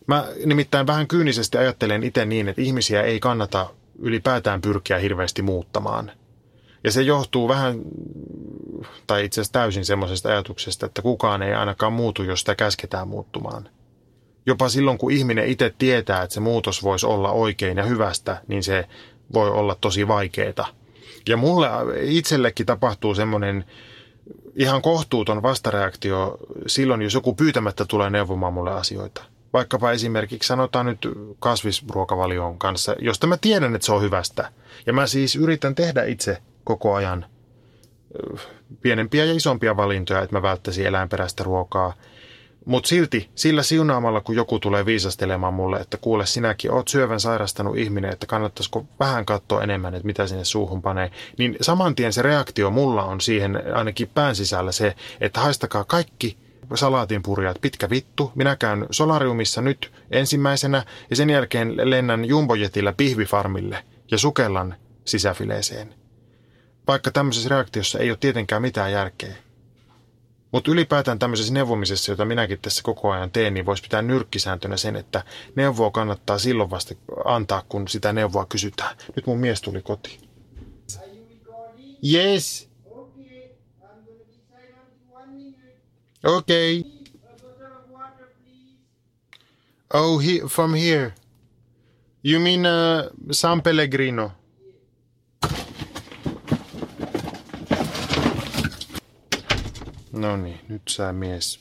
Mä 0.08 0.26
nimittäin 0.46 0.88
vähän 0.88 1.08
kyynisesti 1.08 1.58
ajattelen 1.58 2.04
itse 2.04 2.26
niin, 2.26 2.50
että 2.50 2.62
ihmisiä 2.62 3.02
ei 3.02 3.20
kannata 3.20 3.70
ylipäätään 4.00 4.62
pyrkiä 4.62 4.98
hirveästi 4.98 5.42
muuttamaan. 5.42 6.12
Ja 6.86 6.92
se 6.92 7.02
johtuu 7.02 7.48
vähän, 7.48 7.82
tai 9.08 9.26
itse 9.26 9.42
asiassa 9.42 9.54
täysin 9.54 9.86
semmoisesta 9.86 10.30
ajatuksesta, 10.30 10.86
että 10.86 11.02
kukaan 11.02 11.42
ei 11.42 11.54
ainakaan 11.54 11.94
muutu, 11.94 12.24
jos 12.24 12.40
sitä 12.40 12.56
käsketään 12.56 13.08
muuttumaan. 13.08 13.70
Jopa 14.46 14.70
silloin, 14.70 14.98
kun 14.98 15.12
ihminen 15.12 15.48
itse 15.48 15.74
tietää, 15.78 16.24
että 16.24 16.34
se 16.34 16.40
muutos 16.40 16.84
voisi 16.84 17.06
olla 17.06 17.32
oikein 17.32 17.78
ja 17.78 17.84
hyvästä, 17.84 18.42
niin 18.48 18.64
se 18.64 18.88
voi 19.34 19.50
olla 19.50 19.76
tosi 19.82 20.08
vaikeeta. 20.08 20.66
Ja 21.30 21.38
mulle 21.38 21.68
itsellekin 22.02 22.66
tapahtuu 22.66 23.16
semmoinen 23.16 23.66
ihan 24.56 24.82
kohtuuton 24.82 25.44
vastareaktio 25.44 26.38
silloin, 26.68 27.02
jos 27.02 27.14
joku 27.14 27.34
pyytämättä 27.34 27.86
tulee 27.86 28.10
neuvomaan 28.10 28.54
mulle 28.54 28.72
asioita– 28.72 29.24
vaikkapa 29.54 29.92
esimerkiksi 29.92 30.48
sanotaan 30.48 30.86
nyt 30.86 31.08
kasvisruokavalion 31.40 32.60
kanssa, 32.60 32.96
josta 33.00 33.28
mä 33.28 33.38
tiedän, 33.38 33.76
että 33.76 33.86
se 33.86 33.92
on 33.92 34.02
hyvästä. 34.02 34.52
Ja 34.86 34.94
mä 34.94 35.08
siis 35.08 35.36
yritän 35.36 35.76
tehdä 35.76 36.04
itse 36.04 36.38
koko 36.66 36.94
ajan 36.94 37.26
pienempiä 38.82 39.26
ja 39.26 39.34
isompia 39.34 39.78
valintoja, 39.78 40.22
että 40.22 40.36
mä 40.36 40.42
välttäisin 40.42 40.86
eläinperäistä 40.86 41.44
ruokaa. 41.44 41.94
Mutta 42.66 42.88
silti 42.88 43.30
sillä 43.36 43.64
siunaamalla, 43.64 44.22
kun 44.22 44.36
joku 44.36 44.60
tulee 44.60 44.86
viisastelemaan 44.86 45.54
mulle, 45.54 45.78
että 45.80 45.98
kuule 45.98 46.26
sinäkin 46.26 46.72
oot 46.72 46.88
syövän 46.88 47.20
sairastanut 47.20 47.78
ihminen, 47.78 48.14
että 48.14 48.26
kannattaisiko 48.26 48.86
vähän 49.00 49.26
katsoa 49.26 49.64
enemmän, 49.64 49.96
että 49.96 50.06
mitä 50.06 50.28
sinne 50.28 50.46
suuhun 50.46 50.82
panee, 50.82 51.12
niin 51.38 51.58
saman 51.62 51.96
tien 51.96 52.14
se 52.14 52.22
reaktio 52.22 52.70
mulla 52.70 53.04
on 53.04 53.22
siihen 53.22 53.62
ainakin 53.76 54.10
pään 54.14 54.36
sisällä 54.36 54.72
se, 54.72 54.96
että 55.22 55.40
haistakaa 55.40 55.84
kaikki 55.84 56.38
salaatin 56.76 57.24
purjat, 57.24 57.58
pitkä 57.62 57.90
vittu. 57.90 58.32
Minä 58.36 58.56
käyn 58.56 58.86
solariumissa 58.92 59.62
nyt 59.62 59.92
ensimmäisenä 60.12 60.84
ja 61.10 61.16
sen 61.16 61.30
jälkeen 61.30 61.90
lennän 61.90 62.26
jumbojetilla 62.26 62.94
pihvifarmille 62.94 63.84
ja 64.12 64.18
sukellan 64.18 64.76
sisäfileeseen. 65.06 66.05
Vaikka 66.88 67.12
tämmöisessä 67.12 67.50
reaktiossa 67.50 68.00
ei 68.00 68.10
ole 68.10 68.18
tietenkään 68.18 68.62
mitään 68.62 68.92
järkeä. 68.92 69.36
Mutta 70.52 70.72
ylipäätään 70.72 71.20
tämmöisessä 71.20 71.54
neuvomisessa, 71.54 72.12
jota 72.12 72.26
minäkin 72.26 72.60
tässä 72.62 72.84
koko 72.84 73.12
ajan 73.12 73.32
teen, 73.32 73.54
niin 73.54 73.66
voisi 73.66 73.84
pitää 73.84 74.02
nyrkkisääntönä 74.02 74.78
sen, 74.78 74.96
että 74.96 75.24
neuvoa 75.56 75.92
kannattaa 75.92 76.38
silloin 76.38 76.70
vasta 76.70 76.96
antaa, 77.26 77.64
kun 77.70 77.88
sitä 77.88 78.14
neuvoa 78.14 78.46
kysytään. 78.46 78.98
Nyt 79.16 79.26
mun 79.26 79.40
mies 79.40 79.62
tuli 79.62 79.82
kotiin. 79.82 80.30
Yes. 82.14 82.70
Okay. 86.24 86.84
Oh, 89.94 90.20
he, 90.20 90.42
from 90.48 90.74
here. 90.74 91.14
You 92.24 92.40
mean 92.40 92.60
uh, 92.60 93.10
San 93.32 93.62
Pellegrino? 93.62 94.32
No 100.16 100.38
niin, 100.38 100.60
nyt 100.68 100.82
sä 100.90 101.14
mies 101.14 101.60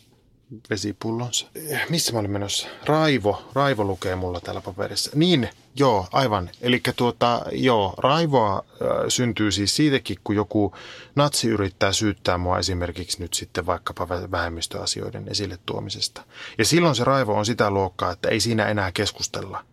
vesipullonsa. 0.70 1.46
Missä 1.88 2.12
mä 2.12 2.18
olin 2.18 2.30
menossa? 2.30 2.68
Raivo. 2.84 3.42
Raivo 3.52 3.84
lukee 3.84 4.16
mulla 4.16 4.40
täällä 4.40 4.60
paperissa. 4.60 5.10
Niin, 5.14 5.48
joo, 5.76 6.06
aivan. 6.12 6.50
Eli 6.60 6.80
tuota, 6.96 7.42
joo, 7.52 7.94
raivoa 7.98 8.56
äh, 8.56 8.88
syntyy 9.08 9.52
siis 9.52 9.76
siitäkin, 9.76 10.16
kun 10.24 10.36
joku 10.36 10.74
natsi 11.16 11.48
yrittää 11.48 11.92
syyttää 11.92 12.38
mua 12.38 12.58
esimerkiksi 12.58 13.22
nyt 13.22 13.34
sitten 13.34 13.66
vaikkapa 13.66 14.08
vähemmistöasioiden 14.30 15.28
esille 15.28 15.58
tuomisesta. 15.66 16.24
Ja 16.58 16.64
silloin 16.64 16.94
se 16.94 17.04
raivo 17.04 17.34
on 17.34 17.46
sitä 17.46 17.70
luokkaa, 17.70 18.12
että 18.12 18.28
ei 18.28 18.40
siinä 18.40 18.66
enää 18.66 18.92
keskustella 18.92 19.64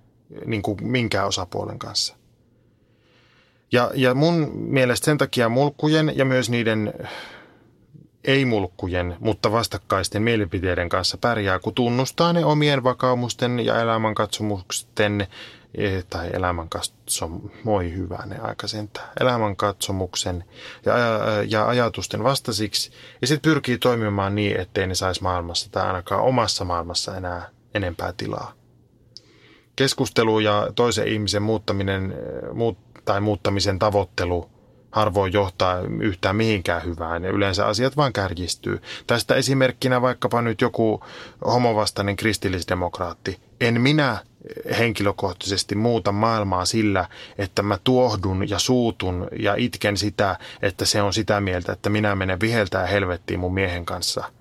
niin 0.45 0.61
kuin 0.61 0.77
minkään 0.81 1.27
osapuolen 1.27 1.79
kanssa. 1.79 2.15
Ja, 3.71 3.91
ja 3.93 4.13
mun 4.13 4.51
mielestä 4.53 5.05
sen 5.05 5.17
takia 5.17 5.49
mulkkujen 5.49 6.13
ja 6.15 6.25
myös 6.25 6.49
niiden 6.49 6.93
ei-mulkkujen, 8.23 9.17
mutta 9.19 9.51
vastakkaisten 9.51 10.21
mielipiteiden 10.21 10.89
kanssa 10.89 11.17
pärjää, 11.17 11.59
kun 11.59 11.73
tunnustaa 11.73 12.33
ne 12.33 12.45
omien 12.45 12.83
vakaumusten 12.83 13.65
ja 13.65 13.81
elämänkatsomusten 13.81 15.27
e, 15.75 16.01
tai 16.09 16.29
elämänkatsom, 16.33 17.49
moi 17.63 17.93
hyvä 17.93 18.23
ne 18.25 18.37
aika 18.37 18.67
elämänkatsomuksen 19.19 20.43
ja, 20.85 20.93
ja 21.47 21.67
ajatusten 21.67 22.23
vastasiksi, 22.23 22.91
ja 23.21 23.27
sitten 23.27 23.51
pyrkii 23.51 23.77
toimimaan 23.77 24.35
niin, 24.35 24.59
ettei 24.59 24.87
ne 24.87 24.95
saisi 24.95 25.23
maailmassa 25.23 25.71
tai 25.71 25.87
ainakaan 25.87 26.23
omassa 26.23 26.65
maailmassa 26.65 27.17
enää 27.17 27.49
enempää 27.73 28.13
tilaa. 28.17 28.53
Keskustelu 29.75 30.39
ja 30.39 30.67
toisen 30.75 31.07
ihmisen 31.07 31.43
muuttaminen 31.43 32.13
muut, 32.53 32.77
tai 33.05 33.21
muuttamisen 33.21 33.79
tavoittelu– 33.79 34.49
harvoin 34.91 35.33
johtaa 35.33 35.79
yhtään 35.99 36.35
mihinkään 36.35 36.83
hyvään 36.83 37.23
ja 37.23 37.29
yleensä 37.29 37.67
asiat 37.67 37.97
vaan 37.97 38.13
kärjistyy. 38.13 38.81
Tästä 39.07 39.35
esimerkkinä 39.35 40.01
vaikkapa 40.01 40.41
nyt 40.41 40.61
joku 40.61 41.03
homovastainen 41.45 42.15
kristillisdemokraatti. 42.15 43.39
En 43.61 43.81
minä 43.81 44.17
henkilökohtaisesti 44.77 45.75
muuta 45.75 46.11
maailmaa 46.11 46.65
sillä, 46.65 47.07
että 47.37 47.63
mä 47.63 47.77
tuohdun 47.83 48.49
ja 48.49 48.59
suutun 48.59 49.27
ja 49.39 49.55
itken 49.55 49.97
sitä, 49.97 50.37
että 50.61 50.85
se 50.85 51.01
on 51.01 51.13
sitä 51.13 51.41
mieltä, 51.41 51.71
että 51.71 51.89
minä 51.89 52.15
menen 52.15 52.39
viheltää 52.39 52.87
helvettiin 52.87 53.39
mun 53.39 53.53
miehen 53.53 53.85
kanssa– 53.85 54.23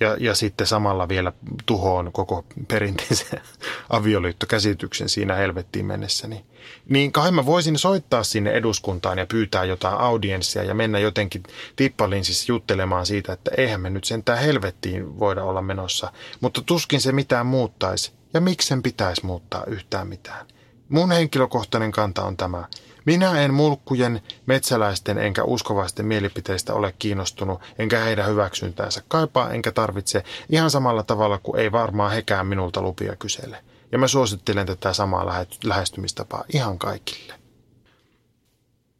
ja, 0.00 0.16
ja 0.20 0.34
sitten 0.34 0.66
samalla 0.66 1.08
vielä 1.08 1.32
tuhoon 1.66 2.12
koko 2.12 2.44
perinteisen 2.68 3.40
avioliittokäsityksen 3.90 5.08
siinä 5.08 5.34
helvettiin 5.34 5.86
mennessä. 5.86 6.28
Niin, 6.28 6.44
niin 6.88 7.12
kai 7.12 7.30
mä 7.30 7.46
voisin 7.46 7.78
soittaa 7.78 8.22
sinne 8.22 8.50
eduskuntaan 8.50 9.18
ja 9.18 9.26
pyytää 9.26 9.64
jotain 9.64 9.98
audienssia 9.98 10.62
ja 10.62 10.74
mennä 10.74 10.98
jotenkin 10.98 11.42
tippalinsissä 11.76 12.52
juttelemaan 12.52 13.06
siitä, 13.06 13.32
että 13.32 13.50
eihän 13.56 13.80
me 13.80 13.90
nyt 13.90 14.04
sentään 14.04 14.38
helvettiin 14.38 15.18
voida 15.18 15.44
olla 15.44 15.62
menossa. 15.62 16.12
Mutta 16.40 16.62
tuskin 16.66 17.00
se 17.00 17.12
mitään 17.12 17.46
muuttaisi. 17.46 18.12
Ja 18.34 18.40
miksi 18.40 18.68
sen 18.68 18.82
pitäisi 18.82 19.26
muuttaa 19.26 19.64
yhtään 19.66 20.08
mitään? 20.08 20.46
Mun 20.88 21.12
henkilökohtainen 21.12 21.92
kanta 21.92 22.22
on 22.22 22.36
tämä. 22.36 22.64
Minä 23.04 23.40
en 23.40 23.54
mulkkujen, 23.54 24.22
metsäläisten 24.46 25.18
enkä 25.18 25.44
uskovaisten 25.44 26.06
mielipiteistä 26.06 26.74
ole 26.74 26.94
kiinnostunut, 26.98 27.60
enkä 27.78 27.98
heidän 27.98 28.26
hyväksyntäänsä 28.26 29.02
kaipaa, 29.08 29.50
enkä 29.50 29.72
tarvitse 29.72 30.24
ihan 30.50 30.70
samalla 30.70 31.02
tavalla 31.02 31.38
kuin 31.38 31.60
ei 31.60 31.72
varmaan 31.72 32.12
hekään 32.12 32.46
minulta 32.46 32.82
lupia 32.82 33.16
kysele. 33.16 33.64
Ja 33.92 33.98
mä 33.98 34.08
suosittelen 34.08 34.66
tätä 34.66 34.92
samaa 34.92 35.44
lähestymistapaa 35.64 36.44
ihan 36.54 36.78
kaikille. 36.78 37.34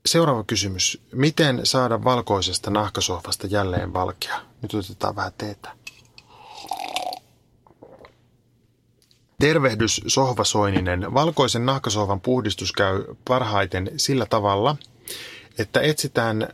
Seuraava 0.06 0.44
kysymys. 0.44 1.02
Miten 1.12 1.60
saada 1.64 2.04
valkoisesta 2.04 2.70
nahkasohvasta 2.70 3.46
jälleen 3.46 3.92
valkea? 3.92 4.40
Nyt 4.62 4.74
otetaan 4.74 5.16
vähän 5.16 5.32
teetä. 5.38 5.72
Tervehdys 9.40 10.00
sohvasoininen. 10.06 11.14
Valkoisen 11.14 11.66
nahkasohvan 11.66 12.20
puhdistus 12.20 12.72
käy 12.72 13.04
parhaiten 13.24 13.90
sillä 13.96 14.26
tavalla, 14.26 14.76
että 15.58 15.80
etsitään 15.80 16.48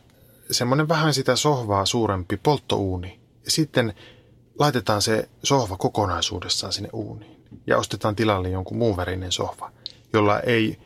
semmoinen 0.51 0.89
vähän 0.89 1.13
sitä 1.13 1.35
sohvaa 1.35 1.85
suurempi 1.85 2.37
polttouuni. 2.37 3.19
Sitten 3.47 3.93
laitetaan 4.59 5.01
se 5.01 5.29
sohva 5.43 5.77
kokonaisuudessaan 5.77 6.73
sinne 6.73 6.89
uuniin. 6.93 7.40
Ja 7.67 7.77
ostetaan 7.77 8.15
tilalle 8.15 8.49
jonkun 8.49 8.77
muun 8.77 8.97
värinen 8.97 9.31
sohva, 9.31 9.71
jolla 10.13 10.39
ei 10.39 10.79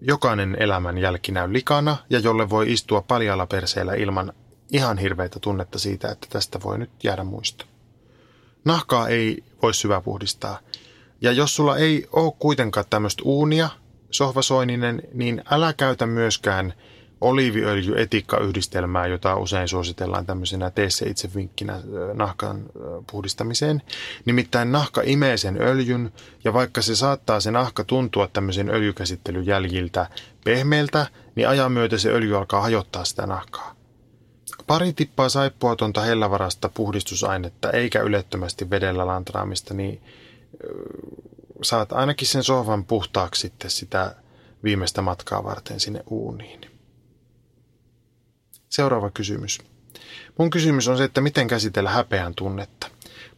jokainen 0.00 0.56
elämän 0.60 0.98
jälki 0.98 1.32
näy 1.32 1.52
likana 1.52 1.96
ja 2.10 2.18
jolle 2.18 2.50
voi 2.50 2.72
istua 2.72 3.02
paljalla 3.02 3.46
perseellä 3.46 3.94
ilman 3.94 4.32
ihan 4.72 4.98
hirveitä 4.98 5.40
tunnetta 5.40 5.78
siitä, 5.78 6.08
että 6.08 6.26
tästä 6.30 6.58
voi 6.64 6.78
nyt 6.78 6.90
jäädä 7.04 7.24
muisto. 7.24 7.64
Nahkaa 8.64 9.08
ei 9.08 9.44
voi 9.62 9.74
syväpuhdistaa. 9.74 10.58
Ja 11.20 11.32
jos 11.32 11.56
sulla 11.56 11.76
ei 11.76 12.06
ole 12.12 12.32
kuitenkaan 12.38 12.86
tämmöistä 12.90 13.22
uunia, 13.24 13.68
sohvasoininen, 14.10 15.02
niin 15.12 15.42
älä 15.50 15.72
käytä 15.72 16.06
myöskään– 16.06 16.72
oliiviöljy-etikkayhdistelmää, 17.20 19.06
jota 19.06 19.36
usein 19.36 19.68
suositellaan 19.68 20.26
tämmöisenä 20.26 20.70
tee 20.70 20.90
se 20.90 21.06
itse 21.06 21.30
vinkkinä 21.34 21.80
nahkan 22.14 22.62
puhdistamiseen. 23.10 23.82
Nimittäin 24.24 24.72
nahka 24.72 25.02
imee 25.04 25.36
sen 25.36 25.62
öljyn 25.62 26.12
ja 26.44 26.52
vaikka 26.52 26.82
se 26.82 26.96
saattaa 26.96 27.40
se 27.40 27.50
nahka 27.50 27.84
tuntua 27.84 28.28
tämmöisen 28.28 28.70
öljykäsittelyjäljiltä 28.70 30.06
pehmeältä, 30.44 31.06
niin 31.34 31.48
ajan 31.48 31.72
myötä 31.72 31.98
se 31.98 32.10
öljy 32.10 32.36
alkaa 32.36 32.60
hajottaa 32.60 33.04
sitä 33.04 33.26
nahkaa. 33.26 33.76
Pari 34.66 34.92
tippaa 34.92 35.28
saippuatonta 35.28 36.00
hellävarasta 36.00 36.68
puhdistusainetta 36.68 37.70
eikä 37.70 38.00
ylettömästi 38.00 38.70
vedellä 38.70 39.06
lantraamista, 39.06 39.74
niin 39.74 40.02
saat 41.62 41.92
ainakin 41.92 42.28
sen 42.28 42.44
sohvan 42.44 42.84
puhtaaksi 42.84 43.40
sitten 43.40 43.70
sitä 43.70 44.14
viimeistä 44.64 45.02
matkaa 45.02 45.44
varten 45.44 45.80
sinne 45.80 46.02
uuniin. 46.10 46.75
Seuraava 48.68 49.10
kysymys. 49.10 49.58
Mun 50.38 50.50
kysymys 50.50 50.88
on 50.88 50.96
se, 50.96 51.04
että 51.04 51.20
miten 51.20 51.48
käsitellä 51.48 51.90
häpeän 51.90 52.34
tunnetta. 52.34 52.90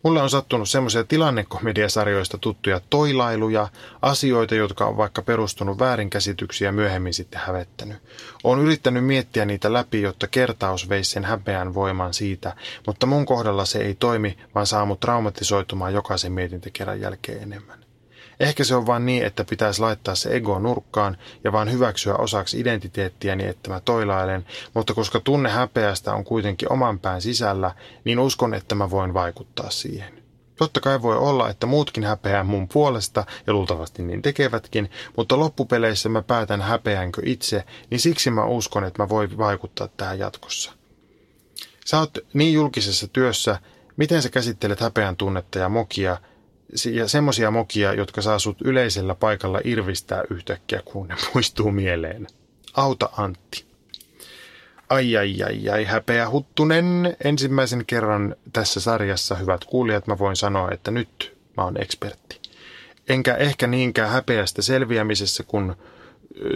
Mulle 0.03 0.23
on 0.23 0.31
sattunut 0.31 0.69
semmoisia 0.69 1.05
tilannekomediasarjoista 1.05 2.39
tuttuja 2.39 2.81
toilailuja, 2.91 3.69
asioita, 4.03 4.55
jotka 4.55 4.87
on 4.87 4.97
vaikka 4.97 5.23
perustunut 5.23 5.79
väärinkäsityksiä 5.79 6.69
ja 6.69 6.73
myöhemmin 6.73 7.15
sitten 7.15 7.41
hävettänyt. 7.47 7.99
Olen 8.45 8.61
yrittänyt 8.65 9.05
miettiä 9.05 9.45
niitä 9.45 9.73
läpi, 9.73 10.03
jotta 10.03 10.27
kertaus 10.27 10.89
veisi 10.89 11.11
sen 11.11 11.25
häpeän 11.25 11.75
voiman 11.75 12.15
siitä, 12.15 12.57
mutta 12.87 13.07
mun 13.07 13.27
kohdalla 13.27 13.65
se 13.65 13.79
ei 13.79 13.95
toimi, 13.95 14.39
vaan 14.55 14.67
saa 14.67 14.87
mut 14.87 15.01
traumatisoitumaan 15.01 15.95
jokaisen 15.95 16.33
mietintäkerran 16.33 17.01
jälkeen 17.01 17.43
enemmän. 17.43 17.88
Ehkä 18.41 18.65
se 18.65 18.75
on 18.75 18.87
vain 18.87 19.07
niin, 19.07 19.27
että 19.27 19.45
pitäisi 19.45 19.81
laittaa 19.81 20.15
se 20.15 20.31
ego 20.31 20.59
nurkkaan 20.59 21.17
ja 21.45 21.53
vaan 21.53 21.73
hyväksyä 21.73 22.15
osaksi 22.15 22.61
identiteettiäni, 22.61 23.47
että 23.47 23.71
mä 23.71 23.81
toilailen, 23.81 24.47
mutta 24.75 24.95
koska 24.95 25.21
tunne 25.21 25.49
häpeästä 25.49 26.15
on 26.15 26.25
kuitenkin 26.25 26.73
oman 26.73 26.99
pään 26.99 27.23
sisällä, 27.23 27.75
niin 28.05 28.19
uskon, 28.19 28.55
että 28.55 28.75
mä 28.75 28.91
voin 28.91 29.15
vaikuttaa 29.15 29.71
siihen. 29.71 30.19
Totta 30.57 30.81
kai 30.81 31.03
voi 31.03 31.17
olla, 31.17 31.51
että 31.51 31.67
muutkin 31.67 32.05
häpeää 32.05 32.45
mun 32.45 32.69
puolesta, 32.69 33.25
ja 33.47 33.53
luultavasti 33.53 34.03
niin 34.03 34.23
tekevätkin, 34.23 34.91
mutta 35.17 35.39
loppupeleissä 35.39 36.09
mä 36.09 36.23
päätän 36.23 36.63
häpeänkö 36.63 37.23
itse, 37.25 37.65
niin 37.91 38.01
siksi 38.01 38.31
mä 38.31 38.45
uskon, 38.45 38.85
että 38.85 39.03
mä 39.03 39.09
voin 39.09 39.39
vaikuttaa 39.39 39.89
tähän 39.89 40.19
jatkossa. 40.19 40.73
Sä 41.87 41.99
oot 41.99 42.19
niin 42.33 42.53
julkisessa 42.53 43.09
työssä, 43.09 43.59
miten 43.97 44.23
sä 44.23 44.29
käsittelet 44.29 44.81
häpeän 44.81 45.17
tunnetta 45.17 45.59
ja 45.59 45.69
mokia, 45.69 46.17
ja 46.93 47.09
semmoisia 47.09 47.51
mokia, 47.51 47.95
jotka 47.95 48.23
saa 48.23 48.39
sut 48.39 48.63
yleisellä 48.65 49.15
paikalla 49.15 49.61
irvistää 49.65 50.23
yhtäkkiä, 50.31 50.83
kun 50.85 51.09
ne 51.09 51.15
muistuu 51.35 51.71
mieleen. 51.71 52.27
Auta 52.75 53.09
Antti. 53.17 53.65
Ai 54.89 55.17
ai 55.17 55.43
ai 55.43 55.69
ai, 55.69 55.85
häpeä 55.85 56.31
huttunen. 56.31 57.17
Ensimmäisen 57.25 57.85
kerran 57.87 58.37
tässä 58.53 58.81
sarjassa, 58.81 59.35
hyvät 59.35 59.65
kuulijat, 59.65 60.07
mä 60.07 60.19
voin 60.19 60.37
sanoa, 60.37 60.71
että 60.71 60.91
nyt 60.91 61.37
mä 61.57 61.65
oon 61.65 61.83
ekspertti. 61.83 62.41
Enkä 63.09 63.35
ehkä 63.35 63.67
niinkään 63.67 64.11
häpeästä 64.11 64.63
selviämisessä 64.63 65.43
kuin 65.43 65.75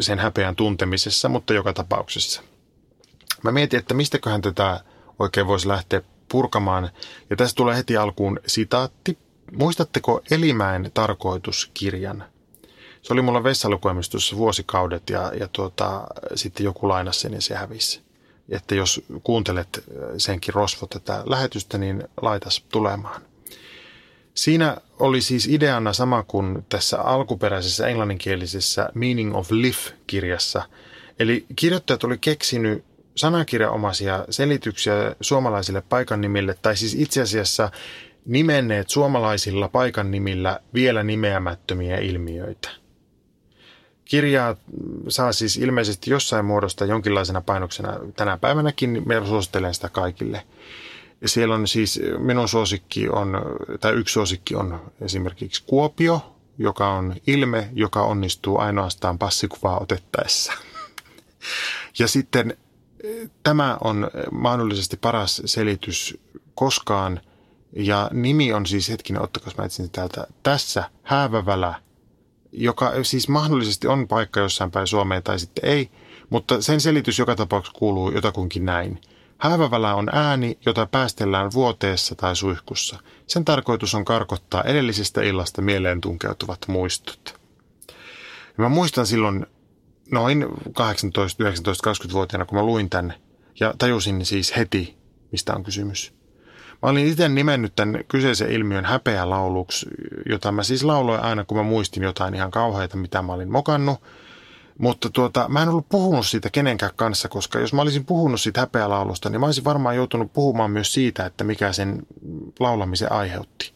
sen 0.01 0.19
häpeän 0.19 0.57
tuntemisessa, 0.57 1.29
mutta 1.29 1.55
joka 1.55 1.73
tapauksessa. 1.73 2.43
Mä 3.43 3.53
mietin, 3.53 3.79
että 3.79 3.95
mistäköhän 3.95 4.43
tätä 4.43 4.81
oikein 5.19 5.47
voisi 5.47 5.69
lähteä 5.69 6.03
purkamaan. 6.29 6.91
Ja 7.31 7.37
tässä 7.37 7.57
tulee 7.57 7.77
heti 7.77 7.97
alkuun 7.97 8.41
sitaatti 8.47 9.19
Muistatteko 9.57 10.21
Elimäen 10.31 10.91
tarkoituskirjan? 10.95 12.25
Se 13.03 13.13
oli 13.13 13.23
mulla 13.23 13.45
vessalukuemistossa 13.45 14.37
vuosikaudet 14.37 15.11
ja, 15.11 15.33
ja 15.41 15.49
tuota, 15.49 16.07
sitten 16.35 16.65
joku 16.65 16.89
lainasi 16.89 17.21
sen 17.21 17.33
ja 17.33 17.41
se 17.41 17.55
hävisi. 17.55 18.01
Että 18.49 18.75
jos 18.75 19.05
kuuntelet 19.23 19.85
senkin 20.17 20.55
rosvo 20.55 20.87
tätä 20.87 21.23
lähetystä, 21.27 21.79
niin 21.79 22.05
laitas 22.23 22.65
tulemaan. 22.69 23.23
Siinä 24.35 24.77
oli 24.99 25.21
siis 25.21 25.47
ideana 25.47 25.93
sama 25.93 26.23
kuin 26.23 26.67
tässä 26.69 27.01
alkuperäisessä 27.01 27.87
englanninkielisessä 27.87 28.89
Meaning 28.95 29.37
of 29.37 29.51
Life-kirjassa. 29.51 30.63
Eli 31.19 31.47
kirjoittajat 31.57 32.05
oli 32.05 32.19
keksinyt 32.19 32.85
sanakirjaomaisia 33.15 34.25
selityksiä 34.31 35.17
suomalaisille 35.21 35.81
paikannimille, 35.81 36.55
tai 36.63 36.77
siis 36.77 36.95
itse 36.95 37.23
asiassa 37.23 37.71
nimenneet 38.25 38.89
suomalaisilla 38.89 39.69
paikan 39.69 40.11
nimillä 40.11 40.61
vielä 40.75 41.03
nimeämättömiä 41.03 41.99
ilmiöitä. 41.99 42.71
Kirjaa 44.05 44.57
saa 45.09 45.33
siis 45.33 45.57
ilmeisesti 45.57 46.11
jossain 46.11 46.45
muodosta 46.45 46.85
jonkinlaisena 46.85 47.41
painoksena 47.41 48.01
tänä 48.17 48.39
päivänäkin, 48.39 49.03
me 49.07 49.27
suosittelen 49.27 49.75
sitä 49.75 49.89
kaikille. 49.89 50.47
Siellä 51.27 51.55
on 51.55 51.69
siis, 51.69 52.01
minun 52.19 52.49
suosikki 52.49 53.09
on, 53.09 53.43
tai 53.81 53.93
yksi 53.93 54.13
suosikki 54.13 54.55
on 54.55 54.93
esimerkiksi 55.01 55.63
Kuopio, 55.67 56.37
joka 56.59 56.89
on 56.89 57.15
ilme, 57.27 57.69
joka 57.73 58.03
onnistuu 58.03 58.59
ainoastaan 58.59 59.19
passikuvaa 59.19 59.79
otettaessa. 59.81 60.53
Ja 61.99 62.09
sitten 62.09 62.57
tämä 63.43 63.79
on 63.85 64.11
mahdollisesti 64.31 64.97
paras 64.97 65.43
selitys 65.45 66.19
koskaan– 66.55 67.21
ja 67.77 68.11
nimi 68.13 68.53
on 68.53 68.67
siis, 68.67 68.89
hetkinen, 68.89 69.23
ottakas 69.23 69.57
mä 69.57 69.65
etsin 69.65 69.91
täältä, 69.91 70.27
tässä 70.43 70.91
Häävävälä, 71.03 71.75
joka 72.53 72.93
siis 73.03 73.29
mahdollisesti 73.29 73.87
on 73.87 74.09
paikka 74.09 74.41
jossain 74.41 74.71
päin 74.71 74.87
Suomeen 74.87 75.23
tai 75.23 75.39
sitten 75.39 75.71
ei, 75.71 75.91
mutta 76.31 76.63
sen 76.63 76.81
selitys 76.81 77.19
joka 77.19 77.37
tapauksessa 77.37 77.79
kuuluu 77.79 78.11
jotakunkin 78.11 78.65
näin. 78.65 79.01
Häävävälä 79.39 79.95
on 79.95 80.09
ääni, 80.13 80.59
jota 80.67 80.87
päästellään 80.87 81.53
vuoteessa 81.53 82.15
tai 82.15 82.37
suihkussa. 82.37 82.99
Sen 83.27 83.45
tarkoitus 83.45 83.95
on 83.95 84.05
karkottaa 84.05 84.63
edellisestä 84.63 85.23
illasta 85.23 85.63
mieleen 85.63 86.01
tunkeutuvat 86.01 86.59
muistot. 86.69 87.41
Ja 88.47 88.65
mä 88.65 88.69
muistan 88.69 89.07
silloin 89.07 89.47
noin 90.11 90.47
18, 90.73 91.43
19, 91.43 91.91
20-vuotiaana, 91.91 92.45
kun 92.45 92.59
mä 92.59 92.65
luin 92.65 92.91
tämän 92.91 93.15
ja 93.61 93.75
tajusin 93.79 94.27
siis 94.27 94.57
heti, 94.57 94.97
mistä 95.33 95.55
on 95.55 95.63
kysymys. 95.63 96.22
Mä 96.83 96.89
olin 96.89 97.07
itse 97.07 97.29
nimennyt 97.29 97.75
tämän 97.77 98.05
kyseisen 98.09 98.53
ilmiön 98.53 98.85
häpeälauluksi, 98.85 99.87
jota 100.27 100.53
mä 100.53 100.63
siis 100.63 100.85
lauloin 100.85 101.21
aina, 101.21 101.45
kun 101.45 101.57
mä 101.57 101.63
muistin 101.63 102.03
jotain 102.03 102.35
ihan 102.35 102.51
kauheita, 102.51 102.97
mitä 102.97 103.23
mä 103.23 103.33
olin 103.33 103.53
mokannut. 103.53 104.01
Mutta 104.79 105.11
tuota, 105.11 105.49
mä 105.49 105.63
en 105.63 105.69
ollut 105.69 105.89
puhunut 105.89 106.27
siitä 106.27 106.51
kenenkään 106.51 106.93
kanssa, 106.97 107.29
koska 107.29 107.59
jos 107.59 107.73
mä 107.73 107.83
olisin 107.83 108.05
puhunut 108.05 108.41
siitä 108.41 108.61
häpeälaulusta, 108.61 109.31
niin 109.31 109.41
mä 109.41 109.47
olisin 109.47 109.65
varmaan 109.65 109.97
joutunut 109.97 110.33
puhumaan 110.33 110.71
myös 110.71 110.93
siitä, 110.93 111.27
että 111.27 111.45
mikä 111.45 111.73
sen 111.73 112.07
laulamisen 112.61 113.13
aiheutti. 113.13 113.73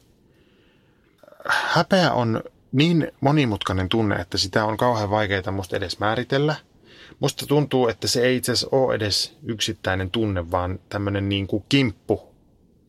Häpeä 1.48 2.12
on 2.12 2.42
niin 2.72 3.12
monimutkainen 3.20 3.88
tunne, 3.88 4.16
että 4.16 4.38
sitä 4.38 4.64
on 4.64 4.76
kauhean 4.76 5.10
vaikeaa 5.10 5.52
musta 5.52 5.76
edes 5.76 5.98
määritellä. 5.98 6.54
Musta 7.20 7.46
tuntuu, 7.46 7.88
että 7.88 8.08
se 8.08 8.22
ei 8.22 8.36
itse 8.36 8.52
asiassa 8.52 8.76
ole 8.76 8.94
edes 8.94 9.36
yksittäinen 9.46 10.10
tunne, 10.10 10.50
vaan 10.50 10.78
tämmöinen 10.88 11.28
niin 11.28 11.46
kuin 11.46 11.64
kimppu 11.68 12.25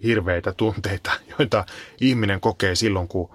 hirveitä 0.04 0.54
tunteita, 0.54 1.12
joita 1.40 1.66
ihminen 2.02 2.42
kokee 2.42 2.76
silloin, 2.76 3.08
kun 3.08 3.30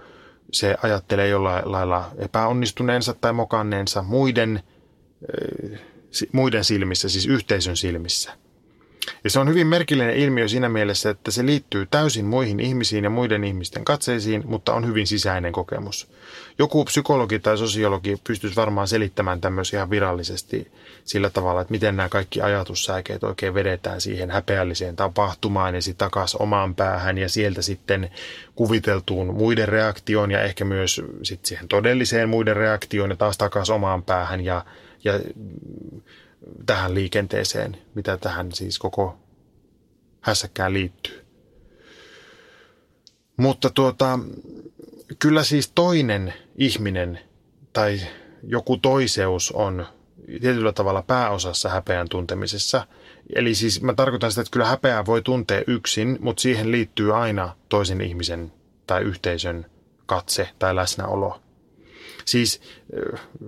se 0.52 0.76
ajattelee 0.82 1.28
jollain 1.28 1.72
lailla 1.72 2.10
epäonnistuneensa 2.18 3.14
tai 3.14 3.32
mokanneensa 3.32 4.02
muiden, 4.02 4.62
muiden 6.32 6.64
silmissä, 6.64 7.08
siis 7.08 7.26
yhteisön 7.26 7.76
silmissä. 7.76 8.32
Ja 9.24 9.30
se 9.30 9.40
on 9.40 9.48
hyvin 9.48 9.66
merkillinen 9.66 10.16
ilmiö 10.16 10.48
siinä 10.48 10.68
mielessä, 10.68 11.10
että 11.10 11.30
se 11.30 11.46
liittyy 11.46 11.86
täysin 11.86 12.24
muihin 12.24 12.60
ihmisiin 12.60 13.04
ja 13.04 13.10
muiden 13.10 13.44
ihmisten 13.44 13.84
katseisiin, 13.84 14.42
mutta 14.46 14.74
on 14.74 14.86
hyvin 14.86 15.06
sisäinen 15.06 15.52
kokemus. 15.52 16.10
Joku 16.58 16.84
psykologi 16.84 17.38
tai 17.38 17.58
sosiologi 17.58 18.16
pystyisi 18.26 18.56
varmaan 18.56 18.88
selittämään 18.88 19.40
tämmöisiä 19.40 19.78
ihan 19.78 19.90
virallisesti 19.90 20.72
sillä 21.04 21.30
tavalla, 21.30 21.60
että 21.60 21.70
miten 21.70 21.96
nämä 21.96 22.08
kaikki 22.08 22.40
ajatussäikeet 22.40 23.24
oikein 23.24 23.54
vedetään 23.54 24.00
siihen 24.00 24.30
häpeälliseen 24.30 24.96
tapahtumaan 24.96 25.74
ja 25.74 25.82
sitten 25.82 26.06
takaisin 26.06 26.42
omaan 26.42 26.74
päähän 26.74 27.18
ja 27.18 27.28
sieltä 27.28 27.62
sitten 27.62 28.10
kuviteltuun 28.54 29.34
muiden 29.34 29.68
reaktioon 29.68 30.30
ja 30.30 30.42
ehkä 30.42 30.64
myös 30.64 31.02
sitten 31.22 31.48
siihen 31.48 31.68
todelliseen 31.68 32.28
muiden 32.28 32.56
reaktioon 32.56 33.10
ja 33.10 33.16
taas 33.16 33.38
takaisin 33.38 33.74
omaan 33.74 34.02
päähän 34.02 34.44
ja, 34.44 34.64
ja 35.04 35.12
tähän 36.66 36.94
liikenteeseen, 36.94 37.78
mitä 37.94 38.16
tähän 38.16 38.52
siis 38.52 38.78
koko 38.78 39.18
hässäkkään 40.20 40.72
liittyy. 40.72 41.22
Mutta 43.36 43.70
tuota, 43.70 44.18
kyllä 45.18 45.44
siis 45.44 45.72
toinen 45.74 46.34
ihminen 46.56 47.18
tai 47.72 48.00
joku 48.42 48.76
toiseus 48.76 49.52
on 49.52 49.86
tietyllä 50.40 50.72
tavalla 50.72 51.02
pääosassa 51.02 51.68
häpeän 51.68 52.08
tuntemisessa. 52.08 52.86
Eli 53.34 53.54
siis 53.54 53.82
mä 53.82 53.94
tarkoitan 53.94 54.30
sitä, 54.30 54.40
että 54.40 54.50
kyllä 54.50 54.66
häpeää 54.66 55.06
voi 55.06 55.22
tuntea 55.22 55.62
yksin, 55.66 56.18
mutta 56.20 56.40
siihen 56.40 56.72
liittyy 56.72 57.16
aina 57.16 57.56
toisen 57.68 58.00
ihmisen 58.00 58.52
tai 58.86 59.02
yhteisön 59.02 59.66
katse 60.06 60.48
tai 60.58 60.76
läsnäolo. 60.76 61.40
Siis 62.24 62.60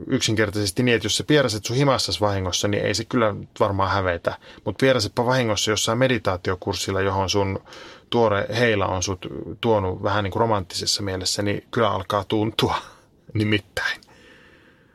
yksinkertaisesti 0.07 0.83
niin, 0.83 0.95
että 0.95 1.07
jos 1.07 1.17
sä 1.17 1.25
pieraset 1.25 1.65
sun 1.65 1.77
himassas 1.77 2.21
vahingossa, 2.21 2.69
niin 2.69 2.85
ei 2.85 2.95
se 2.95 3.05
kyllä 3.05 3.35
varmaan 3.61 3.91
hävetä. 3.91 4.39
Mutta 4.65 4.81
pierasetpa 4.81 5.27
vahingossa 5.27 5.71
jossain 5.71 5.99
meditaatiokurssilla, 5.99 7.01
johon 7.01 7.31
sun 7.31 7.63
tuore 8.11 8.47
heila 8.59 8.87
on 8.87 9.03
sut 9.03 9.27
tuonut 9.61 10.03
vähän 10.03 10.25
niin 10.25 10.33
kuin 10.33 10.41
romanttisessa 10.41 11.03
mielessä, 11.03 11.43
niin 11.43 11.65
kyllä 11.71 11.91
alkaa 11.91 12.25
tuntua 12.25 12.77
nimittäin. 13.35 14.01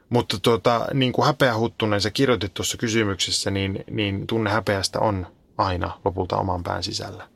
Mutta 0.10 0.38
tuota, 0.42 0.88
niin 0.94 1.12
kuin 1.12 1.26
häpeähuttunen 1.26 2.02
sä 2.02 2.12
kirjoitit 2.12 2.54
tuossa 2.54 2.78
kysymyksessä, 2.78 3.52
niin, 3.52 3.84
niin 3.92 4.28
tunne 4.28 4.50
häpeästä 4.50 5.00
on 5.00 5.28
aina 5.58 6.00
lopulta 6.06 6.38
oman 6.38 6.64
pään 6.64 6.84
sisällä. 6.84 7.28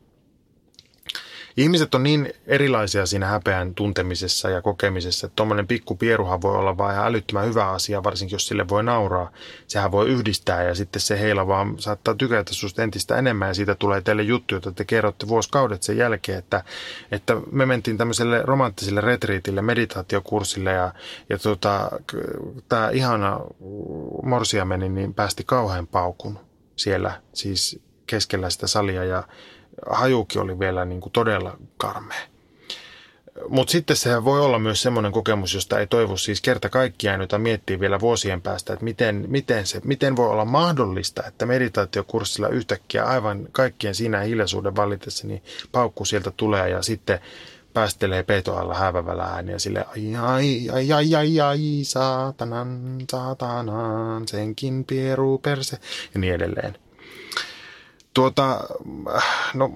Ihmiset 1.58 1.96
on 1.96 2.04
niin 2.04 2.34
erilaisia 2.48 3.06
siinä 3.06 3.26
häpeän 3.28 3.76
tuntemisessa 3.76 4.50
ja 4.50 4.62
kokemisessa, 4.62 5.28
että 5.28 5.36
tuommoinen 5.36 5.68
pikku 5.68 5.96
pieruhan 5.96 6.42
voi 6.42 6.56
olla 6.56 6.78
vain 6.78 6.96
ihan 6.96 7.08
älyttömän 7.08 7.46
hyvä 7.46 7.70
asia, 7.70 8.04
varsinkin 8.04 8.36
jos 8.36 8.48
sille 8.48 8.70
voi 8.70 8.84
nauraa. 8.84 9.32
Sehän 9.68 9.92
voi 9.92 10.10
yhdistää 10.10 10.64
ja 10.64 10.76
sitten 10.76 11.02
se 11.02 11.20
heillä 11.20 11.48
vaan 11.48 11.80
saattaa 11.80 12.16
tykätä 12.16 12.54
susta 12.54 12.84
entistä 12.84 13.18
enemmän 13.18 13.48
ja 13.48 13.54
siitä 13.54 13.76
tulee 13.76 14.02
teille 14.02 14.24
juttu, 14.24 14.56
jota 14.56 14.72
te 14.72 14.86
kerrotte 14.86 15.28
vuosikaudet 15.28 15.84
sen 15.84 15.98
jälkeen, 15.98 16.40
että, 16.40 16.64
että 17.12 17.38
me 17.52 17.66
mentiin 17.66 17.98
tämmöiselle 17.98 18.42
romanttiselle 18.42 19.02
retriitille, 19.02 19.62
meditaatiokurssille 19.62 20.72
ja, 20.72 20.94
ja 21.30 21.38
tota, 21.38 21.92
tämä 22.70 22.90
ihana 22.90 23.40
morsiameni 24.24 24.90
niin 24.90 25.14
päästi 25.14 25.44
kauhean 25.46 25.88
paukun 25.88 26.40
siellä 26.76 27.22
siis 27.34 27.80
keskellä 28.08 28.50
sitä 28.50 28.68
salia 28.68 29.04
ja 29.04 29.24
hajukin 29.90 30.42
oli 30.42 30.60
vielä 30.60 30.86
niin 30.86 31.02
kuin 31.02 31.14
todella 31.14 31.58
karmea. 31.78 32.22
Mutta 33.50 33.72
sitten 33.72 33.96
se 33.96 34.24
voi 34.24 34.42
olla 34.42 34.60
myös 34.60 34.82
semmoinen 34.82 35.12
kokemus, 35.12 35.54
josta 35.54 35.80
ei 35.80 35.88
toivo 35.88 36.18
siis 36.18 36.42
kerta 36.42 36.70
kaikkiaan, 36.70 37.22
jota 37.22 37.38
miettii 37.38 37.80
vielä 37.80 38.00
vuosien 38.00 38.42
päästä, 38.42 38.74
että 38.74 38.86
miten, 38.86 39.26
miten, 39.28 39.68
se, 39.68 39.82
miten 39.84 40.16
voi 40.16 40.30
olla 40.30 40.46
mahdollista, 40.46 41.24
että 41.28 41.46
meditaatiokurssilla 41.46 42.48
yhtäkkiä 42.48 43.04
aivan 43.04 43.48
kaikkien 43.52 43.96
siinä 43.96 44.20
hiljaisuuden 44.20 44.76
vallitessa, 44.76 45.28
niin 45.28 45.44
paukku 45.72 46.06
sieltä 46.06 46.32
tulee 46.38 46.70
ja 46.70 46.82
sitten 46.82 47.20
päästelee 47.74 48.24
peitoalla 48.24 48.76
häävävällä 48.76 49.24
ääniä 49.24 49.60
sille 49.60 49.86
ai 49.86 50.16
ai 50.16 50.70
ai 50.70 50.92
ai 50.94 51.16
ai 51.16 51.40
ai 51.40 51.80
saatanan 51.84 52.96
saatanan 53.12 54.28
senkin 54.28 54.86
pieru 54.86 55.38
perse 55.38 55.78
ja 56.14 56.20
niin 56.20 56.34
edelleen. 56.34 56.83
Tuota, 58.14 58.60
no 59.54 59.72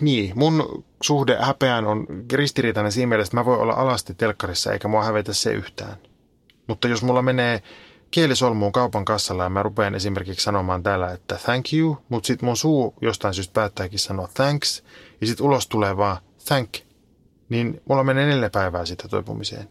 niin, 0.00 0.32
mun 0.34 0.84
suhde 1.02 1.36
häpeään 1.40 1.86
on 1.86 2.06
ristiriitainen 2.32 2.92
siinä 2.92 3.06
mielessä, 3.08 3.28
että 3.28 3.36
mä 3.36 3.44
voin 3.44 3.60
olla 3.60 3.72
alasti 3.72 4.14
telkkarissa 4.14 4.72
eikä 4.72 4.88
mua 4.88 5.04
hävetä 5.04 5.32
se 5.32 5.52
yhtään. 5.52 5.96
Mutta 6.66 6.88
jos 6.88 7.02
mulla 7.02 7.22
menee 7.22 7.62
kielisolmuun 8.10 8.72
kaupan 8.72 9.04
kassalla 9.04 9.42
ja 9.42 9.48
mä 9.48 9.62
rupean 9.62 9.94
esimerkiksi 9.94 10.44
sanomaan 10.44 10.82
täällä, 10.82 11.12
että 11.12 11.38
thank 11.44 11.72
you, 11.72 11.98
mutta 12.08 12.26
sitten 12.26 12.46
mun 12.46 12.56
suu 12.56 12.94
jostain 13.00 13.34
syystä 13.34 13.52
päättääkin 13.52 13.98
sanoa 13.98 14.28
thanks, 14.34 14.84
ja 15.20 15.26
sitten 15.26 15.46
ulos 15.46 15.66
tulee 15.66 15.96
vaan 15.96 16.16
thank, 16.44 16.74
niin 17.48 17.80
mulla 17.88 18.04
menee 18.04 18.26
neljä 18.26 18.50
päivää 18.50 18.84
sitä 18.84 19.08
toipumiseen. 19.08 19.68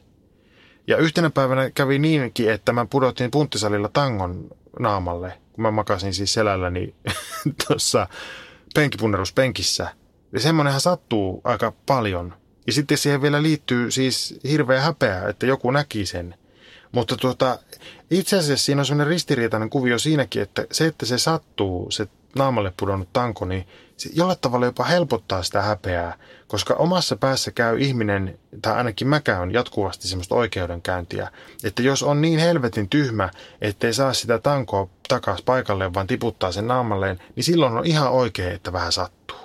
Ja 0.88 0.98
yhtenä 0.98 1.30
päivänä 1.30 1.70
kävi 1.70 2.00
niinkin, 2.00 2.52
että 2.52 2.74
mä 2.74 2.86
pudotin 2.86 3.32
punttisalilla 3.32 3.90
tangon 3.94 4.48
naamalle– 4.80 5.34
kun 5.60 5.64
mä 5.64 5.72
makasin 5.72 6.14
siis 6.14 6.34
selälläni 6.34 6.96
tuossa 7.68 8.08
penkipunneruspenkissä. 8.76 9.90
Ja 10.32 10.40
semmoinenhan 10.40 10.82
sattuu 10.82 11.42
aika 11.44 11.74
paljon. 11.86 12.34
Ja 12.68 12.74
sitten 12.74 12.98
siihen 12.98 13.22
vielä 13.22 13.44
liittyy 13.44 13.92
siis 13.92 14.40
hirveä 14.50 14.82
häpeä, 14.82 15.28
että 15.30 15.46
joku 15.46 15.72
näki 15.72 16.06
sen. 16.06 16.36
Mutta 16.92 17.18
tuota, 17.18 17.60
itse 18.12 18.38
asiassa 18.38 18.66
siinä 18.66 18.82
on 18.82 18.86
semmoinen 18.86 19.08
ristiriitainen 19.08 19.70
kuvio 19.70 20.00
siinäkin, 20.00 20.42
että 20.42 20.66
se, 20.72 20.86
että 20.86 21.06
se 21.06 21.18
sattuu, 21.18 21.92
se 21.92 22.08
naamalle 22.36 22.74
pudonnut 22.80 23.14
tanko, 23.14 23.46
niin 23.46 23.68
se 24.00 24.10
jollain 24.14 24.40
tavalla 24.42 24.66
jopa 24.66 24.84
helpottaa 24.84 25.44
sitä 25.44 25.62
häpeää, 25.62 26.18
koska 26.48 26.74
omassa 26.74 27.16
päässä 27.16 27.52
käy 27.52 27.80
ihminen, 27.80 28.40
tai 28.62 28.74
ainakin 28.74 29.08
mä 29.08 29.20
käyn 29.20 29.54
jatkuvasti 29.54 30.08
semmoista 30.08 30.36
oikeudenkäyntiä, 30.36 31.32
että 31.64 31.82
jos 31.82 32.04
on 32.04 32.22
niin 32.22 32.40
helvetin 32.40 32.90
tyhmä, 32.90 33.30
ettei 33.62 33.94
saa 33.94 34.14
sitä 34.14 34.38
tankoa 34.38 34.90
takaisin 35.08 35.46
paikalle, 35.46 35.94
vaan 35.94 36.08
tiputtaa 36.08 36.52
sen 36.52 36.68
naamalleen, 36.68 37.20
niin 37.36 37.44
silloin 37.44 37.78
on 37.78 37.86
ihan 37.86 38.12
oikein, 38.12 38.56
että 38.56 38.74
vähän 38.74 38.92
sattuu. 38.92 39.38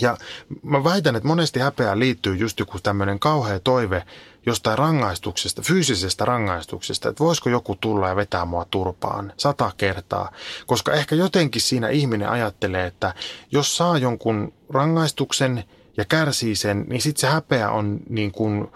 Ja 0.00 0.16
mä 0.62 0.84
väitän, 0.84 1.16
että 1.16 1.28
monesti 1.28 1.60
häpeään 1.60 1.98
liittyy 1.98 2.36
just 2.36 2.60
joku 2.60 2.78
tämmöinen 2.82 3.18
kauhea 3.18 3.60
toive 3.60 4.02
jostain 4.46 4.78
rangaistuksesta, 4.78 5.62
fyysisestä 5.62 6.24
rangaistuksesta, 6.24 7.08
että 7.08 7.24
voisiko 7.24 7.50
joku 7.50 7.74
tulla 7.74 8.08
ja 8.08 8.16
vetää 8.16 8.44
mua 8.44 8.66
turpaan 8.70 9.32
sata 9.36 9.72
kertaa. 9.76 10.32
Koska 10.66 10.92
ehkä 10.92 11.14
jotenkin 11.14 11.62
siinä 11.62 11.88
ihminen 11.88 12.28
ajattelee, 12.28 12.86
että 12.86 13.14
jos 13.52 13.76
saa 13.76 13.98
jonkun 13.98 14.52
rangaistuksen 14.70 15.64
ja 15.96 16.04
kärsii 16.04 16.56
sen, 16.56 16.84
niin 16.88 17.02
sitten 17.02 17.20
se 17.20 17.26
häpeä 17.26 17.70
on 17.70 18.00
niin 18.08 18.32
kuin 18.32 18.68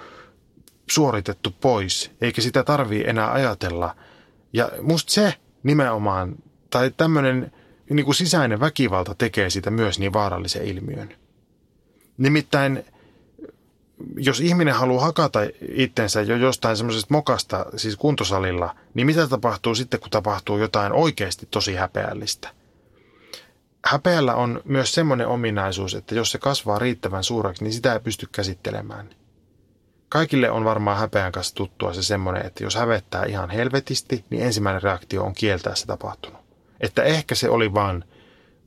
suoritettu 0.90 1.54
pois, 1.60 2.10
eikä 2.20 2.42
sitä 2.42 2.64
tarvii 2.64 3.04
enää 3.06 3.32
ajatella. 3.32 3.96
Ja 4.52 4.70
musta 4.82 5.12
se 5.12 5.34
nimenomaan, 5.62 6.34
tai 6.70 6.90
tämmöinen 6.96 7.52
niin 7.90 8.04
kuin 8.04 8.14
sisäinen 8.14 8.60
väkivalta 8.60 9.14
tekee 9.14 9.50
sitä 9.50 9.70
myös 9.70 9.98
niin 9.98 10.12
vaarallisen 10.12 10.64
ilmiön. 10.64 11.14
Nimittäin 12.18 12.84
jos 14.16 14.40
ihminen 14.40 14.74
haluaa 14.74 15.04
hakata 15.04 15.40
itsensä 15.68 16.22
jo 16.22 16.36
jostain 16.36 16.76
semmoisesta 16.76 17.14
mokasta, 17.14 17.66
siis 17.76 17.96
kuntosalilla, 17.96 18.74
niin 18.94 19.06
mitä 19.06 19.26
tapahtuu 19.26 19.74
sitten, 19.74 20.00
kun 20.00 20.10
tapahtuu 20.10 20.58
jotain 20.58 20.92
oikeasti 20.92 21.48
tosi 21.50 21.74
häpeällistä? 21.74 22.48
Häpeällä 23.84 24.34
on 24.34 24.60
myös 24.64 24.94
semmoinen 24.94 25.26
ominaisuus, 25.26 25.94
että 25.94 26.14
jos 26.14 26.30
se 26.30 26.38
kasvaa 26.38 26.78
riittävän 26.78 27.24
suureksi, 27.24 27.64
niin 27.64 27.72
sitä 27.72 27.92
ei 27.92 28.00
pysty 28.00 28.28
käsittelemään. 28.32 29.10
Kaikille 30.08 30.50
on 30.50 30.64
varmaan 30.64 30.98
häpeän 30.98 31.32
kanssa 31.32 31.54
tuttua 31.54 31.92
se 31.92 32.02
semmoinen, 32.02 32.46
että 32.46 32.64
jos 32.64 32.74
hävettää 32.74 33.24
ihan 33.24 33.50
helvetisti, 33.50 34.24
niin 34.30 34.42
ensimmäinen 34.42 34.82
reaktio 34.82 35.24
on 35.24 35.34
kieltää 35.34 35.74
se 35.74 35.86
tapahtunut. 35.86 36.40
Että 36.80 37.02
ehkä 37.02 37.34
se 37.34 37.48
oli 37.50 37.74
vaan 37.74 38.04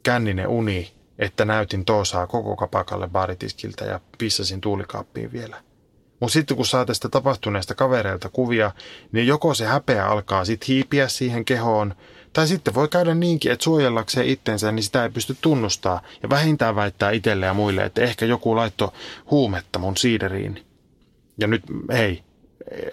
känninen 0.04 0.48
uni, 0.48 0.94
että 1.20 1.46
näytin 1.46 1.86
toosaa 1.86 2.28
koko 2.28 2.56
kapakalle 2.56 3.08
baaritiskiltä 3.08 3.86
ja 3.86 4.00
pissasin 4.18 4.62
tuulikaappiin 4.62 5.32
vielä. 5.32 5.64
Mutta 6.20 6.34
sitten 6.34 6.58
kun 6.58 6.66
saa 6.66 6.86
tästä 6.86 7.10
tapahtuneesta 7.10 7.76
kavereilta 7.76 8.30
kuvia, 8.30 8.72
niin 9.12 9.28
joko 9.28 9.54
se 9.54 9.66
häpeä 9.66 10.08
alkaa 10.08 10.46
sitten 10.46 10.68
hiipiä 10.68 11.08
siihen 11.08 11.46
kehoon, 11.46 11.96
tai 12.34 12.48
sitten 12.48 12.74
voi 12.74 12.88
käydä 12.88 13.16
niinkin, 13.16 13.52
että 13.52 13.64
suojellakseen 13.64 14.28
itsensä, 14.28 14.72
niin 14.72 14.84
sitä 14.84 15.04
ei 15.04 15.10
pysty 15.10 15.38
tunnustaa. 15.42 16.02
Ja 16.24 16.30
vähintään 16.30 16.76
väittää 16.76 17.12
itselle 17.12 17.46
ja 17.46 17.54
muille, 17.54 17.84
että 17.84 18.02
ehkä 18.02 18.26
joku 18.26 18.56
laitto 18.56 18.94
huumetta 19.32 19.80
mun 19.80 19.98
siideriin. 19.98 20.66
Ja 21.38 21.48
nyt, 21.48 21.64
hei, 21.92 22.24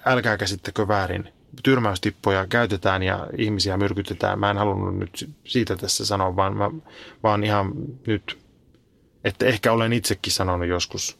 älkää 0.07 0.37
käsittäkö 0.37 0.89
väärin 0.89 1.33
tyrmäystippoja 1.63 2.47
käytetään 2.47 3.03
ja 3.03 3.27
ihmisiä 3.39 3.77
myrkytetään. 3.77 4.39
Mä 4.39 4.51
en 4.51 4.59
halunnut 4.59 4.97
nyt 4.97 5.31
siitä 5.45 5.77
tässä 5.77 6.07
sanoa, 6.07 6.37
vaan, 6.37 6.57
mä, 6.57 6.71
vaan 7.23 7.45
ihan 7.45 7.73
nyt, 8.07 8.39
että 9.25 9.47
ehkä 9.47 9.73
olen 9.73 9.93
itsekin 9.93 10.33
sanonut 10.33 10.69
joskus 10.69 11.19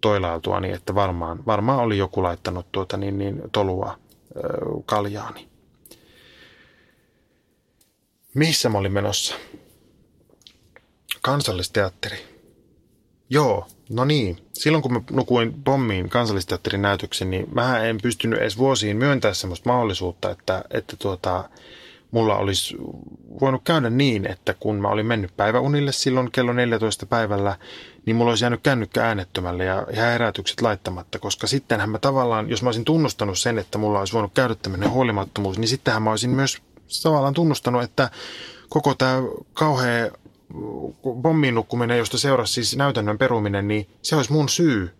toilailtua, 0.00 0.60
niin 0.60 0.74
että 0.74 0.94
varmaan, 0.94 1.46
varmaan 1.46 1.78
oli 1.78 1.98
joku 1.98 2.22
laittanut 2.22 2.72
tuota 2.72 2.96
niin, 2.96 3.18
niin 3.18 3.42
tolua 3.52 3.98
kaljaani. 4.86 5.48
Missä 8.34 8.68
mä 8.68 8.78
olin 8.78 8.92
menossa? 8.92 9.34
Kansallisteatteri. 11.22 12.18
Joo, 13.30 13.66
no 13.90 14.04
niin. 14.04 14.43
Silloin 14.54 14.82
kun 14.82 14.92
mä 14.92 15.00
nukuin 15.10 15.54
pommiin 15.64 16.08
kansallisteatterin 16.08 16.82
näytöksen, 16.82 17.30
niin 17.30 17.46
mä 17.54 17.84
en 17.84 17.98
pystynyt 18.02 18.40
edes 18.40 18.58
vuosiin 18.58 18.96
myöntämään 18.96 19.34
sellaista 19.34 19.70
mahdollisuutta, 19.70 20.30
että, 20.30 20.64
että 20.70 20.96
tuota, 20.96 21.48
mulla 22.10 22.36
olisi 22.36 22.76
voinut 23.40 23.62
käydä 23.64 23.90
niin, 23.90 24.26
että 24.26 24.54
kun 24.54 24.76
mä 24.76 24.88
olin 24.88 25.06
mennyt 25.06 25.36
päiväunille 25.36 25.92
silloin 25.92 26.30
kello 26.30 26.52
14 26.52 27.06
päivällä, 27.06 27.56
niin 28.06 28.16
mulla 28.16 28.30
olisi 28.30 28.44
jäänyt 28.44 28.60
kännykkä 28.62 29.06
äänettömälle 29.06 29.64
ja, 29.64 29.86
ja 29.96 30.02
herätykset 30.02 30.60
laittamatta, 30.60 31.18
koska 31.18 31.46
sittenhän 31.46 31.90
mä 31.90 31.98
tavallaan, 31.98 32.50
jos 32.50 32.62
mä 32.62 32.68
olisin 32.68 32.84
tunnustanut 32.84 33.38
sen, 33.38 33.58
että 33.58 33.78
mulla 33.78 33.98
olisi 33.98 34.12
voinut 34.12 34.34
käydä 34.34 34.54
tämmöinen 34.54 34.90
huolimattomuus, 34.90 35.58
niin 35.58 35.68
sittenhän 35.68 36.02
mä 36.02 36.10
olisin 36.10 36.30
myös 36.30 36.62
tavallaan 37.02 37.34
tunnustanut, 37.34 37.82
että 37.82 38.10
koko 38.68 38.94
tämä 38.94 39.22
kauhea 39.54 40.10
pommiin 41.22 41.54
nukkuminen, 41.54 41.98
josta 41.98 42.18
seurasi 42.18 42.52
siis 42.52 42.76
näytännön 42.76 43.18
peruminen, 43.18 43.68
niin 43.68 43.88
se 44.02 44.16
olisi 44.16 44.32
mun 44.32 44.48
syy. 44.48 44.90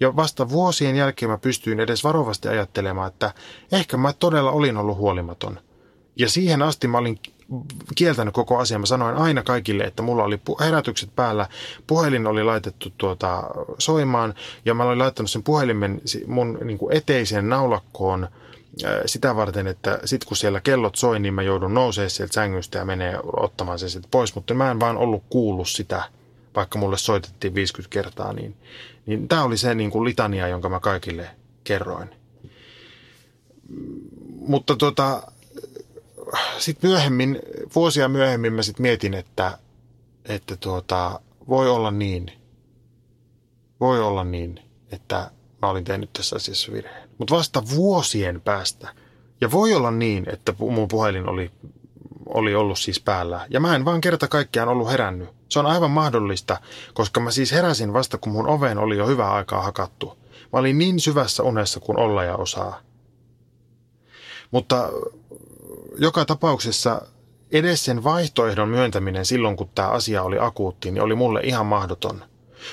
Ja 0.00 0.16
vasta 0.16 0.48
vuosien 0.48 0.96
jälkeen 0.96 1.30
mä 1.30 1.38
pystyin 1.38 1.80
edes 1.80 2.04
varovasti 2.04 2.48
ajattelemaan, 2.48 3.08
että 3.08 3.34
ehkä 3.72 3.96
mä 3.96 4.12
todella 4.12 4.50
olin 4.50 4.76
ollut 4.76 4.96
huolimaton. 4.96 5.60
Ja 6.16 6.28
siihen 6.28 6.62
asti 6.62 6.88
mä 6.88 6.98
olin 6.98 7.18
kieltänyt 7.94 8.34
koko 8.34 8.58
asian. 8.58 8.80
Mä 8.80 8.86
sanoin 8.86 9.16
aina 9.16 9.42
kaikille, 9.42 9.84
että 9.84 10.02
mulla 10.02 10.24
oli 10.24 10.40
herätykset 10.60 11.10
päällä. 11.16 11.46
Puhelin 11.86 12.26
oli 12.26 12.44
laitettu 12.44 12.92
tuota 12.98 13.50
soimaan 13.78 14.34
ja 14.64 14.74
mä 14.74 14.84
olin 14.84 14.98
laittanut 14.98 15.30
sen 15.30 15.42
puhelimen 15.42 16.00
mun 16.26 16.58
niin 16.64 16.78
kuin 16.78 16.96
eteiseen 16.96 17.48
naulakkoon 17.48 18.28
sitä 19.06 19.36
varten, 19.36 19.66
että 19.66 19.98
sit 20.04 20.24
kun 20.24 20.36
siellä 20.36 20.60
kellot 20.60 20.96
soi, 20.96 21.20
niin 21.20 21.34
mä 21.34 21.42
joudun 21.42 21.74
nousee 21.74 22.08
sieltä 22.08 22.32
sängystä 22.34 22.78
ja 22.78 22.84
menee 22.84 23.18
ottamaan 23.22 23.78
sen 23.78 23.90
sitten 23.90 24.10
pois. 24.10 24.34
Mutta 24.34 24.54
mä 24.54 24.70
en 24.70 24.80
vaan 24.80 24.96
ollut 24.96 25.22
kuullut 25.30 25.68
sitä, 25.68 26.04
vaikka 26.56 26.78
mulle 26.78 26.98
soitettiin 26.98 27.54
50 27.54 27.92
kertaa. 27.92 28.32
Niin, 28.32 28.56
niin 29.06 29.28
tämä 29.28 29.42
oli 29.42 29.56
se 29.56 29.74
niin 29.74 29.90
kuin 29.90 30.04
litania, 30.04 30.48
jonka 30.48 30.68
mä 30.68 30.80
kaikille 30.80 31.30
kerroin. 31.64 32.10
Mutta 34.30 34.76
tota, 34.76 35.32
sitten 36.58 36.90
myöhemmin, 36.90 37.38
vuosia 37.74 38.08
myöhemmin 38.08 38.52
mä 38.52 38.62
sitten 38.62 38.82
mietin, 38.82 39.14
että, 39.14 39.58
että 40.24 40.56
tuota, 40.56 41.20
voi 41.48 41.70
olla 41.70 41.90
niin, 41.90 42.32
voi 43.80 44.00
olla 44.00 44.24
niin, 44.24 44.60
että 44.92 45.30
mä 45.62 45.68
olin 45.68 45.84
tehnyt 45.84 46.12
tässä 46.12 46.36
asiassa 46.36 46.72
virheen. 46.72 47.05
Mutta 47.18 47.34
vasta 47.34 47.62
vuosien 47.74 48.40
päästä. 48.40 48.88
Ja 49.40 49.50
voi 49.50 49.74
olla 49.74 49.90
niin, 49.90 50.28
että 50.28 50.54
mun 50.58 50.88
puhelin 50.88 51.28
oli, 51.28 51.50
oli 52.26 52.54
ollut 52.54 52.78
siis 52.78 53.00
päällä. 53.00 53.46
Ja 53.50 53.60
mä 53.60 53.76
en 53.76 53.84
vaan 53.84 54.00
kerta 54.00 54.28
kaikkiaan 54.28 54.68
ollut 54.68 54.90
herännyt. 54.90 55.28
Se 55.48 55.58
on 55.58 55.66
aivan 55.66 55.90
mahdollista, 55.90 56.60
koska 56.94 57.20
mä 57.20 57.30
siis 57.30 57.52
heräsin 57.52 57.92
vasta 57.92 58.18
kun 58.18 58.32
mun 58.32 58.48
oveen 58.48 58.78
oli 58.78 58.96
jo 58.96 59.06
hyvää 59.06 59.32
aikaa 59.32 59.62
hakattu. 59.62 60.18
Mä 60.52 60.58
olin 60.58 60.78
niin 60.78 61.00
syvässä 61.00 61.42
unessa 61.42 61.80
kuin 61.80 61.98
olla 61.98 62.24
ja 62.24 62.36
osaa. 62.36 62.80
Mutta 64.50 64.88
joka 65.98 66.24
tapauksessa 66.24 67.02
edes 67.52 67.84
sen 67.84 68.04
vaihtoehdon 68.04 68.68
myöntäminen 68.68 69.26
silloin, 69.26 69.56
kun 69.56 69.70
tämä 69.74 69.88
asia 69.88 70.22
oli 70.22 70.38
akuutti, 70.38 70.90
niin 70.90 71.02
oli 71.02 71.14
mulle 71.14 71.40
ihan 71.40 71.66
mahdoton. 71.66 72.24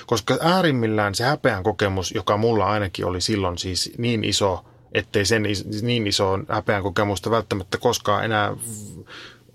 Koska 0.07 0.37
äärimmillään 0.41 1.15
se 1.15 1.23
häpeän 1.23 1.63
kokemus, 1.63 2.11
joka 2.11 2.37
mulla 2.37 2.65
ainakin 2.65 3.05
oli 3.05 3.21
silloin 3.21 3.57
siis 3.57 3.93
niin 3.97 4.23
iso, 4.23 4.65
ettei 4.93 5.25
sen 5.25 5.43
niin 5.81 6.07
iso 6.07 6.39
häpeän 6.49 6.83
kokemusta 6.83 7.31
välttämättä 7.31 7.77
koskaan 7.77 8.25
enää 8.25 8.55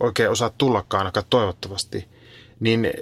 oikein 0.00 0.30
osaa 0.30 0.50
tullakaan 0.50 1.00
ainakaan 1.00 1.26
toivottavasti, 1.30 2.08
niin 2.60 2.92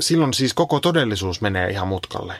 silloin 0.00 0.34
siis 0.34 0.54
koko 0.54 0.80
todellisuus 0.80 1.40
menee 1.40 1.70
ihan 1.70 1.88
mutkalle. 1.88 2.34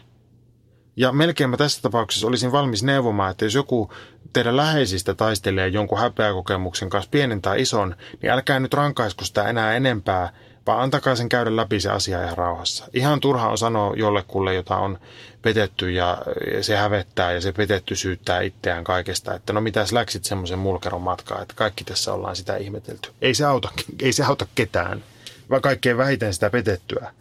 Ja 0.96 1.12
melkein 1.12 1.50
mä 1.50 1.56
tässä 1.56 1.82
tapauksessa 1.82 2.26
olisin 2.26 2.52
valmis 2.52 2.82
neuvomaan, 2.82 3.30
että 3.30 3.44
jos 3.44 3.54
joku 3.54 3.92
teidän 4.32 4.56
läheisistä 4.56 5.14
taistelee 5.14 5.68
jonkun 5.68 5.98
häpeäkokemuksen 5.98 6.90
kanssa 6.90 7.10
pienen 7.10 7.42
tai 7.42 7.62
ison, 7.62 7.96
niin 8.22 8.30
älkää 8.30 8.60
nyt 8.60 8.74
rankaisko 8.74 9.24
sitä 9.24 9.48
enää 9.48 9.74
enempää, 9.74 10.32
vaan 10.66 10.80
antakaa 10.82 11.16
sen 11.16 11.28
käydä 11.28 11.56
läpi 11.56 11.80
se 11.80 11.90
asia 11.90 12.22
ihan 12.24 12.38
rauhassa. 12.38 12.84
Ihan 12.92 13.20
turha 13.20 13.48
on 13.48 13.58
sanoa 13.58 13.94
jollekulle, 13.96 14.54
jota 14.54 14.76
on 14.76 14.98
petetty 15.42 15.90
ja 15.90 16.18
se 16.60 16.76
hävettää 16.76 17.32
ja 17.32 17.40
se 17.40 17.52
petetty 17.52 17.96
syyttää 17.96 18.40
itseään 18.40 18.84
kaikesta, 18.84 19.34
että 19.34 19.52
no 19.52 19.60
mitäs 19.60 19.92
läksit 19.92 20.24
semmoisen 20.24 20.58
mulkeron 20.58 21.02
matkaa, 21.02 21.42
että 21.42 21.54
kaikki 21.54 21.84
tässä 21.84 22.12
ollaan 22.12 22.36
sitä 22.36 22.56
ihmetelty. 22.56 23.10
Ei 23.22 23.34
se 23.34 23.44
auta, 23.44 23.68
ei 24.02 24.12
se 24.12 24.24
auta 24.24 24.46
ketään, 24.54 25.04
vaan 25.50 25.62
kaikkein 25.62 25.96
vähiten 25.96 26.34
sitä 26.34 26.50
petettyä. 26.50 27.12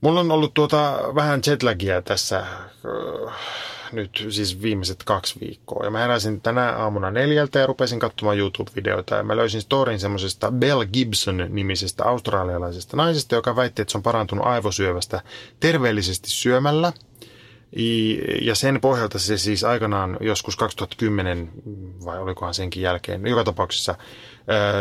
Mulla 0.00 0.20
on 0.20 0.30
ollut 0.30 0.54
tuota 0.54 0.98
vähän 1.14 1.40
jetlagia 1.46 2.02
tässä 2.02 2.38
äh, 2.38 3.34
nyt 3.92 4.26
siis 4.28 4.62
viimeiset 4.62 5.04
kaksi 5.04 5.40
viikkoa. 5.40 5.84
Ja 5.84 5.90
mä 5.90 5.98
heräsin 5.98 6.40
tänä 6.40 6.72
aamuna 6.72 7.10
neljältä 7.10 7.58
ja 7.58 7.66
rupesin 7.66 8.00
katsomaan 8.00 8.38
YouTube-videoita. 8.38 9.14
Ja 9.14 9.22
mä 9.22 9.36
löysin 9.36 9.62
storin 9.62 10.00
semmoisesta 10.00 10.52
Bell 10.52 10.84
Gibson-nimisestä 10.84 12.04
australialaisesta 12.04 12.96
naisesta, 12.96 13.34
joka 13.34 13.56
väitti, 13.56 13.82
että 13.82 13.92
se 13.92 13.98
on 13.98 14.02
parantunut 14.02 14.46
aivosyövästä 14.46 15.20
terveellisesti 15.60 16.30
syömällä. 16.30 16.92
Ja 18.42 18.54
sen 18.54 18.80
pohjalta 18.80 19.18
se 19.18 19.38
siis 19.38 19.64
aikanaan 19.64 20.16
joskus 20.20 20.56
2010, 20.56 21.50
vai 22.04 22.18
olikohan 22.18 22.54
senkin 22.54 22.82
jälkeen, 22.82 23.26
joka 23.26 23.44
tapauksessa 23.44 23.94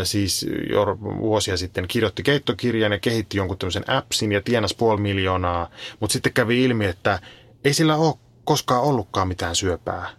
siis 0.03 0.45
jo 0.69 0.97
vuosia 1.01 1.57
sitten 1.57 1.87
kirjoitti 1.87 2.23
keittokirjan 2.23 2.91
ja 2.91 2.99
kehitti 2.99 3.37
jonkun 3.37 3.57
tämmöisen 3.57 3.89
appsin 3.89 4.31
ja 4.31 4.41
tienasi 4.41 4.75
puoli 4.77 5.01
miljoonaa. 5.01 5.69
Mutta 5.99 6.13
sitten 6.13 6.33
kävi 6.33 6.63
ilmi, 6.63 6.85
että 6.85 7.19
ei 7.63 7.73
sillä 7.73 7.95
ole 7.95 8.15
koskaan 8.45 8.81
ollutkaan 8.81 9.27
mitään 9.27 9.55
syöpää. 9.55 10.09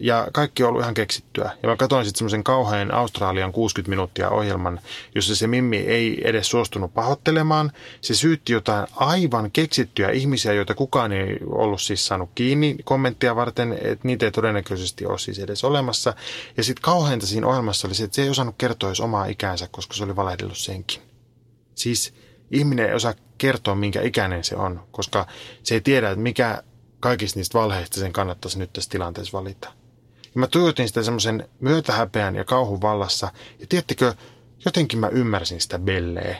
Ja 0.00 0.28
kaikki 0.32 0.62
on 0.62 0.68
ollut 0.68 0.82
ihan 0.82 0.94
keksittyä. 0.94 1.50
Ja 1.62 1.68
mä 1.68 1.76
katsoin 1.76 2.04
sitten 2.04 2.18
semmoisen 2.18 2.44
kauhean 2.44 2.94
Australian 2.94 3.52
60 3.52 3.90
minuuttia 3.90 4.30
ohjelman, 4.30 4.80
jossa 5.14 5.36
se 5.36 5.46
Mimmi 5.46 5.76
ei 5.76 6.20
edes 6.24 6.50
suostunut 6.50 6.94
pahoittelemaan. 6.94 7.72
Se 8.00 8.14
syytti 8.14 8.52
jotain 8.52 8.86
aivan 8.96 9.50
keksittyjä 9.50 10.10
ihmisiä, 10.10 10.52
joita 10.52 10.74
kukaan 10.74 11.12
ei 11.12 11.38
ollut 11.46 11.82
siis 11.82 12.06
saanut 12.06 12.30
kiinni 12.34 12.76
kommenttia 12.84 13.36
varten, 13.36 13.72
että 13.72 14.08
niitä 14.08 14.26
ei 14.26 14.32
todennäköisesti 14.32 15.06
ole 15.06 15.18
siis 15.18 15.38
edes 15.38 15.64
olemassa. 15.64 16.14
Ja 16.56 16.64
sitten 16.64 16.82
kauheinta 16.82 17.26
siinä 17.26 17.46
ohjelmassa 17.46 17.88
oli 17.88 17.94
se, 17.94 18.04
että 18.04 18.14
se 18.14 18.22
ei 18.22 18.30
osannut 18.30 18.54
kertoa 18.58 18.88
edes 18.88 19.00
omaa 19.00 19.26
ikäänsä, 19.26 19.68
koska 19.70 19.94
se 19.94 20.04
oli 20.04 20.16
valehdellut 20.16 20.58
senkin. 20.58 21.02
Siis 21.74 22.14
ihminen 22.50 22.88
ei 22.88 22.94
osaa 22.94 23.14
kertoa, 23.38 23.74
minkä 23.74 24.02
ikäinen 24.02 24.44
se 24.44 24.56
on, 24.56 24.80
koska 24.90 25.26
se 25.62 25.74
ei 25.74 25.80
tiedä, 25.80 26.10
että 26.10 26.22
mikä 26.22 26.62
kaikista 27.00 27.38
niistä 27.38 27.58
valheista 27.58 28.00
sen 28.00 28.12
kannattaisi 28.12 28.58
nyt 28.58 28.72
tässä 28.72 28.90
tilanteessa 28.90 29.38
valita. 29.38 29.72
Ja 30.22 30.40
mä 30.40 30.46
tuijotin 30.46 30.88
sitä 30.88 31.02
semmoisen 31.02 31.48
myötähäpeän 31.60 32.36
ja 32.36 32.44
kauhun 32.44 32.80
vallassa, 32.80 33.28
ja 33.58 33.66
tiettikö, 33.68 34.14
jotenkin 34.64 34.98
mä 34.98 35.08
ymmärsin 35.08 35.60
sitä 35.60 35.78
belleä. 35.78 36.36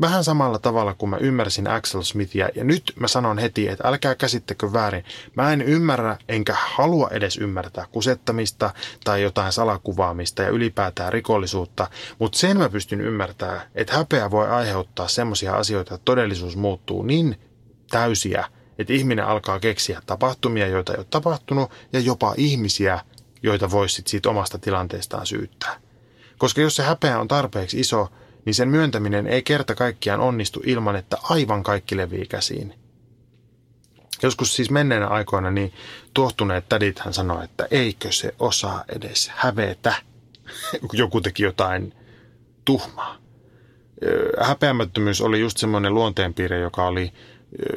Vähän 0.00 0.24
samalla 0.24 0.58
tavalla 0.58 0.94
kuin 0.94 1.10
mä 1.10 1.16
ymmärsin 1.16 1.70
Axel 1.70 2.02
Smithia, 2.02 2.48
ja 2.54 2.64
nyt 2.64 2.92
mä 3.00 3.08
sanon 3.08 3.38
heti, 3.38 3.68
että 3.68 3.88
älkää 3.88 4.14
käsittäkö 4.14 4.72
väärin. 4.72 5.04
Mä 5.34 5.52
en 5.52 5.62
ymmärrä, 5.62 6.16
enkä 6.28 6.56
halua 6.58 7.08
edes 7.10 7.36
ymmärtää 7.36 7.86
kusettamista 7.92 8.70
tai 9.04 9.22
jotain 9.22 9.52
salakuvaamista 9.52 10.42
ja 10.42 10.48
ylipäätään 10.48 11.12
rikollisuutta, 11.12 11.90
mutta 12.18 12.38
sen 12.38 12.58
mä 12.58 12.68
pystyn 12.68 13.00
ymmärtämään, 13.00 13.60
että 13.74 13.96
häpeä 13.96 14.30
voi 14.30 14.48
aiheuttaa 14.48 15.08
semmoisia 15.08 15.54
asioita, 15.54 15.94
että 15.94 16.04
todellisuus 16.04 16.56
muuttuu 16.56 17.02
niin 17.02 17.40
täysiä– 17.90 18.44
että 18.78 18.92
ihminen 18.92 19.26
alkaa 19.26 19.60
keksiä 19.60 20.02
tapahtumia, 20.06 20.66
joita 20.66 20.92
ei 20.92 20.98
ole 20.98 21.06
tapahtunut, 21.10 21.70
ja 21.92 22.00
jopa 22.00 22.34
ihmisiä, 22.36 23.00
joita 23.42 23.70
voisi 23.70 24.02
siitä 24.06 24.30
omasta 24.30 24.58
tilanteestaan 24.58 25.26
syyttää. 25.26 25.80
Koska 26.38 26.60
jos 26.60 26.76
se 26.76 26.82
häpeä 26.82 27.20
on 27.20 27.28
tarpeeksi 27.28 27.80
iso, 27.80 28.08
niin 28.44 28.54
sen 28.54 28.68
myöntäminen 28.68 29.26
ei 29.26 29.42
kerta 29.42 29.74
kaikkiaan 29.74 30.20
onnistu 30.20 30.62
ilman, 30.66 30.96
että 30.96 31.16
aivan 31.22 31.62
kaikki 31.62 31.96
levii 31.96 32.26
käsiin. 32.26 32.74
Joskus 34.22 34.56
siis 34.56 34.70
menneenä 34.70 35.06
aikoina 35.06 35.50
niin 35.50 35.72
tuohtuneet 36.14 36.68
tädit 36.68 36.98
hän 36.98 37.14
sanoi, 37.14 37.44
että 37.44 37.68
eikö 37.70 38.12
se 38.12 38.34
osaa 38.38 38.84
edes 38.88 39.30
hävetä, 39.34 39.94
kun 40.80 40.98
joku 40.98 41.20
teki 41.20 41.42
jotain 41.42 41.94
tuhmaa. 42.64 43.16
Häpeämättömyys 44.40 45.20
oli 45.20 45.40
just 45.40 45.58
semmoinen 45.58 45.94
luonteenpiirre, 45.94 46.58
joka 46.58 46.86
oli 46.86 47.12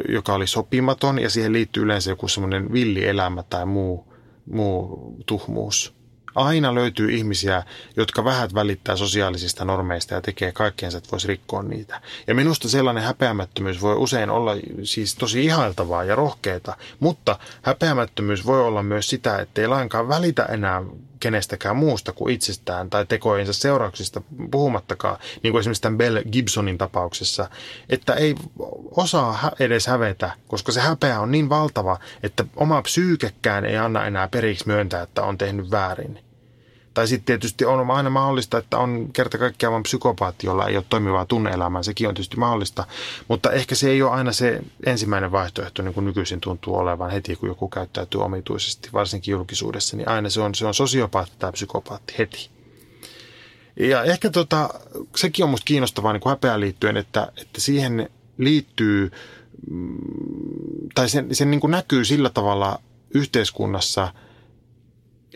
joka 0.10 0.34
oli 0.34 0.48
sopimaton 0.48 1.20
ja 1.20 1.30
siihen 1.30 1.54
liittyy 1.54 1.84
yleensä 1.84 2.10
joku 2.10 2.28
semmoinen 2.28 2.74
villielämä 2.74 3.44
tai 3.44 3.66
muu, 3.66 4.14
muu 4.52 5.16
tuhmuus. 5.26 5.94
Aina 6.36 6.76
löytyy 6.76 7.12
ihmisiä, 7.12 7.64
jotka 7.98 8.24
vähät 8.24 8.54
välittää 8.54 8.96
sosiaalisista 8.96 9.66
normeista 9.66 10.14
ja 10.14 10.22
tekee 10.22 10.52
kaikkeensa, 10.52 10.98
että 10.98 11.12
voisi 11.12 11.28
rikkoa 11.28 11.64
niitä. 11.64 12.02
Ja 12.28 12.36
minusta 12.36 12.70
sellainen 12.70 13.04
häpeämättömyys 13.04 13.82
voi 13.82 13.96
usein 13.96 14.30
olla 14.30 14.52
siis 14.84 15.16
tosi 15.16 15.46
ihailtavaa 15.46 16.04
ja 16.04 16.16
rohkeita, 16.16 16.78
mutta 17.00 17.40
häpeämättömyys 17.62 18.46
voi 18.46 18.62
olla 18.62 18.84
myös 18.84 19.10
sitä, 19.10 19.38
että 19.38 19.62
ei 19.62 19.68
lainkaan 19.68 20.08
välitä 20.08 20.46
enää 20.46 20.84
kenestäkään 21.22 21.76
muusta 21.76 22.12
kuin 22.12 22.34
itsestään 22.34 22.90
tai 22.90 23.06
tekojensa 23.06 23.54
seurauksista 23.54 24.22
puhumattakaan, 24.52 25.18
niin 25.44 25.52
kuin 25.52 25.60
esimerkiksi 25.60 25.82
tämän 25.82 25.98
Bell 25.98 26.18
Gibsonin 26.32 26.78
tapauksessa, 26.78 27.50
että 27.90 28.14
ei 28.14 28.36
osaa 28.92 29.52
edes 29.60 29.88
hävetä, 29.88 30.32
koska 30.48 30.72
se 30.72 30.82
häpeä 30.82 31.20
on 31.20 31.32
niin 31.32 31.50
valtava, 31.50 32.00
että 32.24 32.46
oma 32.56 32.82
psyykekään 32.82 33.66
ei 33.66 33.78
anna 33.78 34.06
enää 34.06 34.28
periksi 34.28 34.68
myöntää, 34.68 35.02
että 35.02 35.24
on 35.24 35.38
tehnyt 35.38 35.72
väärin. 35.72 36.31
Tai 36.94 37.08
sitten 37.08 37.26
tietysti 37.26 37.66
on 37.66 37.92
aina 37.92 38.10
mahdollista, 38.10 38.58
että 38.58 38.78
on 38.78 39.10
kerta 39.14 39.38
kaikkiaan 39.38 39.74
vain 39.74 39.84
psykopaatti, 39.84 40.48
jolla 40.48 40.68
ei 40.68 40.78
ole 40.78 40.86
toimivaa 40.90 41.26
tunneelämää. 41.26 41.84
Sekin 41.84 42.08
on 42.08 42.14
tietysti 42.14 42.38
mahdollista. 42.38 42.86
Mutta 43.28 43.52
ehkä 43.52 43.76
se 43.76 43.90
ei 43.90 44.02
ole 44.02 44.12
aina 44.12 44.32
se 44.32 44.62
ensimmäinen 44.86 45.32
vaihtoehto, 45.32 45.82
niin 45.82 45.94
kuin 45.94 46.06
nykyisin 46.06 46.42
tuntuu 46.42 46.76
olevan 46.76 47.12
heti, 47.12 47.36
kun 47.36 47.50
joku 47.50 47.70
käyttäytyy 47.70 48.22
omituisesti, 48.22 48.90
varsinkin 48.94 49.32
julkisuudessa. 49.32 49.98
Niin 49.98 50.10
aina 50.10 50.30
se 50.30 50.42
on, 50.42 50.56
se 50.56 50.66
on 50.66 50.74
sosiopaatti 50.74 51.34
tai 51.40 51.52
psykopaatti 51.52 52.14
heti. 52.18 52.50
Ja 53.80 54.04
ehkä 54.04 54.30
tota, 54.30 54.70
sekin 55.16 55.46
on 55.46 55.50
musta 55.50 55.66
kiinnostavaa 55.66 56.14
niin 56.14 56.22
kuin 56.22 56.32
häpeään 56.32 56.60
liittyen, 56.60 56.98
että, 56.98 57.32
että 57.38 57.62
siihen 57.62 58.10
liittyy, 58.38 59.12
mm, 59.70 59.98
tai 60.96 61.10
sen, 61.10 61.36
sen 61.36 61.52
niin 61.52 61.62
kuin 61.62 61.72
näkyy 61.72 62.06
sillä 62.06 62.30
tavalla 62.30 62.80
yhteiskunnassa, 63.14 64.14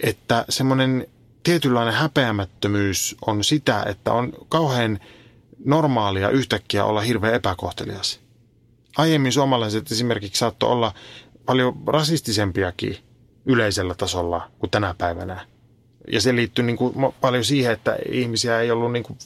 että 0.03 0.45
semmoinen 0.49 1.07
tietynlainen 1.45 1.93
häpeämättömyys 1.93 3.15
on 3.27 3.43
sitä, 3.43 3.83
että 3.83 4.13
on 4.13 4.33
kauhean 4.49 4.99
normaalia 5.65 6.29
yhtäkkiä 6.29 6.85
olla 6.85 7.01
hirveän 7.01 7.33
epäkohtelias. 7.33 8.19
Aiemmin 8.97 9.31
suomalaiset 9.31 9.91
esimerkiksi 9.91 10.39
saattoi 10.39 10.69
olla 10.69 10.93
paljon 11.45 11.73
rasistisempiakin 11.87 12.97
yleisellä 13.45 13.95
tasolla 13.95 14.51
kuin 14.59 14.69
tänä 14.69 14.95
päivänä. 14.97 15.47
Ja 16.11 16.21
se 16.21 16.35
liittyy 16.35 16.65
niin 16.65 16.77
kuin 16.77 17.13
paljon 17.21 17.43
siihen, 17.43 17.73
että 17.73 17.97
ihmisiä 18.09 18.59
ei 18.59 18.71
ollut 18.71 18.91
niin 18.91 19.03
kuin 19.03 19.19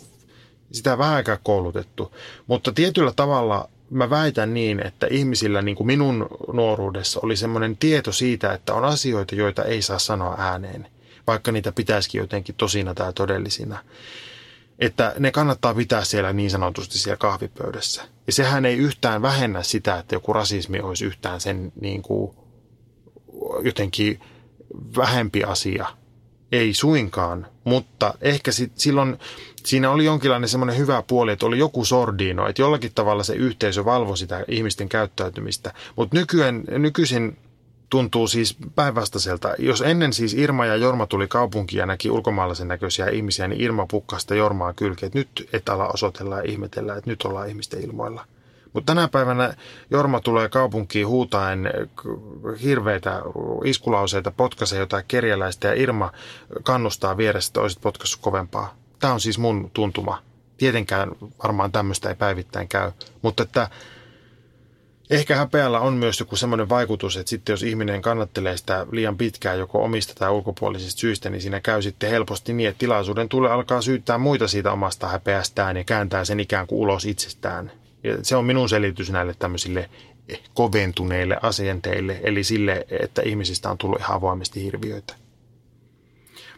sitä 0.71 0.97
vähänkään 0.97 1.39
koulutettu. 1.43 2.15
Mutta 2.47 2.71
tietyllä 2.71 3.11
tavalla 3.15 3.69
mä 3.89 4.09
väitän 4.09 4.53
niin, 4.53 4.87
että 4.87 5.07
ihmisillä 5.11 5.61
niin 5.61 5.75
kuin 5.75 5.87
minun 5.87 6.27
nuoruudessa 6.53 7.19
oli 7.23 7.35
semmoinen 7.35 7.77
tieto 7.77 8.11
siitä, 8.11 8.53
että 8.53 8.73
on 8.73 8.85
asioita, 8.85 9.35
joita 9.35 9.63
ei 9.63 9.81
saa 9.81 9.99
sanoa 9.99 10.35
ääneen– 10.37 10.87
vaikka 11.29 11.51
niitä 11.51 11.71
pitäisikin 11.71 12.19
jotenkin 12.19 12.55
tosina 12.55 12.93
tai 12.93 13.13
todellisina. 13.13 13.79
Että 14.79 15.13
ne 15.19 15.31
kannattaa 15.31 15.73
pitää 15.73 16.03
siellä 16.03 16.33
niin 16.33 16.49
sanotusti 16.49 16.97
siellä 16.97 17.17
kahvipöydässä. 17.17 18.01
Ja 18.27 18.33
sehän 18.33 18.65
ei 18.65 18.77
yhtään 18.77 19.21
vähennä 19.21 19.63
sitä, 19.63 19.97
että 19.97 20.15
joku 20.15 20.33
rasismi 20.33 20.79
olisi 20.79 21.05
yhtään 21.05 21.41
sen 21.41 21.71
niin 21.81 22.01
kuin 22.01 22.35
jotenkin 23.61 24.19
vähempi 24.97 25.43
asia. 25.43 25.87
Ei 26.51 26.73
suinkaan, 26.73 27.47
mutta 27.63 28.13
ehkä 28.21 28.51
sit, 28.51 28.71
silloin 28.75 29.19
siinä 29.65 29.91
oli 29.91 30.05
jonkinlainen 30.05 30.49
semmoinen 30.49 30.77
hyvä 30.77 31.03
puoli, 31.07 31.31
että 31.31 31.45
oli 31.45 31.59
joku 31.59 31.85
sordiino, 31.85 32.47
että 32.47 32.61
jollakin 32.61 32.91
tavalla 32.95 33.23
se 33.23 33.33
yhteisö 33.33 33.85
valvoi 33.85 34.17
sitä 34.17 34.45
ihmisten 34.47 34.89
käyttäytymistä. 34.89 35.73
Mutta 35.95 36.17
nykyisin 36.77 37.37
tuntuu 37.89 38.27
siis 38.27 38.57
päinvastaiselta. 38.75 39.53
Jos 39.59 39.81
ennen 39.81 40.13
siis 40.13 40.33
Irma 40.33 40.65
ja 40.65 40.75
Jorma 40.75 41.07
tuli 41.07 41.27
kaupunkiin 41.27 41.79
ja 41.79 41.85
näki 41.85 42.11
ulkomaalaisen 42.11 42.67
näköisiä 42.67 43.07
ihmisiä, 43.07 43.47
niin 43.47 43.61
Irma 43.61 43.85
pukkasta 43.85 44.35
Jormaa 44.35 44.73
kylkeä, 44.73 45.07
että 45.07 45.19
nyt 45.19 45.49
et 45.53 45.69
ala 45.69 45.87
osoitella 45.87 46.37
ja 46.37 46.43
ihmetellä, 46.51 46.95
että 46.95 47.09
nyt 47.09 47.21
ollaan 47.21 47.49
ihmisten 47.49 47.83
ilmoilla. 47.83 48.25
Mutta 48.73 48.93
tänä 48.95 49.07
päivänä 49.07 49.53
Jorma 49.91 50.19
tulee 50.19 50.49
kaupunkiin 50.49 51.07
huutaen 51.07 51.69
hirveitä 52.63 53.21
iskulauseita, 53.65 54.31
potkaisee 54.31 54.79
jotain 54.79 55.03
kerjäläistä 55.07 55.67
ja 55.67 55.73
Irma 55.73 56.11
kannustaa 56.63 57.17
vieressä, 57.17 57.49
että 57.49 57.61
olisit 57.61 57.81
potkassut 57.81 58.21
kovempaa. 58.21 58.75
Tämä 58.99 59.13
on 59.13 59.19
siis 59.19 59.37
mun 59.37 59.71
tuntuma. 59.73 60.21
Tietenkään 60.57 61.11
varmaan 61.43 61.71
tämmöistä 61.71 62.09
ei 62.09 62.15
päivittäin 62.15 62.67
käy, 62.67 62.91
mutta 63.21 63.43
että 63.43 63.69
Ehkä 65.09 65.35
häpeällä 65.35 65.79
on 65.79 65.93
myös 65.93 66.19
joku 66.19 66.35
semmoinen 66.35 66.69
vaikutus, 66.69 67.17
että 67.17 67.29
sitten 67.29 67.53
jos 67.53 67.63
ihminen 67.63 68.01
kannattelee 68.01 68.57
sitä 68.57 68.87
liian 68.91 69.17
pitkään 69.17 69.59
joko 69.59 69.83
omista 69.83 70.13
tai 70.15 70.29
ulkopuolisista 70.29 70.99
syistä, 70.99 71.29
niin 71.29 71.41
siinä 71.41 71.59
käy 71.59 71.81
sitten 71.81 72.09
helposti 72.09 72.53
niin, 72.53 72.69
että 72.69 72.79
tilaisuuden 72.79 73.29
tulee 73.29 73.51
alkaa 73.51 73.81
syyttää 73.81 74.17
muita 74.17 74.47
siitä 74.47 74.71
omasta 74.71 75.07
häpeästään 75.07 75.77
ja 75.77 75.83
kääntää 75.83 76.25
sen 76.25 76.39
ikään 76.39 76.67
kuin 76.67 76.79
ulos 76.79 77.05
itsestään. 77.05 77.71
Ja 78.03 78.17
se 78.23 78.35
on 78.35 78.45
minun 78.45 78.69
selitys 78.69 79.11
näille 79.11 79.33
tämmöisille 79.39 79.89
koventuneille 80.53 81.37
asenteille, 81.41 82.19
eli 82.23 82.43
sille, 82.43 82.85
että 82.89 83.21
ihmisistä 83.21 83.69
on 83.69 83.77
tullut 83.77 83.99
ihan 83.99 84.17
avoimesti 84.17 84.63
hirviöitä. 84.63 85.15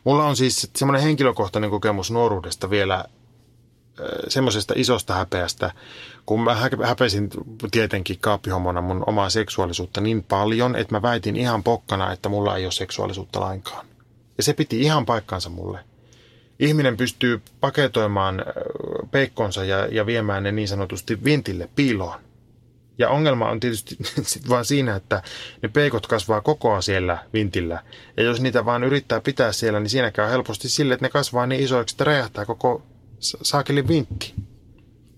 Mulla 0.04 0.26
on 0.26 0.36
siis 0.36 0.72
semmoinen 0.76 1.04
henkilökohtainen 1.04 1.70
kokemus 1.70 2.12
nuoruudesta 2.12 2.70
vielä 2.70 3.06
semmoisesta 4.28 4.74
isosta 4.78 5.14
häpeästä, 5.14 5.72
kun 6.26 6.44
mä 6.44 6.56
häpesin 6.84 7.30
tietenkin 7.72 8.18
kaappihomona 8.20 8.82
mun 8.82 9.04
omaa 9.08 9.30
seksuaalisuutta 9.30 10.02
niin 10.02 10.24
paljon, 10.24 10.76
että 10.76 10.96
mä 10.96 11.02
väitin 11.02 11.36
ihan 11.36 11.64
pokkana, 11.64 12.12
että 12.12 12.30
mulla 12.30 12.58
ei 12.58 12.66
ole 12.66 12.72
seksuaalisuutta 12.72 13.40
lainkaan. 13.40 13.86
Ja 14.38 14.44
se 14.44 14.54
piti 14.54 14.82
ihan 14.82 15.06
paikkansa 15.06 15.50
mulle. 15.50 15.80
Ihminen 16.60 16.98
pystyy 16.98 17.42
paketoimaan 17.60 18.46
peikkonsa 19.12 19.64
ja, 19.64 19.86
ja 19.86 20.06
viemään 20.06 20.44
ne 20.44 20.52
niin 20.52 20.68
sanotusti 20.68 21.24
vintille 21.24 21.70
piiloon. 21.76 22.20
Ja 22.98 23.10
ongelma 23.10 23.50
on 23.50 23.60
tietysti 23.60 23.98
sit 24.22 24.50
vaan 24.50 24.66
siinä, 24.66 24.96
että 24.96 25.22
ne 25.62 25.70
peikot 25.70 26.08
kasvaa 26.08 26.42
kokoa 26.42 26.82
siellä 26.82 27.18
vintillä. 27.34 27.84
Ja 28.18 28.24
jos 28.24 28.42
niitä 28.42 28.66
vaan 28.66 28.84
yrittää 28.84 29.22
pitää 29.22 29.52
siellä, 29.52 29.80
niin 29.80 29.90
siinä 29.90 30.12
käy 30.12 30.32
helposti 30.32 30.70
sille, 30.70 30.94
että 30.94 31.06
ne 31.06 31.10
kasvaa 31.10 31.48
niin 31.48 31.62
isoiksi, 31.62 31.94
että 31.94 32.04
räjähtää 32.04 32.46
koko 32.46 32.82
saakeli 33.20 33.88
vintti. 33.88 34.34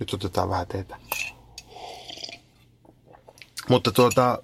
Nyt 0.04 0.14
otetaan 0.14 0.50
vähän 0.50 0.68
teitä. 0.68 0.98
Mutta 3.70 3.92
tuota, 3.92 4.44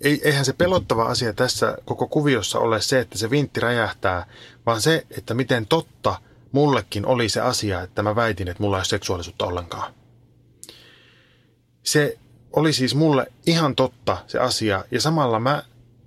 eihän 0.00 0.44
se 0.44 0.52
pelottava 0.52 1.04
asia 1.04 1.32
tässä 1.32 1.78
koko 1.84 2.06
kuviossa 2.06 2.58
ole 2.58 2.80
se, 2.80 3.00
että 3.00 3.18
se 3.18 3.30
vintti 3.30 3.60
räjähtää, 3.60 4.26
vaan 4.66 4.80
se, 4.80 5.06
että 5.10 5.34
miten 5.34 5.66
totta 5.66 6.20
mullekin 6.52 7.06
oli 7.06 7.28
se 7.28 7.40
asia, 7.40 7.82
että 7.82 8.02
mä 8.02 8.16
väitin, 8.16 8.48
että 8.48 8.62
mulla 8.62 8.76
ei 8.76 8.80
ole 8.80 8.84
seksuaalisuutta 8.84 9.46
ollenkaan. 9.46 9.94
Se 11.82 12.18
oli 12.52 12.72
siis 12.72 12.94
mulle 12.94 13.26
ihan 13.46 13.76
totta 13.76 14.16
se 14.26 14.38
asia, 14.38 14.84
ja 14.90 15.00
samalla 15.00 15.40
mä 15.40 15.62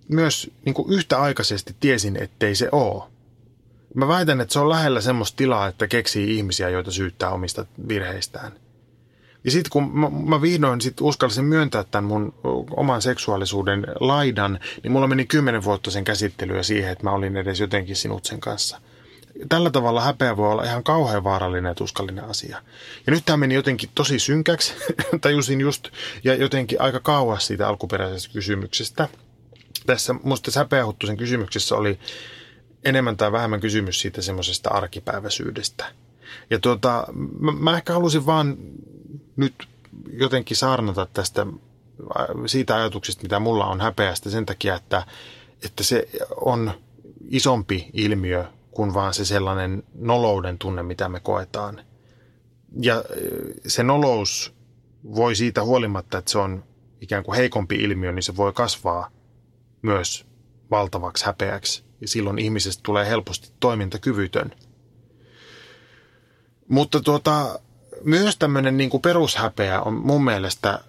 myös 0.07 0.51
niin 0.65 0.73
kuin 0.73 0.93
yhtäaikaisesti 0.93 1.75
tiesin, 1.79 2.23
ettei 2.23 2.55
se 2.55 2.69
ole. 2.71 3.03
Mä 3.95 4.07
väitän, 4.07 4.41
että 4.41 4.53
se 4.53 4.59
on 4.59 4.69
lähellä 4.69 5.01
semmoista 5.01 5.37
tilaa, 5.37 5.67
että 5.67 5.87
keksii 5.87 6.37
ihmisiä, 6.37 6.69
joita 6.69 6.91
syyttää 6.91 7.29
omista 7.29 7.65
virheistään. 7.87 8.51
Ja 9.43 9.51
sitten 9.51 9.69
kun 9.71 9.99
mä, 9.99 10.09
mä 10.09 10.41
vihdoin 10.41 10.81
sit 10.81 11.01
uskalsin 11.01 11.45
myöntää 11.45 11.83
tämän 11.83 12.03
mun 12.03 12.33
oman 12.75 13.01
seksuaalisuuden 13.01 13.87
laidan, 13.99 14.59
niin 14.83 14.91
mulla 14.91 15.07
meni 15.07 15.25
kymmenen 15.25 15.63
vuotta 15.63 15.91
sen 15.91 16.03
käsittelyä 16.03 16.63
siihen, 16.63 16.91
että 16.91 17.03
mä 17.03 17.11
olin 17.11 17.37
edes 17.37 17.59
jotenkin 17.59 17.95
sinut 17.95 18.25
sen 18.25 18.39
kanssa. 18.39 18.81
Tällä 19.49 19.69
tavalla 19.69 20.01
häpeä 20.01 20.37
voi 20.37 20.51
olla 20.51 20.63
ihan 20.63 20.83
kauhean 20.83 21.23
vaarallinen 21.23 21.69
ja 21.69 21.75
tuskallinen 21.75 22.25
asia. 22.25 22.61
Ja 23.07 23.13
nyt 23.13 23.25
tämä 23.25 23.37
meni 23.37 23.55
jotenkin 23.55 23.89
tosi 23.95 24.19
synkäksi, 24.19 24.73
tajusin 25.21 25.61
just, 25.61 25.87
ja 26.23 26.35
jotenkin 26.35 26.81
aika 26.81 26.99
kauas 26.99 27.47
siitä 27.47 27.67
alkuperäisestä 27.67 28.33
kysymyksestä. 28.33 29.07
Tässä 29.85 30.15
musta 30.23 30.59
häpeähuttusen 30.59 31.17
kysymyksessä 31.17 31.75
oli 31.75 31.99
enemmän 32.83 33.17
tai 33.17 33.31
vähemmän 33.31 33.59
kysymys 33.59 34.01
siitä 34.01 34.21
semmoisesta 34.21 34.69
arkipäiväisyydestä. 34.69 35.85
Ja 36.49 36.59
tuota, 36.59 37.07
mä, 37.39 37.51
mä 37.51 37.77
ehkä 37.77 37.93
halusin 37.93 38.25
vaan 38.25 38.57
nyt 39.41 39.67
jotenkin 40.13 40.57
saarnata 40.57 41.07
tästä 41.13 41.47
siitä 42.45 42.75
ajatuksesta, 42.75 43.23
mitä 43.23 43.39
mulla 43.39 43.65
on 43.65 43.81
häpeästä 43.81 44.29
sen 44.29 44.45
takia, 44.45 44.75
että, 44.75 45.05
että 45.65 45.83
se 45.83 46.07
on 46.41 46.71
isompi 47.29 47.89
ilmiö 47.93 48.45
kuin 48.71 48.93
vaan 48.93 49.13
se 49.13 49.25
sellainen 49.25 49.83
nolouden 49.95 50.57
tunne, 50.57 50.83
mitä 50.83 51.09
me 51.09 51.19
koetaan. 51.19 51.85
Ja 52.81 53.03
se 53.67 53.83
nolous 53.83 54.53
voi 55.15 55.35
siitä 55.35 55.63
huolimatta, 55.63 56.17
että 56.17 56.31
se 56.31 56.37
on 56.37 56.63
ikään 57.01 57.23
kuin 57.23 57.35
heikompi 57.35 57.75
ilmiö, 57.75 58.11
niin 58.11 58.23
se 58.23 58.35
voi 58.35 58.53
kasvaa 58.53 59.09
myös 59.81 60.25
valtavaksi 60.71 61.25
häpeäksi 61.25 61.83
ja 62.01 62.07
silloin 62.07 62.39
ihmisestä 62.39 62.81
tulee 62.83 63.09
helposti 63.09 63.51
toimintakyvytön. 63.59 64.51
Mutta 66.67 66.99
tuota, 66.99 67.59
myös 68.03 68.37
tämmöinen 68.37 68.77
niin 68.77 68.89
kuin 68.89 69.01
perushäpeä 69.01 69.81
on 69.81 69.93
mun 69.93 70.23
mielestä 70.23 70.79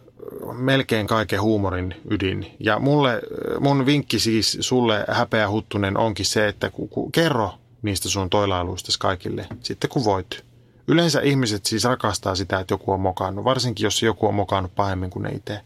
melkein 0.52 1.06
kaiken 1.06 1.42
huumorin 1.42 1.94
ydin. 2.10 2.56
Ja 2.60 2.78
mulle, 2.78 3.20
mun 3.60 3.86
vinkki 3.86 4.18
siis 4.18 4.58
sulle 4.60 5.04
häpeä 5.08 5.50
huttunen 5.50 5.96
onkin 5.96 6.26
se, 6.26 6.48
että 6.48 6.70
ku, 6.70 6.86
ku, 6.88 7.10
kerro 7.10 7.50
niistä 7.82 8.08
sun 8.08 8.30
toilailuista 8.30 8.92
kaikille, 9.00 9.46
sitten 9.60 9.90
kun 9.90 10.04
voit. 10.04 10.44
Yleensä 10.88 11.20
ihmiset 11.20 11.66
siis 11.66 11.84
rakastaa 11.84 12.34
sitä, 12.34 12.60
että 12.60 12.74
joku 12.74 12.92
on 12.92 13.00
mokannut, 13.00 13.44
varsinkin 13.44 13.84
jos 13.84 14.02
joku 14.02 14.26
on 14.26 14.34
mokannut 14.34 14.74
pahemmin 14.74 15.10
kuin 15.10 15.22
ne 15.22 15.30
itse. 15.30 15.60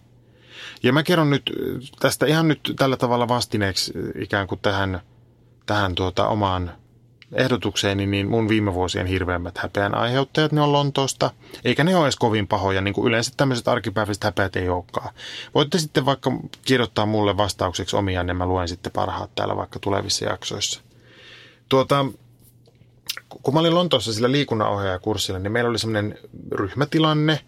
Ja 0.82 0.92
mä 0.92 1.03
kerron 1.03 1.30
nyt 1.30 1.53
tästä 2.01 2.26
ihan 2.26 2.49
nyt 2.49 2.72
tällä 2.76 2.97
tavalla 2.97 3.28
vastineeksi 3.28 3.92
ikään 4.14 4.47
kuin 4.47 4.61
tähän 4.61 5.01
tähän 5.66 5.94
tuota 5.94 6.28
omaan 6.28 6.72
ehdotukseeni, 7.33 8.07
niin 8.07 8.29
mun 8.29 8.49
viime 8.49 8.74
vuosien 8.74 9.07
hirveämmät 9.07 9.59
häpeän 9.59 9.95
aiheuttajat, 9.95 10.53
ne 10.53 10.61
on 10.61 10.72
Lontoosta. 10.72 11.31
Eikä 11.64 11.85
ne 11.85 11.97
ole 11.97 12.05
edes 12.05 12.16
kovin 12.16 12.47
pahoja, 12.47 12.81
niin 12.81 12.95
kuin 12.95 13.09
yleensä 13.09 13.33
tämmöiset 13.37 13.68
arkipäiväiset 13.68 14.24
häpeät 14.24 14.57
ei 14.57 14.68
olekaan. 14.68 15.14
Voitte 15.55 15.79
sitten 15.79 16.07
vaikka 16.07 16.33
kirjoittaa 16.64 17.07
mulle 17.07 17.37
vastaukseksi 17.37 17.97
omia, 17.97 18.22
niin 18.22 18.37
mä 18.37 18.47
luen 18.47 18.68
sitten 18.68 18.93
parhaat 18.93 19.35
täällä 19.35 19.57
vaikka 19.57 19.79
tulevissa 19.79 20.24
jaksoissa. 20.24 20.81
Tuota, 21.68 22.07
kun 23.29 23.55
mä 23.55 23.61
olin 23.61 23.74
Lontoossa 23.74 24.12
sillä 24.12 24.33
liikunnanohjaajakurssilla, 24.33 25.39
niin 25.39 25.53
meillä 25.53 25.70
oli 25.70 25.79
semmoinen 25.79 26.18
ryhmätilanne, 26.53 27.41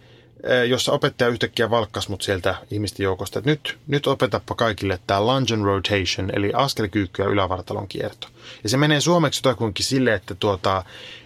jossa 0.68 0.92
opettaja 0.92 1.30
yhtäkkiä 1.30 1.70
valkkas 1.70 2.08
mut 2.08 2.22
sieltä 2.22 2.54
ihmisten 2.70 3.04
joukosta, 3.04 3.38
että 3.38 3.50
nyt, 3.50 3.78
nyt 3.86 4.06
opetappa 4.06 4.54
kaikille 4.54 4.98
tämä 5.06 5.20
lunge 5.20 5.54
and 5.54 5.64
rotation, 5.64 6.30
eli 6.34 6.52
askelkyykky 6.54 7.22
ja 7.22 7.28
ylävartalon 7.28 7.88
kierto. 7.88 8.28
Ja 8.62 8.68
se 8.68 8.76
menee 8.76 9.00
suomeksi 9.00 9.38
jotakuinkin 9.38 9.84
silleen, 9.84 10.16
että, 10.16 10.34
tuota, 10.34 10.84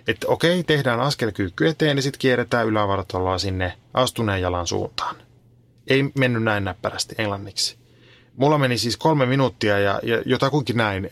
että 0.09 0.27
okei, 0.29 0.65
tehdään 0.65 1.01
askelkyykky 1.01 1.69
eteen 1.69 1.99
ja 1.99 2.03
sitten 2.03 2.19
kierretään 2.19 2.67
ylävartaloa 2.67 3.39
sinne 3.39 3.79
astuneen 3.95 4.41
jalan 4.41 4.67
suuntaan. 4.67 5.17
Ei 5.87 6.05
mennyt 6.19 6.43
näin 6.43 6.65
näppärästi 6.65 7.15
englanniksi. 7.19 7.77
Mulla 8.37 8.59
meni 8.59 8.79
siis 8.79 8.97
kolme 8.97 9.27
minuuttia 9.27 9.79
ja, 9.79 10.01
ja 10.03 10.23
jotakuinkin 10.27 10.77
näin. 10.77 11.11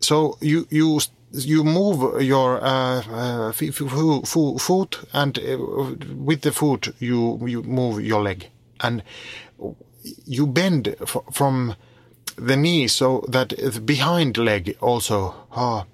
So 0.00 0.38
you, 0.42 0.66
you 0.72 0.98
you 1.34 1.64
move 1.64 2.22
your 2.22 2.62
uh, 2.64 3.02
uh, 3.10 3.52
foot 3.52 4.98
and 5.12 5.38
uh, 5.38 5.58
with 6.16 6.42
the 6.42 6.52
foot 6.52 6.94
you 6.98 7.40
you 7.46 7.62
move 7.62 8.04
your 8.04 8.22
leg. 8.22 8.48
And 8.80 9.02
you 10.24 10.46
bend 10.46 10.94
from 11.32 11.74
the 12.36 12.56
knee 12.56 12.88
so 12.88 13.24
that 13.28 13.50
the 13.50 13.80
behind 13.80 14.36
leg 14.36 14.76
also 14.80 15.34
uh, 15.52 15.84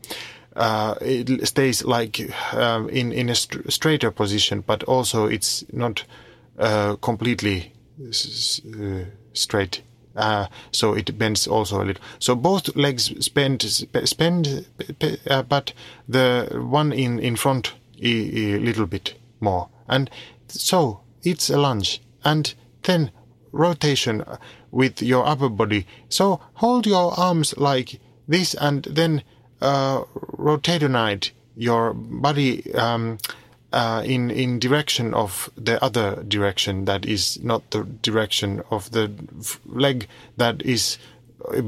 uh, 0.56 0.94
it 1.00 1.46
stays 1.46 1.84
like 1.84 2.20
uh, 2.52 2.86
in 2.90 3.12
in 3.12 3.28
a 3.28 3.34
st 3.34 3.72
straighter 3.72 4.10
position 4.10 4.62
but 4.66 4.82
also 4.84 5.26
it's 5.26 5.64
not 5.72 6.04
uh, 6.58 6.96
completely 6.96 7.72
straight 9.32 9.82
uh, 10.16 10.46
so 10.72 10.92
it 10.94 11.18
bends 11.18 11.46
also 11.46 11.82
a 11.82 11.84
little. 11.84 12.02
So 12.18 12.34
both 12.34 12.74
legs 12.76 13.28
bend, 13.28 13.62
spend, 13.62 14.66
uh, 15.28 15.42
but 15.42 15.72
the 16.08 16.48
one 16.52 16.92
in 16.92 17.18
in 17.18 17.36
front 17.36 17.74
a, 18.02 18.54
a 18.54 18.58
little 18.58 18.86
bit 18.86 19.14
more, 19.40 19.68
and 19.88 20.10
so 20.48 21.00
it's 21.22 21.50
a 21.50 21.58
lunge, 21.58 22.00
and 22.24 22.54
then 22.82 23.10
rotation 23.52 24.24
with 24.70 25.02
your 25.02 25.26
upper 25.26 25.48
body. 25.48 25.86
So 26.08 26.40
hold 26.54 26.86
your 26.86 27.18
arms 27.18 27.56
like 27.56 28.00
this, 28.28 28.54
and 28.54 28.84
then 28.84 29.22
uh, 29.60 30.04
rotationate 30.32 31.32
your 31.56 31.92
body. 31.94 32.72
Um, 32.74 33.18
uh, 33.72 34.02
in 34.04 34.30
in 34.30 34.60
direction 34.60 35.14
of 35.14 35.48
the 35.64 35.78
other 35.80 36.24
direction 36.30 36.84
that 36.84 37.06
is 37.06 37.40
not 37.42 37.62
the 37.70 37.86
direction 38.02 38.62
of 38.70 38.90
the 38.90 39.10
leg 39.74 40.08
that 40.36 40.56
is 40.64 40.98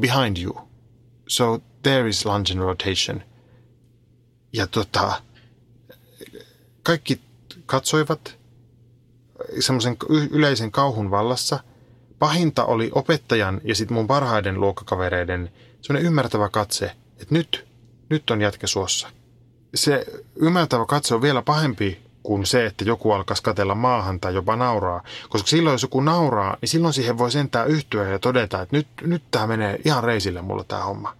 behind 0.00 0.38
you. 0.38 0.60
So 1.28 1.62
there 1.82 2.08
is 2.08 2.24
lunge 2.24 2.50
and 2.50 2.60
rotation. 2.60 3.22
Ja 4.52 4.66
tota, 4.66 5.22
kaikki 6.82 7.20
katsoivat 7.66 8.36
semmoisen 9.60 9.96
yleisen 10.30 10.70
kauhun 10.70 11.10
vallassa. 11.10 11.60
Pahinta 12.18 12.64
oli 12.64 12.90
opettajan 12.94 13.60
ja 13.64 13.74
sitten 13.74 13.94
mun 13.94 14.06
parhaiden 14.06 14.60
luokkakavereiden 14.60 15.50
semmoinen 15.80 16.06
ymmärtävä 16.06 16.48
katse, 16.48 16.84
että 17.20 17.34
nyt, 17.34 17.66
nyt 18.08 18.30
on 18.30 18.40
jätkä 18.40 18.66
suossa– 18.66 19.10
se 19.74 20.06
ymmärtävä 20.36 20.86
katse 20.86 21.14
on 21.14 21.22
vielä 21.22 21.42
pahempi 21.42 22.02
kuin 22.22 22.46
se, 22.46 22.66
että 22.66 22.84
joku 22.84 23.12
alkaisi 23.12 23.42
katella 23.42 23.74
maahan 23.74 24.20
tai 24.20 24.34
jopa 24.34 24.56
nauraa. 24.56 25.02
Koska 25.28 25.48
silloin, 25.48 25.74
jos 25.74 25.82
joku 25.82 26.00
nauraa, 26.00 26.56
niin 26.60 26.68
silloin 26.68 26.94
siihen 26.94 27.18
voi 27.18 27.30
sentään 27.30 27.68
yhtyä 27.68 28.08
ja 28.08 28.18
todeta, 28.18 28.62
että 28.62 28.76
nyt, 28.76 28.86
nyt 29.02 29.22
tämä 29.30 29.46
menee 29.46 29.80
ihan 29.84 30.04
reisille 30.04 30.42
mulla 30.42 30.64
tämä 30.64 30.84
homma. 30.84 31.16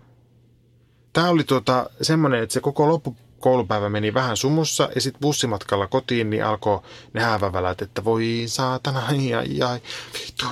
Tämä 1.12 1.28
oli 1.28 1.44
tuota, 1.44 1.90
semmoinen, 2.03 2.42
että 2.42 2.53
se 2.53 2.61
koko 2.61 2.88
loppukoulupäivä 2.88 3.88
meni 3.88 4.14
vähän 4.14 4.36
sumussa 4.36 4.88
ja 4.94 5.00
sitten 5.00 5.20
bussimatkalla 5.20 5.86
kotiin 5.86 6.30
niin 6.30 6.44
alkoi 6.44 6.80
ne 7.12 7.20
häävävälät, 7.20 7.82
että 7.82 8.05
voi 8.05 8.44
saatana, 8.46 9.03
ai 9.07 9.32
ai, 9.62 9.80
vittu, 10.14 10.46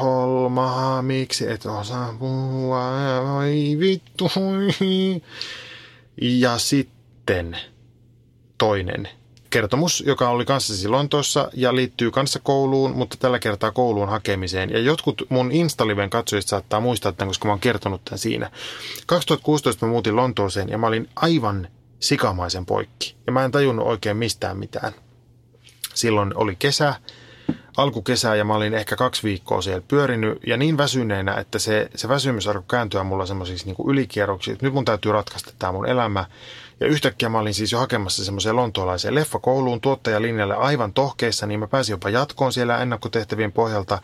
holmaa, 0.00 1.02
miksi 1.02 1.50
et 1.50 1.66
osaa 1.66 2.14
puhua, 2.18 2.88
ai 3.38 3.76
vittu, 3.78 4.30
ja 6.20 6.58
sitten 6.58 7.01
sitten 7.22 7.56
toinen 8.58 9.08
kertomus, 9.50 10.02
joka 10.06 10.28
oli 10.28 10.44
kanssasi 10.44 10.88
Lontoossa 10.88 11.50
ja 11.54 11.76
liittyy 11.76 12.10
kanssa 12.10 12.40
kouluun, 12.42 12.96
mutta 12.96 13.16
tällä 13.16 13.38
kertaa 13.38 13.70
kouluun 13.70 14.08
hakemiseen. 14.08 14.70
Ja 14.70 14.78
jotkut 14.78 15.22
mun 15.28 15.52
Instaliven 15.52 16.10
katsojista 16.10 16.50
saattaa 16.50 16.80
muistaa 16.80 17.12
tämän, 17.12 17.28
koska 17.28 17.48
mä 17.48 17.52
oon 17.52 17.60
kertonut 17.60 18.04
tämän 18.04 18.18
siinä. 18.18 18.50
2016 19.06 19.86
mä 19.86 19.92
muutin 19.92 20.16
Lontooseen 20.16 20.68
ja 20.68 20.78
mä 20.78 20.86
olin 20.86 21.08
aivan 21.16 21.68
sikamaisen 22.00 22.66
poikki. 22.66 23.16
Ja 23.26 23.32
mä 23.32 23.44
en 23.44 23.50
tajunnut 23.50 23.86
oikein 23.86 24.16
mistään 24.16 24.58
mitään. 24.58 24.92
Silloin 25.94 26.36
oli 26.36 26.56
kesä, 26.56 26.94
alkukesää 27.76 28.36
ja 28.36 28.44
mä 28.44 28.54
olin 28.54 28.74
ehkä 28.74 28.96
kaksi 28.96 29.22
viikkoa 29.22 29.62
siellä 29.62 29.82
pyörinyt 29.88 30.38
ja 30.46 30.56
niin 30.56 30.78
väsyneenä, 30.78 31.34
että 31.34 31.58
se, 31.58 31.90
se 31.94 32.08
väsymys 32.08 32.46
alkoi 32.46 32.64
kääntyä 32.70 33.02
mulla 33.02 33.26
semmoisiksi 33.26 33.66
niin 33.66 33.88
ylikierroksiksi, 33.88 34.64
nyt 34.64 34.74
mun 34.74 34.84
täytyy 34.84 35.12
ratkaista 35.12 35.52
tämä 35.58 35.72
mun 35.72 35.88
elämä 35.88 36.24
ja 36.80 36.86
yhtäkkiä 36.86 37.28
mä 37.28 37.38
olin 37.38 37.54
siis 37.54 37.72
jo 37.72 37.78
hakemassa 37.78 38.24
semmoiseen 38.24 38.56
lontoolaiseen 38.56 39.14
leffakouluun 39.14 39.80
tuottajalinjalle 39.80 40.56
aivan 40.56 40.92
tohkeissa, 40.92 41.46
niin 41.46 41.60
mä 41.60 41.66
pääsin 41.66 41.92
jopa 41.92 42.10
jatkoon 42.10 42.52
siellä 42.52 42.78
ennakkotehtävien 42.78 43.52
pohjalta. 43.52 43.98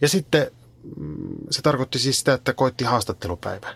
Ja 0.00 0.08
sitten 0.08 0.50
mm, 0.96 1.16
se 1.50 1.62
tarkoitti 1.62 1.98
siis 1.98 2.18
sitä, 2.18 2.34
että 2.34 2.52
koitti 2.52 2.84
haastattelupäivä. 2.84 3.68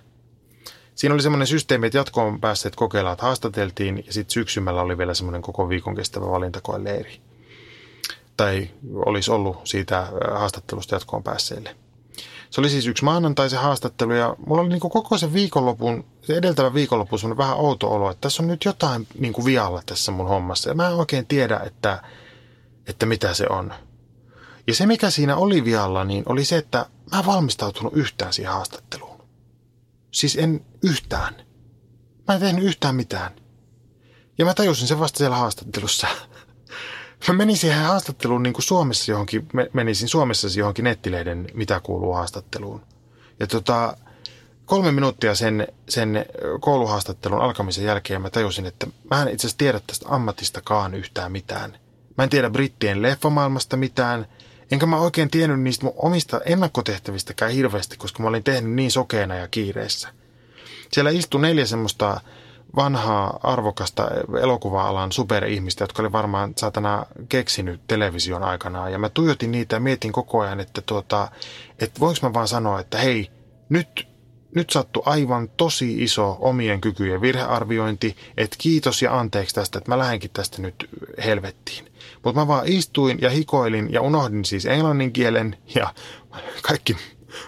Siinä 0.94 1.14
oli 1.14 1.22
semmoinen 1.22 1.46
systeemi, 1.46 1.86
että 1.86 1.98
jatkoon 1.98 2.40
päässeet 2.40 2.76
kokeilla, 2.76 3.12
että 3.12 3.24
haastateltiin 3.24 4.04
ja 4.06 4.12
sitten 4.12 4.32
syksymällä 4.32 4.82
oli 4.82 4.98
vielä 4.98 5.14
semmoinen 5.14 5.42
koko 5.42 5.68
viikon 5.68 5.94
kestävä 5.94 6.30
valintakoeleiri. 6.30 7.20
Tai 8.36 8.70
olisi 8.94 9.30
ollut 9.30 9.56
siitä 9.64 10.06
haastattelusta 10.34 10.94
jatkoon 10.94 11.22
päässeille. 11.22 11.76
Se 12.54 12.60
oli 12.60 12.70
siis 12.70 12.86
yksi 12.86 13.04
maanantai 13.04 13.50
se 13.50 13.56
haastattelu 13.56 14.12
ja 14.12 14.36
mulla 14.46 14.62
oli 14.62 14.68
niin 14.68 14.80
koko 14.80 15.18
sen 15.18 15.32
viikonlopun, 15.32 16.04
se 16.22 16.36
edeltävä 16.36 16.74
viikonloppu 16.74 17.18
semmoinen 17.18 17.38
vähän 17.38 17.56
outo 17.56 17.88
olo, 17.90 18.10
että 18.10 18.20
tässä 18.20 18.42
on 18.42 18.48
nyt 18.48 18.64
jotain 18.64 19.06
niin 19.18 19.32
kuin 19.32 19.44
vialla 19.44 19.82
tässä 19.86 20.12
mun 20.12 20.28
hommassa. 20.28 20.68
Ja 20.68 20.74
mä 20.74 20.88
en 20.88 20.94
oikein 20.94 21.26
tiedä, 21.26 21.60
että, 21.66 22.02
että 22.86 23.06
mitä 23.06 23.34
se 23.34 23.46
on. 23.50 23.74
Ja 24.66 24.74
se, 24.74 24.86
mikä 24.86 25.10
siinä 25.10 25.36
oli 25.36 25.64
vialla, 25.64 26.04
niin 26.04 26.22
oli 26.26 26.44
se, 26.44 26.56
että 26.56 26.86
mä 27.12 27.18
en 27.18 27.26
valmistautunut 27.26 27.96
yhtään 27.96 28.32
siihen 28.32 28.52
haastatteluun. 28.52 29.20
Siis 30.10 30.36
en 30.36 30.64
yhtään. 30.82 31.34
Mä 32.28 32.34
en 32.34 32.40
tehnyt 32.40 32.64
yhtään 32.64 32.94
mitään. 32.94 33.32
Ja 34.38 34.44
mä 34.44 34.54
tajusin 34.54 34.88
sen 34.88 35.00
vasta 35.00 35.18
siellä 35.18 35.36
haastattelussa. 35.36 36.06
Mä 37.28 37.34
menin 37.34 37.56
siihen 37.56 37.82
haastatteluun 37.82 38.42
niin 38.42 38.52
kuin 38.52 38.64
Suomessa 38.64 39.12
johonkin, 39.12 39.48
menisin 39.72 40.08
Suomessa 40.08 40.48
johonkin 40.56 40.84
nettilehden 40.84 41.46
mitä 41.54 41.80
kuuluu 41.80 42.12
haastatteluun. 42.12 42.80
Ja 43.40 43.46
tota, 43.46 43.96
kolme 44.66 44.92
minuuttia 44.92 45.34
sen, 45.34 45.68
sen 45.88 46.26
kouluhaastattelun 46.60 47.40
alkamisen 47.40 47.84
jälkeen 47.84 48.22
mä 48.22 48.30
tajusin, 48.30 48.66
että 48.66 48.86
mä 49.10 49.22
en 49.22 49.28
itse 49.28 49.46
asiassa 49.46 49.58
tiedä 49.58 49.80
tästä 49.86 50.06
ammatistakaan 50.08 50.94
yhtään 50.94 51.32
mitään. 51.32 51.78
Mä 52.18 52.24
en 52.24 52.30
tiedä 52.30 52.50
brittien 52.50 53.02
leffamaailmasta 53.02 53.76
mitään, 53.76 54.26
enkä 54.70 54.86
mä 54.86 54.98
oikein 54.98 55.30
tiennyt 55.30 55.60
niistä 55.60 55.84
mun 55.84 55.94
omista 55.96 56.40
ennakkotehtävistäkään 56.46 57.52
hirveästi, 57.52 57.96
koska 57.96 58.22
mä 58.22 58.28
olin 58.28 58.44
tehnyt 58.44 58.72
niin 58.72 58.90
sokeena 58.90 59.34
ja 59.34 59.48
kiireessä. 59.48 60.08
Siellä 60.92 61.10
istui 61.10 61.40
neljä 61.40 61.66
semmoista 61.66 62.20
vanhaa 62.76 63.40
arvokasta 63.42 64.10
elokuva-alan 64.40 65.12
superihmistä, 65.12 65.84
jotka 65.84 66.02
oli 66.02 66.12
varmaan 66.12 66.52
satana 66.56 67.06
keksinyt 67.28 67.80
television 67.86 68.42
aikana. 68.42 68.88
Ja 68.88 68.98
mä 68.98 69.08
tuijotin 69.08 69.52
niitä 69.52 69.76
ja 69.76 69.80
mietin 69.80 70.12
koko 70.12 70.40
ajan, 70.40 70.60
että, 70.60 70.80
tuota, 70.80 71.28
että 71.78 72.00
voinko 72.00 72.18
mä 72.22 72.32
vaan 72.32 72.48
sanoa, 72.48 72.80
että 72.80 72.98
hei, 72.98 73.30
nyt, 73.68 74.08
nyt 74.54 74.70
sattui 74.70 75.02
aivan 75.06 75.48
tosi 75.48 76.02
iso 76.02 76.36
omien 76.40 76.80
kykyjen 76.80 77.20
virhearviointi, 77.20 78.16
että 78.36 78.56
kiitos 78.58 79.02
ja 79.02 79.18
anteeksi 79.18 79.54
tästä, 79.54 79.78
että 79.78 79.90
mä 79.90 79.98
lähdenkin 79.98 80.30
tästä 80.30 80.62
nyt 80.62 80.88
helvettiin. 81.24 81.92
Mutta 82.24 82.40
mä 82.40 82.48
vaan 82.48 82.68
istuin 82.68 83.18
ja 83.20 83.30
hikoilin 83.30 83.92
ja 83.92 84.00
unohdin 84.00 84.44
siis 84.44 84.66
englannin 84.66 85.12
kielen 85.12 85.56
ja 85.74 85.94
kaikki 86.62 86.96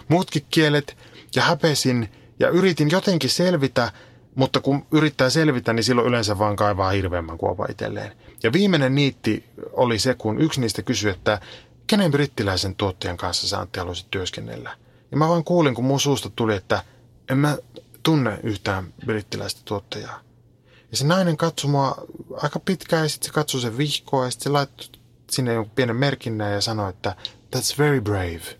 muutkin 0.07 0.45
kielet 0.49 0.97
ja 1.35 1.41
häpesin 1.41 2.09
ja 2.39 2.49
yritin 2.49 2.91
jotenkin 2.91 3.29
selvitä– 3.29 3.91
mutta 4.37 4.61
kun 4.61 4.85
yrittää 4.91 5.29
selvitä, 5.29 5.73
niin 5.73 5.83
silloin 5.83 6.07
yleensä 6.07 6.39
vaan 6.39 6.55
kaivaa 6.55 6.91
hirveämmän 6.91 7.37
kuopa 7.37 7.65
itselleen. 7.69 8.11
Ja 8.43 8.53
viimeinen 8.53 8.95
niitti 8.95 9.43
oli 9.71 9.99
se, 9.99 10.13
kun 10.13 10.41
yksi 10.41 10.61
niistä 10.61 10.81
kysyi, 10.81 11.11
että 11.11 11.39
kenen 11.87 12.11
brittiläisen 12.11 12.75
tuottajan 12.75 13.17
kanssa 13.17 13.47
sä 13.47 13.59
Antti 13.59 13.79
haluaisit 13.79 14.11
työskennellä. 14.11 14.77
Ja 15.11 15.17
mä 15.17 15.29
vaan 15.29 15.43
kuulin, 15.43 15.75
kun 15.75 15.83
mun 15.83 15.99
suusta 15.99 16.29
tuli, 16.29 16.55
että 16.55 16.83
en 17.29 17.37
mä 17.37 17.57
tunne 18.03 18.39
yhtään 18.43 18.93
brittiläistä 19.05 19.61
tuottajaa. 19.65 20.19
Ja 20.91 20.97
se 20.97 21.05
nainen 21.05 21.37
katsoi 21.37 21.71
mua 21.71 21.95
aika 22.41 22.59
pitkään 22.59 23.03
ja 23.03 23.09
sitten 23.09 23.27
se 23.27 23.33
katsoi 23.33 23.61
sen 23.61 23.77
vihkoa 23.77 24.25
ja 24.25 24.31
sitten 24.31 24.43
se 24.43 24.49
laittoi 24.49 24.87
sinne 25.29 25.53
jonkun 25.53 25.75
pienen 25.75 25.95
merkinnän 25.95 26.53
ja 26.53 26.61
sanoi, 26.61 26.89
että 26.89 27.15
that's 27.55 27.77
very 27.77 28.01
brave. 28.01 28.57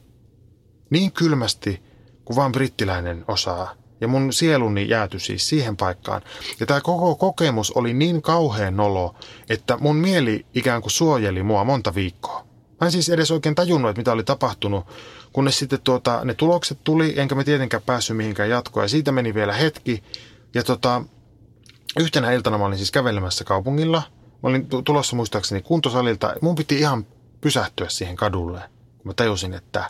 Niin 0.89 1.11
kylmästi 1.11 1.83
kuin 2.25 2.37
vaan 2.37 2.51
brittiläinen 2.51 3.25
osaa. 3.27 3.86
Ja 4.01 4.07
mun 4.07 4.33
sieluni 4.33 4.89
jäätyi 4.89 5.19
siis 5.19 5.49
siihen 5.49 5.77
paikkaan. 5.77 6.21
Ja 6.59 6.65
tämä 6.65 6.81
koko 6.81 7.15
kokemus 7.15 7.71
oli 7.71 7.93
niin 7.93 8.21
kauhean 8.21 8.77
nolo, 8.77 9.15
että 9.49 9.77
mun 9.77 9.95
mieli 9.95 10.45
ikään 10.53 10.81
kuin 10.81 10.91
suojeli 10.91 11.43
mua 11.43 11.63
monta 11.63 11.95
viikkoa. 11.95 12.47
Mä 12.81 12.85
en 12.87 12.91
siis 12.91 13.09
edes 13.09 13.31
oikein 13.31 13.55
tajunnut, 13.55 13.89
että 13.89 13.99
mitä 13.99 14.11
oli 14.11 14.23
tapahtunut, 14.23 14.85
kunnes 15.33 15.59
sitten 15.59 15.81
tuota, 15.83 16.21
ne 16.23 16.33
tulokset 16.33 16.79
tuli, 16.83 17.13
enkä 17.19 17.35
me 17.35 17.43
tietenkään 17.43 17.83
päässyt 17.85 18.17
mihinkään 18.17 18.49
jatkoa. 18.49 18.83
Ja 18.83 18.89
siitä 18.89 19.11
meni 19.11 19.33
vielä 19.33 19.53
hetki. 19.53 20.03
Ja 20.53 20.63
tota, 20.63 21.03
yhtenä 21.99 22.31
iltana 22.31 22.57
mä 22.57 22.65
olin 22.65 22.77
siis 22.77 22.91
kävelemässä 22.91 23.43
kaupungilla. 23.43 24.01
Mä 24.43 24.49
olin 24.49 24.67
tulossa 24.83 25.15
muistaakseni 25.15 25.61
kuntosalilta. 25.61 26.33
Mun 26.41 26.55
piti 26.55 26.79
ihan 26.79 27.05
pysähtyä 27.41 27.89
siihen 27.89 28.15
kadulle, 28.15 28.59
kun 28.97 29.07
mä 29.07 29.13
tajusin, 29.13 29.53
että 29.53 29.89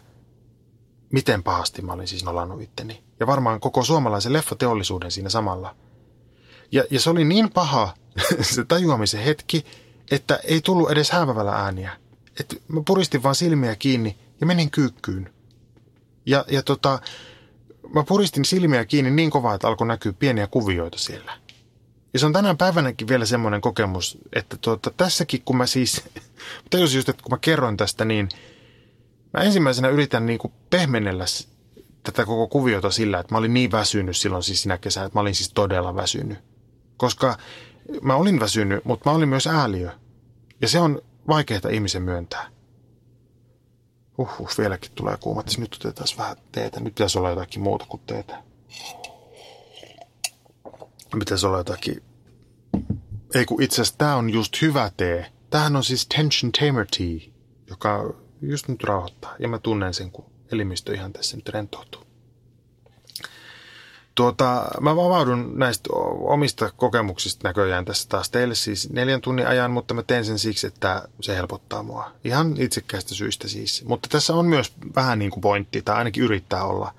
miten 1.13 1.43
pahasti 1.43 1.81
mä 1.81 1.93
olin 1.93 2.07
siis 2.07 2.23
nolannut 2.23 2.61
itteni. 2.61 3.06
Ja 3.19 3.27
varmaan 3.27 3.59
koko 3.59 3.83
suomalaisen 3.83 4.33
leffateollisuuden 4.33 5.11
siinä 5.11 5.29
samalla. 5.29 5.75
Ja, 6.71 6.83
ja 6.89 6.99
se 6.99 7.09
oli 7.09 7.25
niin 7.25 7.51
paha 7.51 7.93
se 8.55 8.65
tajuamisen 8.65 9.23
hetki, 9.23 9.65
että 10.11 10.39
ei 10.43 10.61
tullut 10.61 10.91
edes 10.91 11.11
häävävällä 11.11 11.51
ääniä. 11.51 11.91
että 12.39 12.55
mä 12.67 12.81
puristin 12.87 13.23
vaan 13.23 13.35
silmiä 13.35 13.75
kiinni 13.75 14.17
ja 14.41 14.47
menin 14.47 14.71
kyykkyyn. 14.71 15.33
Ja, 16.25 16.45
ja 16.51 16.63
tota, 16.63 16.99
mä 17.93 18.03
puristin 18.03 18.45
silmiä 18.45 18.85
kiinni 18.85 19.11
niin 19.11 19.29
kovaa, 19.29 19.53
että 19.55 19.67
alkoi 19.67 19.87
näkyä 19.87 20.13
pieniä 20.13 20.47
kuvioita 20.47 20.97
siellä. 20.97 21.31
Ja 22.13 22.19
se 22.19 22.25
on 22.25 22.33
tänään 22.33 22.57
päivänäkin 22.57 23.07
vielä 23.07 23.25
semmoinen 23.25 23.61
kokemus, 23.61 24.17
että 24.33 24.57
tuota, 24.61 24.91
tässäkin 24.97 25.41
kun 25.45 25.57
mä 25.57 25.65
siis, 25.65 26.03
tajusin 26.69 26.97
just, 26.97 27.09
että 27.09 27.23
kun 27.23 27.31
mä 27.31 27.37
kerron 27.37 27.77
tästä, 27.77 28.05
niin 28.05 28.29
mä 29.33 29.43
ensimmäisenä 29.43 29.89
yritän 29.89 30.25
niin 30.25 30.39
pehmennellä 30.69 31.25
tätä 32.11 32.25
koko 32.25 32.47
kuviota 32.47 32.91
sillä, 32.91 33.19
että 33.19 33.33
mä 33.33 33.37
olin 33.37 33.53
niin 33.53 33.71
väsynyt 33.71 34.17
silloin 34.17 34.43
siis 34.43 34.61
sinä 34.61 34.77
kesänä, 34.77 35.05
että 35.05 35.17
mä 35.17 35.21
olin 35.21 35.35
siis 35.35 35.53
todella 35.53 35.95
väsynyt. 35.95 36.37
Koska 36.97 37.37
mä 38.01 38.15
olin 38.15 38.39
väsynyt, 38.39 38.85
mutta 38.85 39.09
mä 39.09 39.15
olin 39.15 39.29
myös 39.29 39.47
ääliö. 39.47 39.91
Ja 40.61 40.67
se 40.67 40.79
on 40.79 41.01
vaikeaa 41.27 41.69
ihmisen 41.71 42.01
myöntää. 42.01 42.47
Uhuh, 44.17 44.49
vieläkin 44.57 44.91
tulee 44.95 45.17
kuumat. 45.19 45.57
Nyt 45.57 45.75
otetaan 45.75 46.07
vähän 46.17 46.37
teetä. 46.51 46.79
Nyt 46.79 46.95
pitäisi 46.95 47.17
olla 47.17 47.29
jotakin 47.29 47.61
muuta 47.61 47.85
kuin 47.89 48.01
teetä. 48.05 48.43
Pitäisi 51.19 51.45
olla 51.45 51.57
jotakin... 51.57 52.03
Ei 53.35 53.45
kun 53.45 53.61
itse 53.61 53.81
asiassa 53.81 53.97
tämä 53.97 54.15
on 54.15 54.29
just 54.29 54.61
hyvä 54.61 54.91
tee. 54.97 55.31
Tämähän 55.49 55.75
on 55.75 55.83
siis 55.83 56.07
Tension 56.07 56.51
Tamer 56.51 56.85
Tea, 56.97 57.33
joka 57.69 58.13
just 58.41 58.67
nyt 58.67 58.83
rauhoittaa. 58.83 59.35
Ja 59.39 59.47
mä 59.47 59.59
tunnen 59.59 59.93
sen, 59.93 60.11
kun 60.11 60.25
elimistö 60.51 60.93
ihan 60.93 61.13
tässä 61.13 61.37
nyt 61.37 61.49
rentoutuu. 61.49 61.96
Tuota, 64.17 64.65
mä 64.81 64.95
vavaudun 64.95 65.51
näistä 65.55 65.89
omista 66.19 66.69
kokemuksista 66.77 67.47
näköjään 67.47 67.85
tässä 67.85 68.09
taas 68.09 68.29
teille 68.29 68.55
siis 68.55 68.89
neljän 68.89 69.21
tunnin 69.21 69.47
ajan, 69.47 69.71
mutta 69.71 69.93
mä 69.93 70.03
teen 70.03 70.25
sen 70.25 70.39
siksi, 70.39 70.67
että 70.67 71.07
se 71.21 71.35
helpottaa 71.35 71.83
mua. 71.83 72.11
Ihan 72.23 72.55
itsekkäistä 72.61 73.15
syistä 73.15 73.47
siis. 73.47 73.85
Mutta 73.87 74.09
tässä 74.11 74.33
on 74.33 74.45
myös 74.45 74.73
vähän 74.95 75.19
niin 75.19 75.31
kuin 75.31 75.41
pointti, 75.41 75.81
tai 75.81 75.95
ainakin 75.95 76.23
yrittää 76.23 76.63
olla. 76.63 76.93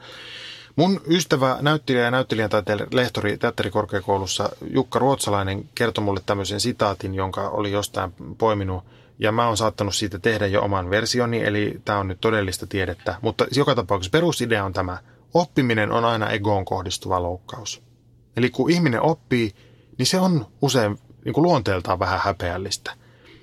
Mun 0.77 1.01
ystävä, 1.07 1.59
näyttelijä 1.61 2.05
ja 2.05 2.11
näyttelijän 2.11 2.51
lehtori 2.93 3.39
teatterikorkeakoulussa 3.39 4.49
Jukka 4.71 4.99
Ruotsalainen 4.99 5.69
kertoi 5.75 6.05
mulle 6.05 6.21
tämmöisen 6.27 6.61
sitaatin, 6.61 7.15
jonka 7.15 7.49
oli 7.49 7.73
jostain 7.73 8.13
poiminut– 8.39 8.85
ja 9.19 9.33
mä 9.33 9.47
oon 9.47 9.57
saattanut 9.57 9.95
siitä 9.95 10.19
tehdä 10.19 10.47
jo 10.47 10.63
oman 10.63 10.91
versioni, 10.91 11.45
eli 11.45 11.81
tämä 11.85 11.99
on 11.99 12.09
nyt 12.09 12.21
todellista 12.21 12.67
tiedettä. 12.67 13.15
Mutta 13.23 13.47
joka 13.57 13.75
tapauksessa 13.75 14.11
perusidea 14.11 14.65
on 14.65 14.73
tämä. 14.73 14.99
Oppiminen 15.35 15.93
on 15.93 16.05
aina 16.05 16.31
egoon 16.31 16.65
kohdistuva 16.65 17.23
loukkaus. 17.23 17.83
Eli 18.37 18.51
kun 18.51 18.71
ihminen 18.71 19.03
oppii, 19.03 19.55
niin 19.99 20.07
se 20.07 20.21
on 20.21 20.47
usein 20.63 20.99
niin 21.25 21.33
kuin 21.33 21.43
luonteeltaan 21.43 21.99
vähän 21.99 22.21
häpeällistä. 22.25 22.93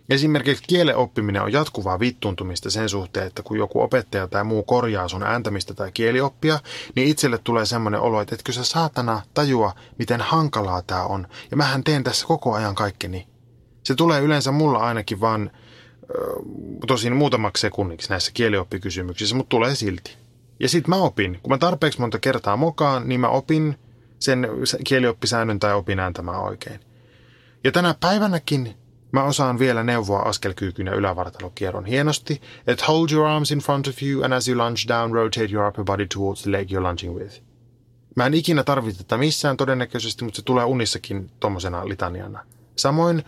Esimerkiksi 0.09 0.63
kielen 0.67 0.95
oppiminen 0.95 1.41
on 1.41 1.51
jatkuvaa 1.51 1.99
vittuuntumista 1.99 2.69
sen 2.69 2.89
suhteen, 2.89 3.27
että 3.27 3.43
kun 3.43 3.57
joku 3.57 3.81
opettaja 3.81 4.27
tai 4.27 4.43
muu 4.43 4.63
korjaa 4.63 5.07
sun 5.07 5.23
ääntämistä 5.23 5.73
tai 5.73 5.91
kielioppia, 5.91 6.59
niin 6.95 7.07
itselle 7.07 7.37
tulee 7.37 7.65
semmoinen 7.65 8.01
olo, 8.01 8.21
että 8.21 8.35
etkö 8.35 8.51
sä 8.51 8.63
saatana 8.63 9.21
tajua, 9.33 9.75
miten 9.99 10.21
hankalaa 10.21 10.81
tämä 10.81 11.03
on. 11.03 11.27
Ja 11.51 11.57
mähän 11.57 11.83
teen 11.83 12.03
tässä 12.03 12.27
koko 12.27 12.53
ajan 12.53 12.75
kaikkeni. 12.75 13.27
Se 13.83 13.95
tulee 13.95 14.21
yleensä 14.21 14.51
mulla 14.51 14.79
ainakin 14.79 15.21
vaan 15.21 15.51
tosin 16.87 17.15
muutamaksi 17.15 17.61
sekunniksi 17.61 18.09
näissä 18.09 18.31
kielioppikysymyksissä, 18.33 19.35
mutta 19.35 19.49
tulee 19.49 19.75
silti. 19.75 20.24
Ja 20.59 20.69
sitten 20.69 20.89
mä 20.89 20.95
opin. 20.95 21.39
Kun 21.43 21.51
mä 21.51 21.57
tarpeeksi 21.57 21.99
monta 21.99 22.19
kertaa 22.19 22.57
mokaan, 22.57 23.09
niin 23.09 23.19
mä 23.19 23.29
opin 23.29 23.79
sen 24.19 24.47
kielioppisäännön 24.87 25.59
tai 25.59 25.73
opin 25.73 25.99
ääntämään 25.99 26.41
oikein. 26.41 26.79
Ja 27.63 27.71
tänä 27.71 27.95
päivänäkin 27.99 28.75
mä 29.11 29.23
osaan 29.23 29.59
vielä 29.59 29.83
neuvoa 29.83 30.19
askelkyykyn 30.19 30.87
ja 30.87 30.93
ylävartalokierron 30.93 31.85
hienosti, 31.85 32.41
että 32.67 32.85
hold 32.85 33.09
your 33.11 33.27
arms 33.27 33.51
in 33.51 33.59
front 33.59 33.87
of 33.87 34.03
you 34.03 34.23
and 34.23 34.33
as 34.33 34.47
you 34.47 34.57
lunge 34.57 34.81
down, 34.87 35.13
rotate 35.13 35.49
your 35.51 35.67
upper 35.67 35.83
body 35.83 36.07
towards 36.15 36.41
the 36.41 36.51
leg 36.51 36.71
you're 36.71 36.83
lunging 36.83 37.15
with. 37.15 37.41
Mä 38.15 38.25
en 38.25 38.33
ikinä 38.33 38.63
tarvitse 38.63 39.03
tätä 39.03 39.17
missään 39.17 39.57
todennäköisesti, 39.57 40.23
mutta 40.23 40.35
se 40.35 40.41
tulee 40.41 40.65
unissakin 40.65 41.31
tommosena 41.39 41.87
litaniana. 41.87 42.45
Samoin 42.75 43.23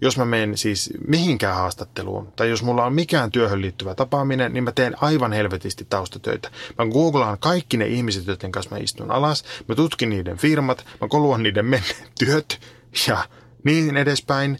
jos 0.00 0.18
mä 0.18 0.24
menen 0.24 0.58
siis 0.58 0.90
mihinkään 1.08 1.56
haastatteluun, 1.56 2.32
tai 2.36 2.50
jos 2.50 2.62
mulla 2.62 2.84
on 2.84 2.94
mikään 2.94 3.30
työhön 3.30 3.60
liittyvä 3.60 3.94
tapaaminen, 3.94 4.52
niin 4.52 4.64
mä 4.64 4.72
teen 4.72 5.02
aivan 5.02 5.32
helvetisti 5.32 5.86
taustatöitä. 5.88 6.50
Mä 6.78 6.86
googlaan 6.86 7.38
kaikki 7.38 7.76
ne 7.76 7.86
ihmiset, 7.86 8.26
joiden 8.26 8.52
kanssa 8.52 8.74
mä 8.74 8.78
istun 8.78 9.10
alas, 9.10 9.44
mä 9.68 9.74
tutkin 9.74 10.08
niiden 10.08 10.36
firmat, 10.36 10.86
mä 11.00 11.08
koluan 11.08 11.42
niiden 11.42 11.64
menneet 11.64 12.12
työt 12.18 12.60
ja 13.08 13.24
niin 13.64 13.96
edespäin. 13.96 14.58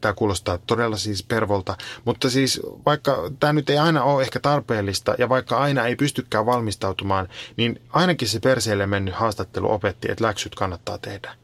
Tämä 0.00 0.14
kuulostaa 0.14 0.58
todella 0.58 0.96
siis 0.96 1.22
pervolta, 1.22 1.76
mutta 2.04 2.30
siis 2.30 2.60
vaikka 2.86 3.30
tämä 3.40 3.52
nyt 3.52 3.70
ei 3.70 3.78
aina 3.78 4.04
ole 4.04 4.22
ehkä 4.22 4.40
tarpeellista 4.40 5.14
ja 5.18 5.28
vaikka 5.28 5.58
aina 5.58 5.86
ei 5.86 5.96
pystykään 5.96 6.46
valmistautumaan, 6.46 7.28
niin 7.56 7.82
ainakin 7.90 8.28
se 8.28 8.40
perseelle 8.40 8.86
mennyt 8.86 9.14
haastattelu 9.14 9.70
opetti, 9.70 10.10
että 10.10 10.24
läksyt 10.24 10.54
kannattaa 10.54 10.98
tehdä, 10.98 11.34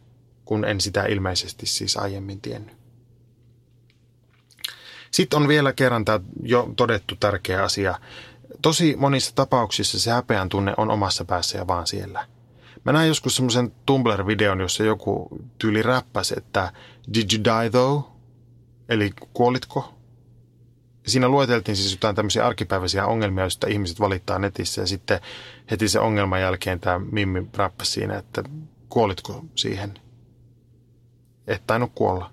kun 0.45 0.65
en 0.65 0.81
sitä 0.81 1.05
ilmeisesti 1.05 1.67
siis 1.67 1.97
aiemmin 1.97 2.41
tiennyt. 2.41 2.88
Sitten 5.11 5.43
on 5.43 5.49
vielä 5.49 5.73
kerran 5.73 6.05
tämä 6.05 6.21
jo 6.43 6.73
todettu 6.77 7.17
tärkeä 7.21 7.63
asia. 7.63 7.99
Tosi 8.63 8.97
monissa 8.99 9.35
tapauksissa 9.35 10.01
se 10.01 10.11
häpeän 10.11 10.49
tunne 10.49 10.75
on 10.77 10.91
omassa 10.91 11.25
päässä 11.25 11.59
ja 11.59 11.67
vaan 11.67 11.87
siellä. 11.87 12.27
Mä 12.85 12.93
näin 12.93 13.09
joskus 13.09 13.37
semmoisen 13.37 13.73
Tumblr-videon, 13.87 14.61
jossa 14.61 14.85
joku 14.85 15.29
tyyli 15.59 15.83
räppäsi, 15.83 16.35
että 16.37 16.73
Did 17.15 17.33
you 17.33 17.45
die 17.45 17.71
though? 17.71 18.05
Eli 18.89 19.11
kuolitko? 19.33 19.95
Siinä 21.07 21.29
lueteltiin 21.29 21.77
siis 21.77 21.93
jotain 21.93 22.17
tämmöisiä 22.17 22.47
arkipäiväisiä 22.47 23.07
ongelmia, 23.07 23.45
joista 23.45 23.67
ihmiset 23.67 24.01
valittaa 24.01 24.39
netissä. 24.39 24.81
Ja 24.81 24.87
sitten 24.87 25.21
heti 25.71 25.89
se 25.89 26.01
ongelman 26.01 26.41
jälkeen 26.41 26.81
tämä 26.81 26.99
Mimmi 26.99 27.47
räppäsi 27.57 27.93
siinä, 27.93 28.19
että 28.19 28.43
kuolitko 28.89 29.45
siihen? 29.55 29.95
Et 31.47 31.63
tainnut 31.67 31.93
kuolla. 31.95 32.31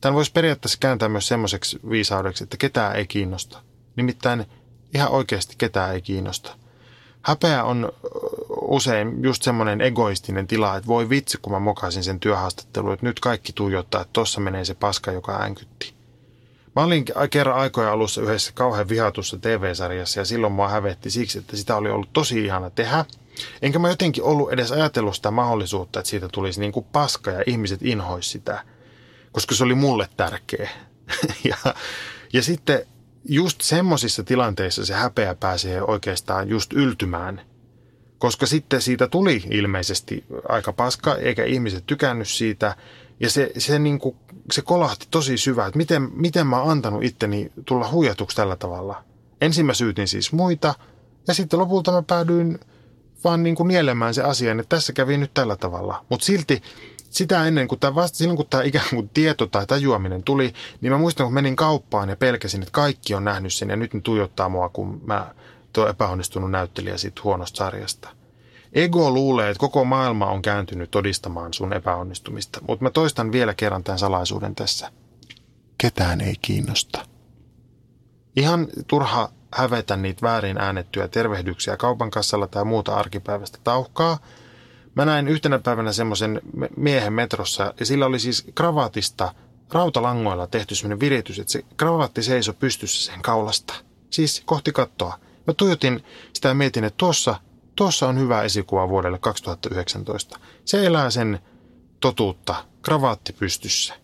Tämän 0.00 0.14
voisi 0.14 0.32
periaatteessa 0.32 0.78
kääntää 0.80 1.08
myös 1.08 1.28
semmoiseksi 1.28 1.80
viisaudeksi, 1.90 2.44
että 2.44 2.56
ketään 2.56 2.96
ei 2.96 3.06
kiinnosta. 3.06 3.62
Nimittäin 3.96 4.46
ihan 4.94 5.10
oikeasti 5.10 5.54
ketään 5.58 5.94
ei 5.94 6.02
kiinnosta. 6.02 6.56
Häpeä 7.22 7.64
on 7.64 7.92
usein 8.60 9.22
just 9.22 9.42
semmoinen 9.42 9.80
egoistinen 9.80 10.46
tila, 10.46 10.76
että 10.76 10.86
voi 10.86 11.08
vitsi, 11.08 11.38
kun 11.42 11.52
mä 11.52 11.58
mokaisin 11.58 12.04
sen 12.04 12.20
työhaastattelun, 12.20 12.92
että 12.92 13.06
nyt 13.06 13.20
kaikki 13.20 13.52
tuijottaa, 13.52 14.00
että 14.00 14.12
tossa 14.12 14.40
menee 14.40 14.64
se 14.64 14.74
paska, 14.74 15.12
joka 15.12 15.36
äänkytti. 15.36 15.94
Mä 16.76 16.82
olin 16.82 17.04
kerran 17.30 17.56
aikoja 17.56 17.92
alussa 17.92 18.22
yhdessä 18.22 18.52
kauhean 18.54 18.88
vihatussa 18.88 19.38
TV-sarjassa 19.38 20.20
ja 20.20 20.24
silloin 20.24 20.52
mua 20.52 20.68
hävetti 20.68 21.10
siksi, 21.10 21.38
että 21.38 21.56
sitä 21.56 21.76
oli 21.76 21.90
ollut 21.90 22.12
tosi 22.12 22.44
ihana 22.44 22.70
tehdä. 22.70 23.04
Enkä 23.62 23.78
mä 23.78 23.88
jotenkin 23.88 24.24
ollut 24.24 24.52
edes 24.52 24.72
ajatellut 24.72 25.16
sitä 25.16 25.30
mahdollisuutta, 25.30 26.00
että 26.00 26.10
siitä 26.10 26.28
tulisi 26.28 26.60
niin 26.60 26.72
kuin 26.72 26.86
paska 26.92 27.30
ja 27.30 27.42
ihmiset 27.46 27.82
inhois 27.82 28.30
sitä– 28.30 28.62
koska 29.32 29.54
se 29.54 29.64
oli 29.64 29.74
mulle 29.74 30.08
tärkeä. 30.16 30.70
ja, 31.48 31.74
ja 32.32 32.42
sitten 32.42 32.86
just 33.24 33.60
semmoisissa 33.60 34.24
tilanteissa 34.24 34.84
se 34.84 34.94
häpeä 34.94 35.34
pääsee 35.34 35.82
oikeastaan 35.82 36.48
just 36.48 36.72
yltymään, 36.72 37.40
koska 38.18 38.46
sitten 38.46 38.82
siitä 38.82 39.08
tuli 39.08 39.44
ilmeisesti 39.50 40.24
aika 40.48 40.72
paska, 40.72 41.16
eikä 41.16 41.44
ihmiset 41.44 41.86
tykännyt 41.86 42.28
siitä. 42.28 42.76
Ja 43.20 43.30
se, 43.30 43.52
se, 43.58 43.78
niin 43.78 43.98
kuin, 43.98 44.16
se 44.52 44.62
kolahti 44.62 45.06
tosi 45.10 45.38
syvää, 45.38 45.66
että 45.66 45.78
miten, 45.78 46.08
miten 46.12 46.46
mä 46.46 46.60
oon 46.60 46.70
antanut 46.70 47.04
itteni 47.04 47.52
tulla 47.64 47.90
huijatuksi 47.90 48.36
tällä 48.36 48.56
tavalla. 48.56 49.04
Ensin 49.40 49.66
mä 49.66 49.74
syytin 49.74 50.08
siis 50.08 50.32
muita, 50.32 50.74
ja 51.28 51.34
sitten 51.34 51.58
lopulta 51.58 51.92
mä 51.92 52.02
päädyin 52.02 52.58
vaan 53.24 53.42
niin 53.42 53.54
kuin 53.54 53.68
nielemään 53.68 54.14
se 54.14 54.22
asian, 54.22 54.60
että 54.60 54.76
tässä 54.76 54.92
kävi 54.92 55.16
nyt 55.16 55.34
tällä 55.34 55.56
tavalla. 55.56 56.04
Mutta 56.08 56.26
silti 56.26 56.62
sitä 57.10 57.46
ennen, 57.46 57.68
kun 57.68 57.78
tämä 57.78 57.94
vasta, 57.94 58.18
silloin 58.18 58.36
kun 58.36 58.46
tämä 58.46 58.62
ikään 58.62 58.86
kuin 58.90 59.08
tieto 59.08 59.46
tai 59.46 59.66
tajuaminen 59.66 60.22
tuli, 60.22 60.52
niin 60.80 60.92
mä 60.92 60.98
muistan, 60.98 61.26
kun 61.26 61.34
menin 61.34 61.56
kauppaan 61.56 62.08
ja 62.08 62.16
pelkäsin, 62.16 62.62
että 62.62 62.72
kaikki 62.72 63.14
on 63.14 63.24
nähnyt 63.24 63.54
sen 63.54 63.70
ja 63.70 63.76
nyt 63.76 63.94
ne 63.94 64.00
tuijottaa 64.00 64.48
mua, 64.48 64.68
kun 64.68 65.00
mä 65.06 65.34
tuo 65.72 65.88
epäonnistunut 65.88 66.50
näyttelijä 66.50 66.96
siitä 66.96 67.20
huonosta 67.24 67.56
sarjasta. 67.56 68.08
Ego 68.72 69.10
luulee, 69.10 69.50
että 69.50 69.60
koko 69.60 69.84
maailma 69.84 70.26
on 70.26 70.42
kääntynyt 70.42 70.90
todistamaan 70.90 71.54
sun 71.54 71.72
epäonnistumista, 71.72 72.60
mutta 72.68 72.84
mä 72.84 72.90
toistan 72.90 73.32
vielä 73.32 73.54
kerran 73.54 73.84
tämän 73.84 73.98
salaisuuden 73.98 74.54
tässä. 74.54 74.92
Ketään 75.78 76.20
ei 76.20 76.34
kiinnosta. 76.42 77.06
Ihan 78.36 78.68
turha 78.86 79.28
hävetä 79.54 79.96
niitä 79.96 80.22
väärin 80.22 80.58
äänettyjä 80.58 81.08
tervehdyksiä 81.08 81.76
kaupan 81.76 82.10
kassalla 82.10 82.46
tai 82.46 82.64
muuta 82.64 82.94
arkipäivästä 82.94 83.58
tauhkaa. 83.64 84.18
Mä 85.00 85.04
näin 85.04 85.28
yhtenä 85.28 85.58
päivänä 85.58 85.92
semmoisen 85.92 86.40
miehen 86.76 87.12
metrossa 87.12 87.74
ja 87.80 87.86
sillä 87.86 88.06
oli 88.06 88.18
siis 88.18 88.46
kravaatista 88.54 89.34
rautalangoilla 89.72 90.46
tehty 90.46 90.74
semmoinen 90.74 91.00
viritys, 91.00 91.38
että 91.38 91.52
se 91.52 91.64
kravaatti 91.76 92.22
seisoi 92.22 92.54
pystyssä 92.54 93.12
sen 93.12 93.22
kaulasta. 93.22 93.74
Siis 94.10 94.42
kohti 94.46 94.72
kattoa. 94.72 95.18
Mä 95.46 95.54
tuijotin 95.54 96.04
sitä 96.32 96.48
ja 96.48 96.54
mietin, 96.54 96.84
että 96.84 96.96
tuossa, 96.96 97.34
tuossa 97.76 98.08
on 98.08 98.18
hyvä 98.18 98.42
esikuva 98.42 98.88
vuodelle 98.88 99.18
2019. 99.18 100.38
Se 100.64 100.86
elää 100.86 101.10
sen 101.10 101.38
totuutta, 102.00 102.64
kravaatti 102.82 103.32
pystyssä. 103.32 103.94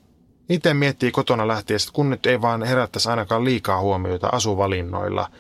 Itse 0.49 0.75
miettii 0.75 1.11
kotona 1.11 1.49
lähtiessä, 1.49 1.91
kun 1.93 2.11
nyt 2.11 2.27
ei 2.27 2.43
vaan 2.43 2.63
herättäisi 2.63 3.09
ainakaan 3.09 3.45
liikaa 3.45 3.81
huomioita 3.81 4.29
asuvalinnoilla. 4.33 5.31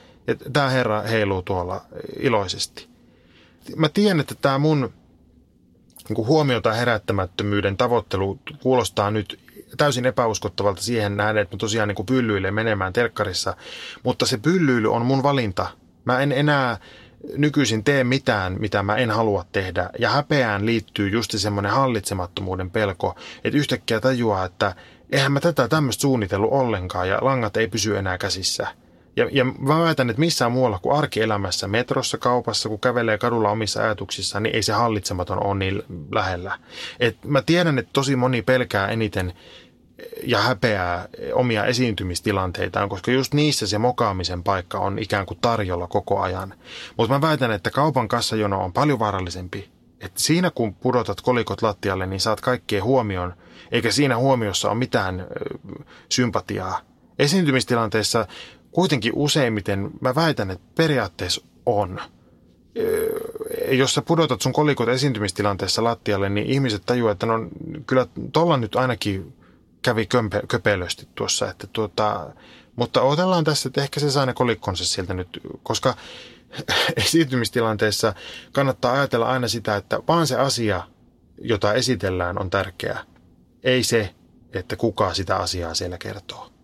Tämä 0.53 0.71
herra 0.71 1.03
heiluu 1.03 1.43
tuolla 1.43 1.81
iloisesti. 2.21 2.89
Mä 3.77 3.89
tiedän, 3.89 4.21
että 4.21 4.35
tämä 4.35 4.59
mun 4.59 4.93
niin 6.09 6.27
huomiota 6.27 6.73
herättämättömyyden 6.73 7.77
tavoittelu 7.77 8.39
kuulostaa 8.63 9.11
nyt 9.11 9.41
täysin 9.77 10.07
epäuskottavalta 10.07 10.83
siihen 10.83 11.17
nähden, 11.17 11.43
että 11.43 11.57
mä 11.57 11.59
tosiaan 11.59 11.89
niin 11.89 12.07
pyllyilen 12.07 12.55
menemään 12.55 12.93
telkkarissa. 12.93 13.57
Mutta 14.03 14.27
se 14.27 14.39
pyllyily 14.39 14.93
on 14.93 15.07
mun 15.07 15.23
valinta. 15.23 15.67
Mä 16.05 16.21
en 16.21 16.33
enää 16.33 16.79
nykyisin 17.37 17.85
tee 17.85 18.05
mitään, 18.05 18.57
mitä 18.59 18.83
mä 18.83 18.97
en 18.97 19.11
halua 19.11 19.45
tehdä. 19.53 19.91
Ja 19.99 20.11
häpeään 20.11 20.67
liittyy 20.67 21.09
just 21.09 21.31
semmoinen 21.37 21.73
hallitsemattomuuden 21.73 22.71
pelko, 22.71 23.17
että 23.45 23.59
yhtäkkiä 23.59 24.01
tajuaa, 24.01 24.45
että 24.45 24.75
eihän 25.13 25.33
mä 25.33 25.41
tätä 25.41 25.69
tämmöistä 25.69 26.01
suunnitellut 26.01 26.53
ollenkaan 26.53 27.09
ja 27.09 27.19
langat 27.21 27.57
ei 27.57 27.69
pysy 27.69 27.97
enää 27.97 28.19
käsissä. 28.19 28.69
Ja, 29.17 29.29
ja 29.33 29.45
mä 29.45 29.79
väitän, 29.79 30.11
että 30.11 30.21
missään 30.21 30.53
muualla 30.53 30.79
kuin 30.79 30.97
arkielämässä, 30.97 31.69
metrossa, 31.69 32.19
kaupassa, 32.19 32.69
kun 32.69 32.81
kävelee 32.81 33.19
kadulla 33.19 33.51
omissa 33.51 33.83
ajatuksissaan, 33.83 34.43
niin 34.43 34.55
ei 34.55 34.62
se 34.62 34.73
hallitsematon 34.73 35.45
ole 35.45 35.59
niin 35.59 35.83
lähellä. 36.12 36.59
Et 37.01 37.25
mä 37.25 37.43
tiedän, 37.43 37.79
että 37.79 37.91
tosi 37.93 38.17
moni 38.17 38.43
pelkää 38.43 38.89
eniten 38.89 39.33
ja 40.23 40.39
häpeää 40.39 41.09
omia 41.33 41.64
esiintymistilanteitaan, 41.64 42.89
koska 42.89 43.11
just 43.11 43.35
niissä 43.35 43.67
se 43.67 43.79
mokaamisen 43.79 44.43
paikka 44.43 44.79
on 44.79 44.99
ikään 44.99 45.27
kuin 45.27 45.39
tarjolla 45.41 45.87
koko 45.87 46.21
ajan. 46.21 46.55
Mutta 46.97 47.14
mä 47.14 47.21
väitän, 47.21 47.51
että 47.51 47.71
kaupan 47.71 48.09
kassajono 48.09 48.64
on 48.64 48.73
paljon 48.73 48.99
vaarallisempi. 48.99 49.71
Että 50.01 50.21
siinä 50.21 50.51
kun 50.51 50.75
pudotat 50.75 51.21
kolikot 51.21 51.62
lattialle, 51.62 52.07
niin 52.07 52.21
saat 52.21 52.41
kaikkien 52.41 52.85
huomioon, 52.85 53.35
eikä 53.73 53.91
siinä 53.91 54.17
huomiossa 54.17 54.71
ole 54.71 54.79
mitään 54.79 55.27
sympatiaa. 56.09 56.81
Esiintymistilanteessa 57.19 58.27
kuitenkin 58.77 59.12
useimmiten 59.14 59.91
mä 60.01 60.14
väitän, 60.14 60.51
että 60.51 60.66
periaatteessa 60.74 61.41
on. 61.66 62.01
Jos 63.70 63.95
sä 63.95 64.03
pudotat 64.03 64.43
sun 64.43 64.53
kolikot 64.53 64.89
esiintymistilanteessa 64.89 65.85
lattialle, 65.85 66.29
niin 66.29 66.47
ihmiset 66.47 66.83
tajuaa, 66.87 67.12
että 67.12 67.27
no 67.27 67.35
kyllä 67.87 68.07
tuolla 68.33 68.57
nyt 68.57 68.77
ainakin 68.77 69.37
kävi 69.83 70.07
kömpe, 70.07 70.43
köpelösti 70.49 71.09
tuossa. 71.14 71.51
Että 71.51 71.66
tuota, 71.66 72.31
mutta 72.77 73.03
otellaan 73.03 73.45
tässä, 73.45 73.68
että 73.68 73.83
ehkä 73.83 74.01
se 74.01 74.11
saa 74.11 74.27
ne 74.27 74.33
kolikkonsa 74.33 74.85
sieltä 74.85 75.14
nyt, 75.14 75.41
koska 75.62 75.95
esiintymistilanteessa 77.07 78.14
kannattaa 78.53 78.93
ajatella 78.93 79.27
aina 79.27 79.49
sitä, 79.49 79.77
että 79.77 80.01
vaan 80.09 80.27
se 80.27 80.37
asia, 80.37 80.83
jota 81.39 81.74
esitellään, 81.74 82.41
on 82.41 82.51
tärkeää. 82.51 83.05
Ei 83.62 83.83
se, 83.83 84.14
että 84.53 84.77
kuka 84.77 85.14
sitä 85.14 85.37
asiaa 85.37 85.74
siellä 85.74 85.99
kertoo. 85.99 86.56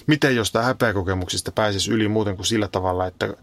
miten 0.07 0.35
jostain 0.35 0.65
häpeäkokemuksista 0.65 1.51
pääsisi 1.51 1.91
yli 1.91 2.07
muuten 2.07 2.35
kuin 2.35 2.45
sillä 2.45 2.67
tavalla, 2.67 3.07
että 3.07 3.33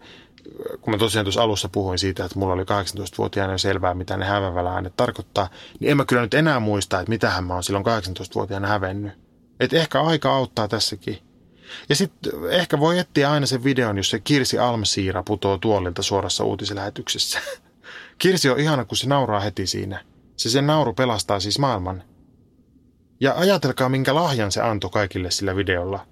kun 0.81 0.93
mä 0.93 0.97
tosiaan 0.97 1.25
tuossa 1.25 1.41
alussa 1.41 1.69
puhuin 1.69 1.99
siitä, 1.99 2.25
että 2.25 2.39
mulla 2.39 2.53
oli 2.53 2.63
18-vuotiaana 2.63 3.57
selvää, 3.57 3.93
mitä 3.93 4.17
ne 4.17 4.25
hävävällä 4.25 4.73
äänet 4.73 4.93
tarkoittaa, 4.97 5.49
niin 5.79 5.91
en 5.91 5.97
mä 5.97 6.05
kyllä 6.05 6.21
nyt 6.21 6.33
enää 6.33 6.59
muista, 6.59 6.99
että 6.99 7.09
mitähän 7.09 7.43
mä 7.43 7.53
oon 7.53 7.63
silloin 7.63 7.85
18-vuotiaana 7.85 8.67
hävennyt. 8.67 9.24
Et 9.59 9.73
ehkä 9.73 10.01
aika 10.01 10.35
auttaa 10.35 10.67
tässäkin. 10.67 11.19
Ja 11.89 11.95
sitten 11.95 12.33
ehkä 12.49 12.79
voi 12.79 12.99
etsiä 12.99 13.31
aina 13.31 13.45
sen 13.45 13.63
videon, 13.63 13.97
jos 13.97 14.09
se 14.09 14.19
Kirsi 14.19 14.59
Almsiira 14.59 15.23
putoo 15.23 15.57
tuolilta 15.57 16.03
suorassa 16.03 16.43
uutislähetyksessä. 16.43 17.39
Kirsi 18.17 18.49
on 18.49 18.59
ihana, 18.59 18.85
kun 18.85 18.97
se 18.97 19.07
nauraa 19.07 19.39
heti 19.39 19.67
siinä. 19.67 20.03
Se 20.37 20.49
sen 20.49 20.67
nauru 20.67 20.93
pelastaa 20.93 21.39
siis 21.39 21.59
maailman. 21.59 22.03
Ja 23.19 23.33
ajatelkaa, 23.37 23.89
minkä 23.89 24.15
lahjan 24.15 24.51
se 24.51 24.61
antoi 24.61 24.89
kaikille 24.89 25.31
sillä 25.31 25.55
videolla. 25.55 26.07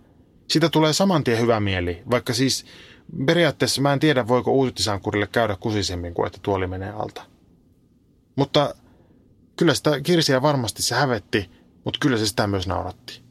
Siitä 0.47 0.69
tulee 0.69 0.93
saman 0.93 1.23
tien 1.23 1.39
hyvä 1.39 1.59
mieli, 1.59 2.03
vaikka 2.11 2.33
siis 2.33 2.65
periaatteessa 3.25 3.81
mä 3.81 3.93
en 3.93 3.99
tiedä, 3.99 4.27
voiko 4.27 4.51
uutisankurille 4.51 5.27
käydä 5.27 5.57
kusisemmin 5.59 6.13
kuin 6.13 6.27
että 6.27 6.39
tuoli 6.41 6.67
menee 6.67 6.89
alta. 6.89 7.25
Mutta 8.35 8.75
kyllä 9.55 9.73
sitä 9.73 10.01
Kirsiä 10.01 10.41
varmasti 10.41 10.81
se 10.81 10.95
hävetti, 10.95 11.49
mutta 11.85 11.99
kyllä 12.01 12.17
se 12.17 12.27
sitä 12.27 12.47
myös 12.47 12.67
nauratti. 12.67 13.22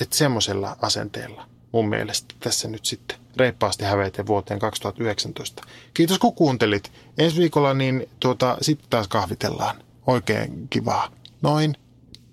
Että 0.00 0.16
semmoisella 0.16 0.76
asenteella 0.82 1.48
mun 1.72 1.88
mielestä 1.88 2.34
tässä 2.40 2.68
nyt 2.68 2.84
sitten 2.84 3.18
reippaasti 3.36 3.84
häveite 3.84 4.26
vuoteen 4.26 4.60
2019. 4.60 5.62
Kiitos 5.94 6.18
kun 6.18 6.34
kuuntelit. 6.34 6.92
Ensi 7.18 7.40
viikolla 7.40 7.74
niin 7.74 8.08
tuota, 8.20 8.58
sitten 8.60 8.90
taas 8.90 9.08
kahvitellaan. 9.08 9.82
Oikein 10.06 10.68
kivaa. 10.68 11.08
Noin. 11.42 11.76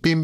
Pim. 0.01 0.23